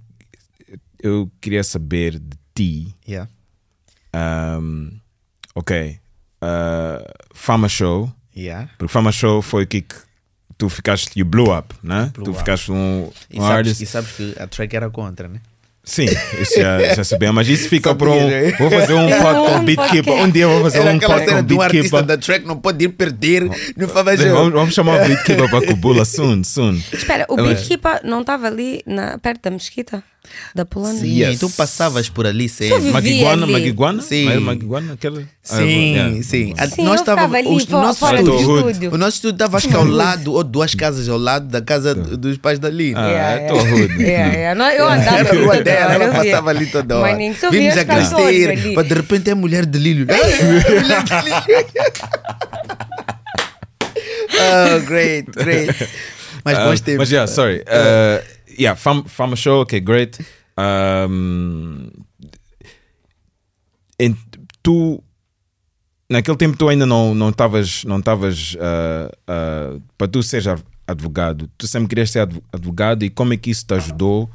[1.02, 2.94] eu queria saber de ti.
[3.08, 3.30] Yeah.
[4.60, 4.98] um,
[5.54, 5.98] ok,
[6.42, 8.12] uh, Fama Show.
[8.36, 8.70] Yeah.
[8.78, 9.84] Porque Fama Show foi o que
[10.56, 12.10] tu ficaste, you blew up, né?
[12.14, 12.38] Blew tu up.
[12.38, 13.82] ficaste um, E um sabes, artist.
[13.82, 15.40] e sabes que a track era contra, né?
[15.88, 16.04] Sim,
[16.38, 18.28] isso já, já sabia, mas isso fica para um.
[18.58, 20.12] Vou fazer um pod com o Beatkeeper.
[20.14, 22.02] Um dia vou fazer Era um pod com um artista Beatkeeper.
[22.02, 23.44] da track não pode ir perder
[23.74, 26.78] no Fava Vamos, vamos chamar o Beatkeeper para Cubula soon, soon.
[26.92, 30.02] Espera, o Ela- Beatkeeper não estava ali na, perto da mesquita?
[30.54, 31.00] Da Polônia?
[31.00, 31.38] Sim, Yes.
[31.40, 32.90] tu passavas por ali sempre.
[32.90, 33.52] Maguiguana, ali.
[33.52, 34.02] Maguiguana?
[34.02, 34.38] Sim.
[34.40, 34.92] Maguiguana?
[34.92, 35.20] Aquela?
[35.22, 35.24] Ah,
[35.56, 36.22] Sim, yeah.
[36.22, 36.54] sim.
[36.58, 37.46] A- Sim, nós estávamos.
[37.46, 38.92] os- nosso estúdio.
[38.92, 41.94] O nosso estúdio estava acho que ao lado, ou duas casas ao lado da casa
[41.94, 43.00] dos pais da Lina.
[43.00, 44.02] Ah, Yeah, é tua hood.
[44.02, 44.54] Yeah, yeah.
[44.54, 47.16] Não, Eu andava Era a rua dela, ela passava ali toda hora.
[47.16, 50.06] Vimos a crescer, mas de repente é mulher de Lílio.
[54.40, 55.74] oh, great, great.
[56.44, 56.98] Mas Uh, bons tempos.
[56.98, 57.62] Mas yeah, sorry.
[57.66, 58.22] Uh,
[58.58, 60.18] yeah, Fama, Fama Show, ok, great.
[60.58, 61.88] Um,
[63.98, 64.16] em-
[64.62, 65.02] tu
[66.10, 71.50] naquele tempo tu ainda não não estavas não estavas uh, uh, para tu ad- advogado
[71.58, 74.28] tu sempre querias ser adv- advogado e como é que isso te ajudou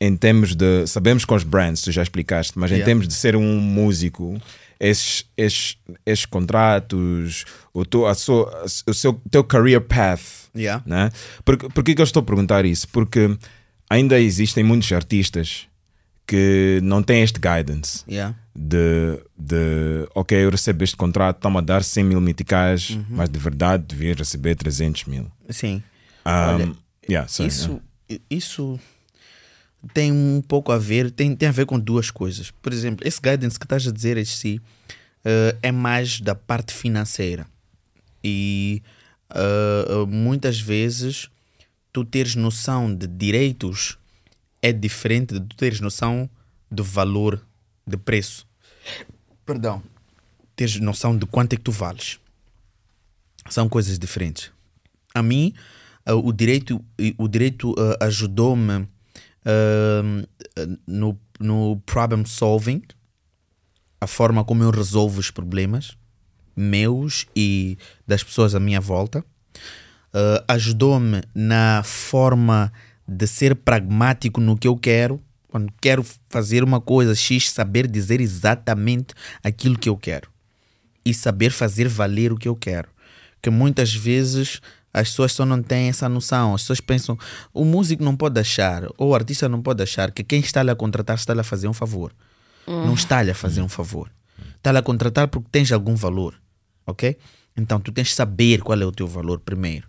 [0.00, 2.84] em termos de sabemos com os brands tu já explicaste mas em Yeah.
[2.86, 4.40] termos de ser um músico
[4.78, 10.82] esses, esses, esses contratos o, teu, a sua, o seu teu career path Yeah.
[10.86, 11.10] né?
[11.44, 12.88] Por, por que eu estou a perguntar isso?
[12.88, 13.36] Porque
[13.90, 15.66] ainda existem muitos artistas
[16.26, 18.34] que não têm este guidance Yeah.
[18.54, 23.04] de, de ok, eu recebo este contrato, toma a dar 100 mil meticais, Uhum.
[23.10, 25.30] mas de verdade devia receber 300 mil.
[25.50, 25.82] Sim.
[26.26, 26.72] Um, Olha,
[27.08, 27.80] yeah, sorry, isso,
[28.28, 28.80] isso
[29.94, 32.50] tem um pouco a ver, tem, tem a ver com duas coisas.
[32.50, 34.60] Por exemplo, esse guidance que estás a dizer em si
[35.24, 37.46] eh, é mais da parte financeira.
[38.24, 38.82] E
[39.34, 41.28] eh, muitas vezes
[41.92, 43.98] tu teres noção de direitos
[44.62, 46.28] é diferente de tu teres noção
[46.70, 47.44] do valor
[47.86, 48.46] de preço.
[49.44, 49.82] Perdão.
[50.54, 52.18] Teres noção de quanto é que tu vales.
[53.48, 54.50] São coisas diferentes.
[55.14, 55.54] A mim,
[56.08, 56.84] uh, o direito,
[57.16, 62.82] o direito uh, ajudou-me uh, no, no problem solving,
[64.00, 65.96] a forma como eu resolvo os problemas
[66.56, 67.76] meus e
[68.06, 69.24] das pessoas à minha volta.
[70.14, 72.72] Uh, ajudou-me na forma
[73.06, 75.22] de ser pragmático no que eu quero.
[75.48, 80.28] Quando quero fazer uma coisa X, saber dizer exatamente aquilo que eu quero
[81.04, 82.88] e saber fazer valer o que eu quero.
[83.40, 84.60] Que muitas vezes
[84.92, 86.54] as pessoas só não têm essa noção.
[86.54, 87.18] As pessoas pensam,
[87.54, 90.70] o músico não pode achar, ou o artista não pode achar que quem está lhe
[90.70, 92.12] a contratar está lhe a fazer um favor.
[92.66, 94.10] Não está lhe a fazer um favor.
[94.56, 96.34] Está lhe a contratar porque tens algum valor.
[96.86, 97.16] Ok?
[97.56, 99.88] Então tu tens de saber qual é o teu valor primeiro.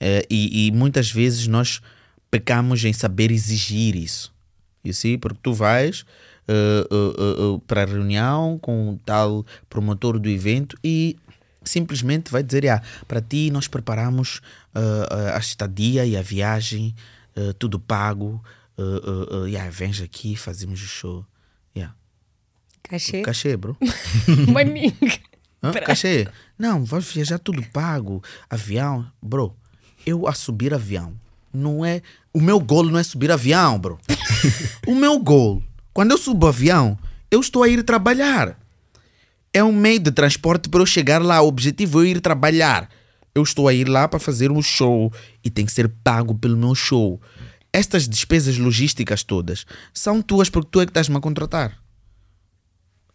[0.00, 1.80] Eh, e, e muitas vezes nós
[2.30, 4.32] pecamos em saber exigir isso.
[4.84, 5.16] You see?
[5.16, 6.04] Porque tu vais
[6.48, 11.16] eh, eh, para a reunião com o tal promotor do evento e
[11.62, 14.40] simplesmente vai dizer: ah, para ti nós preparamos
[15.34, 16.94] a estadia e a viagem,
[17.58, 18.42] tudo pago.
[18.78, 21.26] Uh, uh, uh, yeah, vens aqui, fazemos o show.
[21.76, 21.94] Yeah.
[22.82, 23.20] Cachê?
[23.20, 23.76] Cachê, bro.
[24.50, 24.96] Maninho.
[25.62, 25.72] Hã?
[25.72, 26.28] Cachê?
[26.58, 28.22] Não, vai viajar tudo pago.
[28.50, 29.06] Avião.
[29.22, 29.56] Bro,
[30.04, 31.14] eu a subir avião
[31.52, 32.00] não é.
[32.32, 33.98] O meu gol não é subir avião, bro.
[34.86, 35.62] o meu gol,
[35.92, 36.98] quando eu subo avião,
[37.30, 38.58] eu estou a ir trabalhar.
[39.52, 41.42] É um meio de transporte para eu chegar lá.
[41.42, 42.88] O objetivo é eu ir trabalhar.
[43.34, 45.12] Eu estou a ir lá para fazer um show
[45.44, 47.20] e tem que ser pago pelo meu show.
[47.72, 51.82] Estas despesas logísticas todas são tuas porque tu é que estás-me a contratar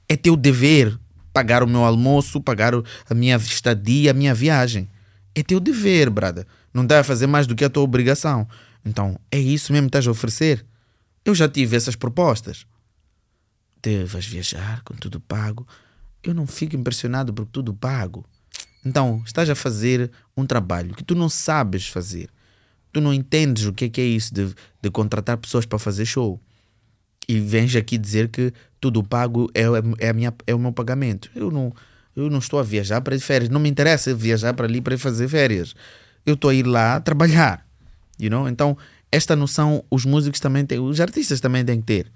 [0.09, 0.97] é teu dever
[1.33, 4.89] pagar o meu almoço, pagar a minha estadia, a minha viagem.
[5.35, 6.47] É teu dever, brada.
[6.73, 8.47] Não dá a fazer mais do que a tua obrigação.
[8.83, 10.65] Então, é isso mesmo que estás a oferecer?
[11.23, 12.65] Eu já tive essas propostas.
[13.81, 15.67] De vais viajar com tudo pago.
[16.23, 18.25] Eu não fico impressionado por tudo pago.
[18.85, 22.29] Então, estás a fazer um trabalho que tu não sabes fazer.
[22.93, 26.05] Tu não entendes o que é, que é isso de, de contratar pessoas para fazer
[26.05, 26.39] show.
[27.27, 29.63] E vens aqui dizer que tudo pago é,
[29.99, 31.29] é, a minha, é o meu pagamento.
[31.35, 31.73] Eu não,
[32.15, 33.49] eu não estou a viajar para férias.
[33.49, 35.75] Não me interessa viajar para ali para fazer férias.
[36.25, 37.65] Eu estou a ir lá trabalhar.
[38.19, 38.47] You know?
[38.47, 38.77] Então,
[39.11, 42.11] esta noção os músicos também têm, os artistas também têm que ter.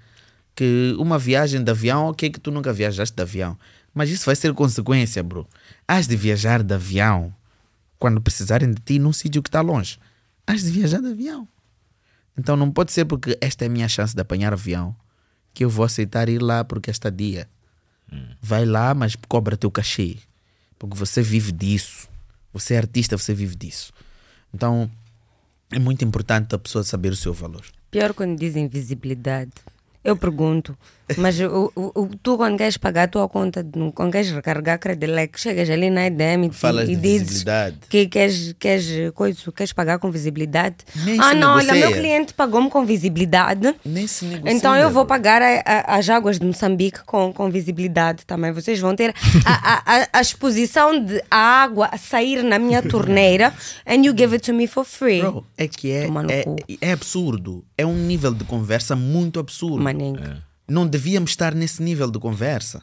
[0.54, 3.56] Que uma viagem de avião, ok, que tu nunca viajaste de avião.
[3.94, 5.46] Mas isso vai ser consequência, bro.
[5.86, 7.34] Has de viajar de avião
[7.98, 9.98] quando precisarem de ti num sítio que está longe.
[10.46, 11.48] Has de viajar de avião.
[12.36, 14.96] Então não pode ser porque esta é a minha chance de apanhar avião
[15.54, 17.48] que eu vou aceitar ir lá porque esta dia.
[18.40, 20.16] Vai lá, mas cobra teu cachê.
[20.78, 22.08] Porque você vive disso.
[22.52, 23.92] Você é artista, você vive disso.
[24.52, 24.90] Então
[25.70, 27.64] é muito importante a pessoa saber o seu valor.
[27.90, 29.52] Pior quando dizem visibilidade.
[30.04, 30.76] Eu pergunto,
[31.18, 35.68] mas o, o, tu quando queres pagar a tua conta, quando queres recarregar Credilec, chegas
[35.70, 37.44] ali na EDM e, e dizes
[37.88, 40.76] que queres, queres, coisa, queres pagar com visibilidade.
[41.04, 41.88] Nem ah, não, olha, negocia.
[41.90, 43.74] meu cliente pagou-me com visibilidade.
[43.84, 47.50] Nem se negocia, Então eu vou pagar a- a- as águas de Moçambique com, com
[47.50, 48.52] visibilidade também.
[48.52, 49.14] Vocês vão ter
[49.44, 53.52] a, a- exposição de a água a sair na minha torneira
[53.86, 55.20] and you give it to me for free.
[55.20, 57.64] Bro, é que é, é, é absurdo.
[57.76, 59.82] É um nível de conversa muito absurdo.
[59.82, 60.42] Maninho.
[60.72, 62.82] Não devíamos estar nesse nível de conversa.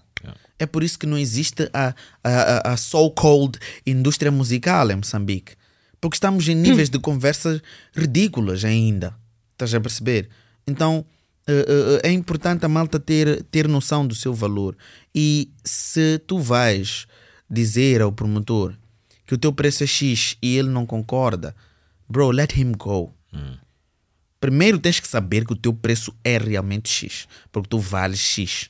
[0.59, 5.53] É por isso que não existe a, a, a- so-called indústria musical em Moçambique.
[6.01, 7.61] Porque estamos em níveis de conversas
[7.95, 9.15] ridículas ainda.
[9.53, 10.29] Estás a perceber?
[10.67, 11.05] Então
[11.47, 14.75] eh, eh, é importante a malta ter, ter noção do seu valor.
[15.15, 17.07] E se tu vais
[17.49, 18.75] dizer ao promotor
[19.25, 21.55] que o teu preço é X e ele não concorda,
[22.07, 23.13] bro, let him go.
[24.39, 28.69] Primeiro tens que saber que o teu preço é realmente X, porque tu vales X.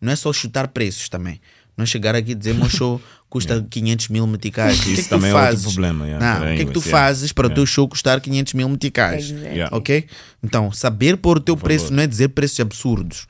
[0.00, 1.40] Não é só chutar preços também.
[1.76, 4.80] Não é chegar aqui e dizer, meu show custa 500 mil meticais.
[4.80, 6.72] Que Isso é que tu também é outro problema, yeah, Não, o que é que
[6.72, 6.90] tu yeah.
[6.90, 7.72] fazes para o teu Yeah.
[7.72, 9.30] show custar 500 mil meticais?
[9.30, 9.76] Yeah.
[9.76, 10.06] Ok?
[10.42, 13.26] Então, saber pôr o teu preço não é dizer preços absurdos.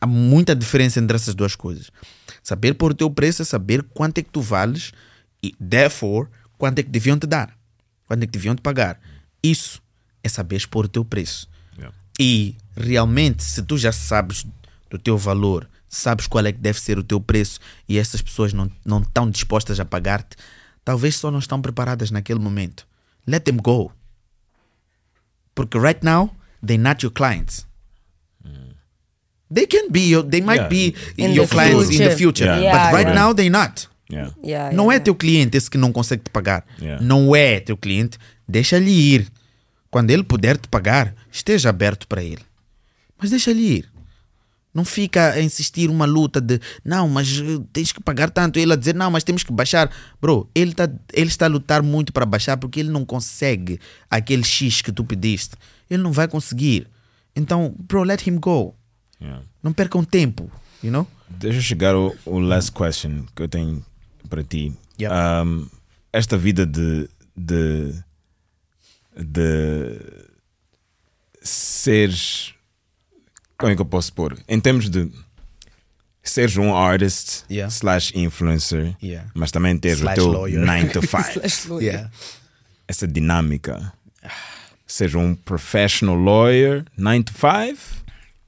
[0.00, 1.90] Há muita diferença entre essas duas coisas.
[2.42, 4.92] Saber pôr o teu preço é saber quanto é que tu vales
[5.42, 7.56] e, therefore, quanto é que deviam te dar.
[8.06, 8.98] Quanto é que deviam te pagar.
[9.42, 9.80] Isso
[10.22, 11.48] é saber pôr o teu preço.
[11.76, 11.94] Yeah.
[12.18, 14.44] E realmente, se tu já sabes
[14.90, 18.52] do teu valor, sabes qual é que deve ser o teu preço e essas pessoas
[18.52, 20.36] não, não estão dispostas a pagar-te,
[20.84, 22.86] talvez só não estão preparadas naquele momento.
[23.26, 23.92] Let them go.
[25.54, 26.30] Porque right now,
[26.64, 27.66] they're not your clients.
[29.50, 30.68] They can be, your, they might Yeah.
[30.68, 32.16] be In your clients in the future.
[32.16, 32.44] future.
[32.44, 32.60] Yeah.
[32.62, 33.14] Yeah, but right yeah.
[33.14, 33.88] now, they're not.
[34.10, 34.30] Yeah.
[34.42, 36.64] Yeah, Não é teu cliente esse que não consegue te pagar.
[36.80, 37.02] Yeah.
[37.02, 38.18] Não é teu cliente.
[38.46, 39.26] Deixa-lhe ir.
[39.90, 42.42] Quando ele puder te pagar, esteja aberto para ele.
[43.18, 43.88] Mas deixa-lhe ir.
[44.72, 48.58] Não fica a insistir uma luta de não, mas eh, tens que pagar tanto.
[48.58, 49.90] Ele a dizer não, mas temos que baixar.
[50.20, 54.44] Bro, ele, tá, ele está a lutar muito para baixar porque ele não consegue aquele
[54.44, 55.56] X que tu pediste.
[55.88, 56.86] Ele não vai conseguir.
[57.34, 58.74] Então, bro, let him go.
[59.20, 59.42] Yeah.
[59.62, 60.50] Não percam tempo.
[60.82, 61.06] You know?
[61.28, 63.84] Deixa eu chegar ao, ao last question que eu tenho
[64.28, 64.72] para ti.
[65.00, 65.42] Yeah.
[65.42, 65.66] Um,
[66.12, 67.94] esta vida de, de,
[69.18, 69.98] de
[71.42, 72.54] seres.
[73.56, 74.38] Como é que eu posso pôr?
[74.48, 75.10] Em termos de
[76.22, 77.68] seres um artist Yeah.
[77.74, 79.30] slash influencer, Yeah.
[79.34, 80.60] mas também teres Slash o teu lawyer.
[80.64, 81.00] 9 to
[81.48, 81.80] 5.
[81.80, 82.10] Yeah.
[82.86, 83.92] Essa dinâmica.
[84.86, 87.78] Seja um professional lawyer, 9 to 5,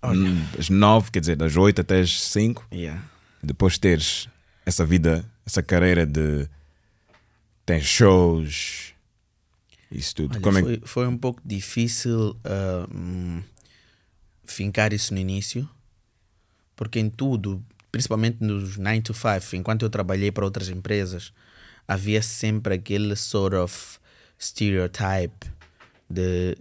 [0.05, 3.03] hum, das 9, quer dizer, das 8 até as 5 Yeah.
[3.43, 4.29] depois teres
[4.65, 6.47] essa vida, essa carreira de
[7.67, 8.90] tens shows,
[9.91, 10.33] isso tudo.
[10.33, 12.37] Olha, Como é foi, foi um pouco difícil
[12.95, 13.43] hum,
[14.45, 15.69] fincar isso no início,
[16.77, 21.33] porque em tudo, principalmente nos 9 to 5, enquanto eu trabalhei para outras empresas,
[21.87, 23.99] havia sempre aquele sort of
[24.39, 25.51] stereotype
[26.09, 26.57] de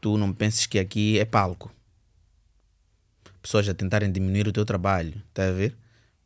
[0.00, 1.72] tu não penses que aqui é palco.
[3.40, 5.76] Pessoas a tentarem diminuir o teu trabalho, tá a ver?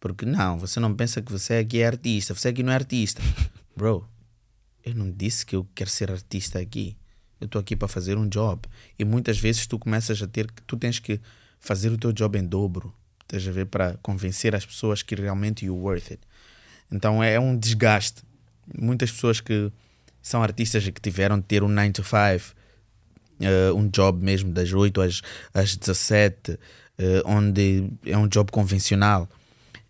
[0.00, 3.22] Porque não, você não pensa que você aqui é artista, você aqui não é artista.
[3.76, 4.06] Bro,
[4.86, 6.96] eu não disse que eu quero ser artista aqui.
[7.40, 8.62] Eu estou aqui para fazer um job.
[8.96, 11.20] E muitas vezes tu começas a ter que tu tens que
[11.58, 12.94] fazer o teu job em dobro.
[13.22, 16.20] Estás a ver para convencer as pessoas que realmente you're worth it.
[16.90, 18.22] Então é um desgaste.
[18.78, 19.72] Muitas pessoas que
[20.22, 22.54] são artistas que tiveram de ter um 9 to 5,
[23.40, 25.20] eh, um job mesmo das 8 às,
[25.52, 26.58] às 17,
[26.96, 29.28] eh, onde é um job convencional,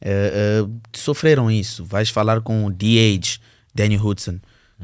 [0.01, 0.63] eh,
[0.95, 1.85] sofreram isso.
[1.85, 3.41] Vais falar com o DH,
[3.75, 4.41] Danny Hudson,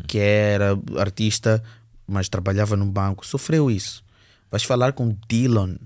[0.06, 1.62] que era artista,
[2.06, 4.05] mas trabalhava num banco, sofreu isso.
[4.51, 5.77] Vais falar com Dylan,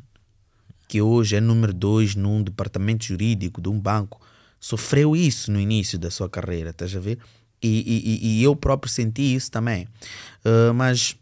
[0.88, 4.20] que hoje é número dois num departamento jurídico de um banco.
[4.58, 7.18] Sofreu isso no início da sua carreira, estás a ver?
[7.62, 9.84] E, e, e eu próprio senti isso também.
[10.44, 11.16] Uh, mas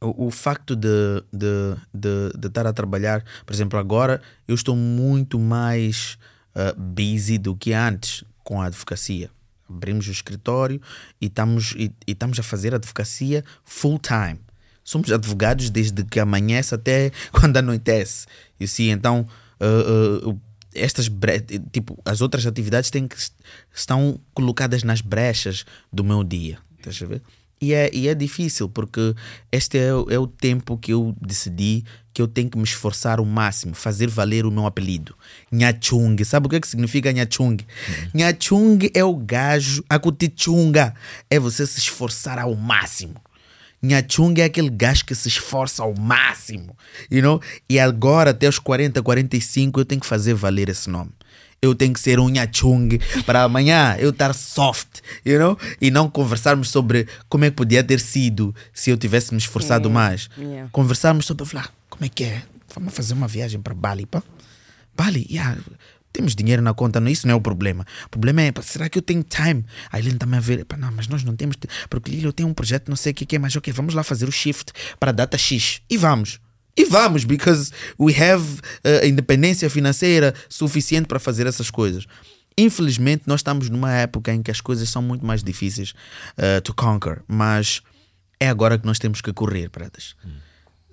[0.00, 4.76] o, o facto de, de, de, de, estar a trabalhar, por exemplo, agora eu estou
[4.76, 6.18] muito mais
[6.54, 9.30] uh, busy do que antes com a advocacia.
[9.74, 10.80] Abrimos o escritório
[11.20, 14.38] e estamos, e, e estamos a fazer advocacia full time.
[14.82, 18.26] Somos advogados desde que amanhece até quando anoitece.
[18.60, 19.26] E sim, então
[19.60, 20.40] uh, uh,
[20.74, 21.10] estas
[21.72, 23.16] tipo as outras atividades têm que
[23.72, 26.58] estão colocadas nas brechas do meu dia.
[26.78, 27.22] Estás a ver?
[27.60, 29.14] E é, e é difícil porque
[29.50, 33.26] este é, é o tempo que eu decidi que eu tenho que me esforçar o
[33.26, 35.16] máximo, fazer valer o meu apelido.
[35.50, 36.16] Nhachung.
[36.24, 37.56] Sabe o que, é que significa Nhachung?
[37.56, 38.10] Uhum.
[38.14, 40.94] Nhachung é o gajo, a cutichunga.
[41.28, 43.16] É você se esforçar ao máximo.
[43.82, 46.76] Nhachung é aquele gajo que se esforça ao máximo.
[47.10, 47.40] You know?
[47.68, 51.10] E agora, até os 40, 45, eu tenho que fazer valer esse nome
[51.64, 55.58] eu tenho que ser um nhachung para amanhã eu estar soft, you know?
[55.80, 59.88] E não conversarmos sobre como é que podia ter sido se eu tivesse me esforçado
[59.88, 60.08] yeah.
[60.08, 60.30] mais.
[60.38, 60.68] Yeah.
[60.70, 62.42] Conversarmos sobre, falar, como é que é?
[62.74, 64.22] Vamos fazer uma viagem para Bali, pá?
[64.96, 65.56] Bali, yeah.
[66.12, 67.84] Temos dinheiro na conta, não, isso não é o problema.
[68.06, 69.64] O problema é, será que eu tenho time?
[69.90, 71.56] Aí ele também a ver, não, mas nós não temos,
[71.90, 74.04] porque eu tenho um projeto, não sei o que, que é, mas ok, vamos lá
[74.04, 75.80] fazer o shift para a data X.
[75.90, 76.38] E vamos.
[76.76, 78.42] E vamos, because we have
[78.84, 82.06] uh, independência financeira suficiente para fazer essas coisas.
[82.56, 85.92] Infelizmente, nós estamos numa época em que as coisas são muito mais difíceis
[86.38, 87.82] uh, to conquer, mas
[88.38, 90.14] é agora que nós temos que correr, pratas.
[90.24, 90.43] Hum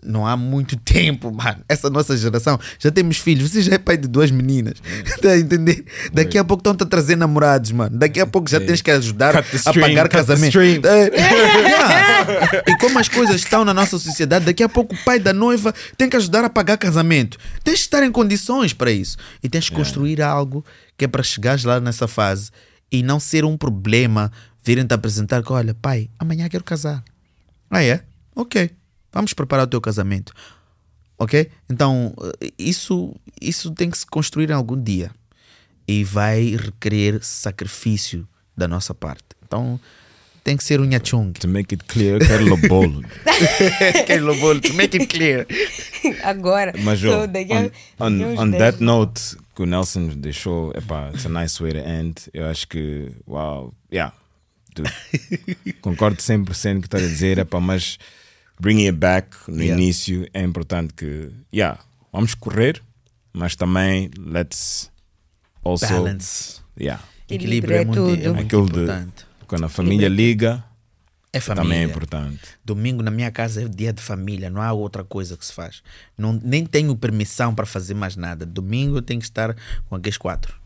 [0.04, 1.64] não há muito tempo, mano.
[1.68, 3.52] Essa nossa geração já temos filhos.
[3.52, 4.76] Você já é pai de duas meninas.
[5.06, 5.86] Está a entender?
[6.14, 7.98] Daqui a pouco estão-te a trazer namorados, mano.
[7.98, 10.60] Daqui a pouco já tens que ajudar a pagar casamento.
[10.92, 12.72] É.
[12.72, 15.74] e como as coisas estão na nossa sociedade, daqui a pouco o pai da noiva
[15.98, 17.38] tem que ajudar a pagar casamento.
[17.64, 19.18] Tens de estar em condições para isso.
[19.44, 20.64] E tens de construir algo
[20.98, 22.52] que é para chegares lá nessa fase
[22.92, 24.32] e não ser um problema
[24.64, 27.04] virem te apresentar que, olha, pai, amanhã quero casar.
[27.70, 28.02] Ah, é?
[28.36, 28.72] Ok.
[29.12, 30.34] Vamos preparar o teu casamento.
[31.18, 31.50] Ok?
[31.70, 32.16] Então,
[32.58, 35.12] isso, isso tem que se construir em algum dia.
[35.88, 39.26] E vai requerer sacrifício da nossa parte.
[39.44, 39.80] Então,
[40.44, 41.34] tem que ser um nhachung.
[41.34, 43.04] To make it clear, quero lobolo.
[44.08, 45.46] quero lobolo, to make it clear.
[46.24, 46.74] Agora.
[46.80, 51.62] Mas, so, on, on, on that note, que o Nelson deixou, epá, it's a nice
[51.62, 52.16] way to end.
[52.34, 54.14] Eu acho que, wow, yeah.
[55.82, 57.98] Concordo 100% que está a dizer, epá, mas
[58.62, 59.74] bringing it back no yeah.
[59.74, 61.80] início é importante que, yeah,
[62.14, 62.82] vamos correr,
[63.34, 64.92] mas também let's
[65.64, 65.88] also.
[65.88, 66.62] Balance.
[66.80, 67.04] Yeah.
[67.28, 69.26] Equilíbrio é, muito, é muito Aquilo importante.
[69.40, 70.64] De, quando a família liga,
[71.34, 71.64] é família.
[71.64, 72.42] também é importante.
[72.64, 75.82] Domingo na minha casa é dia de família, não há outra coisa que se faz.
[76.18, 78.46] Não, nem tenho permissão para fazer mais nada.
[78.46, 79.56] Domingo eu tenho que estar
[79.90, 80.60] com aqueles quatro.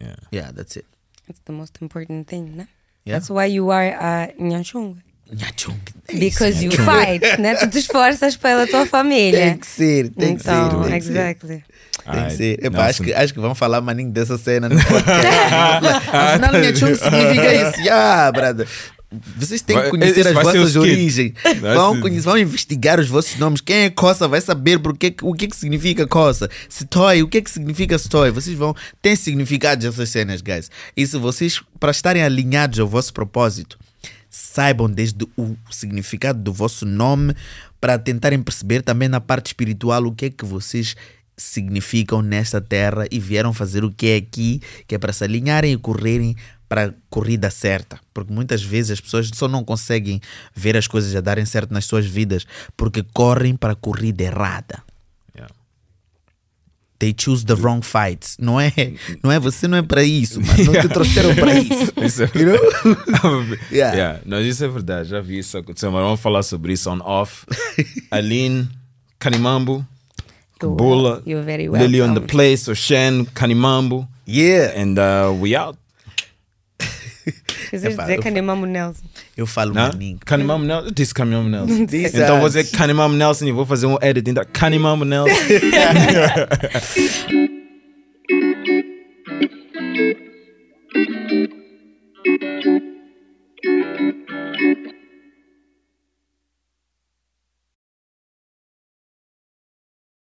[0.00, 0.86] Yeah, yeah that's it.
[1.26, 2.68] That's the most important thing, né?
[3.06, 3.20] Yeah.
[3.20, 4.96] That's why you are a Nyanchung.
[5.32, 5.78] Nhachung.
[6.12, 7.54] Because you fight, né?
[7.56, 9.50] Tu te esforças pela tua família.
[9.50, 10.88] Tem que ser, tem então, que ser.
[10.88, 11.64] Tem exactly.
[12.10, 12.64] Tem que ser.
[12.64, 16.08] Epa, acho, que, acho que vão falar maninho dessa cena no podcast.
[16.12, 17.80] Afinal, Nhachung significa isso.
[17.80, 18.66] Yeah, brother.
[19.36, 21.32] Vocês têm que conhecer as vossas origens.
[21.60, 23.62] Vão, conhecer, vão investigar os vossos nomes.
[23.62, 26.50] Quem é Coça vai saber porque, o que, que significa Coça.
[26.68, 28.30] Stoy, o que, que significa Stoy.
[28.30, 28.74] Vocês vão.
[29.00, 30.70] Tem significado essas cenas, guys.
[30.94, 33.78] Isso vocês, para estarem alinhados ao vosso propósito,
[34.38, 37.34] saibam desde o significado do vosso nome
[37.80, 40.94] para tentarem perceber também na parte espiritual o que é que vocês
[41.36, 45.72] significam nesta terra e vieram fazer o que é aqui, que é para se alinharem
[45.72, 46.36] e correrem
[46.68, 47.98] para a corrida certa.
[48.12, 50.20] Porque muitas vezes as pessoas só não conseguem
[50.54, 52.46] ver as coisas a darem certo nas suas vidas
[52.76, 54.87] porque correm para a corrida errada.
[56.98, 58.36] They choose the wrong fights.
[58.40, 58.72] Não é,
[59.22, 61.92] não é você não é para isso, mas não te trouxeram para isso.
[62.02, 63.56] isso é you know?
[63.70, 63.96] yeah.
[63.96, 64.20] yeah.
[64.26, 67.46] Não, isso é verdade, já vi isso acontecer, mas vamos falar sobre isso on off.
[68.10, 68.68] Aline,
[69.18, 69.86] Canimambo,
[70.60, 74.08] Bula, Lily on the place, Oshen, Canimambo.
[74.26, 74.72] Yeah.
[74.76, 75.78] And uh, we out.
[77.46, 79.02] Precisas Epá, dizer Kanemamu é Nelson.
[79.36, 79.88] Eu falo não?
[79.88, 80.18] maninho.
[80.24, 81.14] Kanemamu Disse
[81.46, 81.86] é Nelson.
[82.24, 85.34] Então vou ah, dizer canimam é Nelson e vou fazer um editing da canimam Nelson.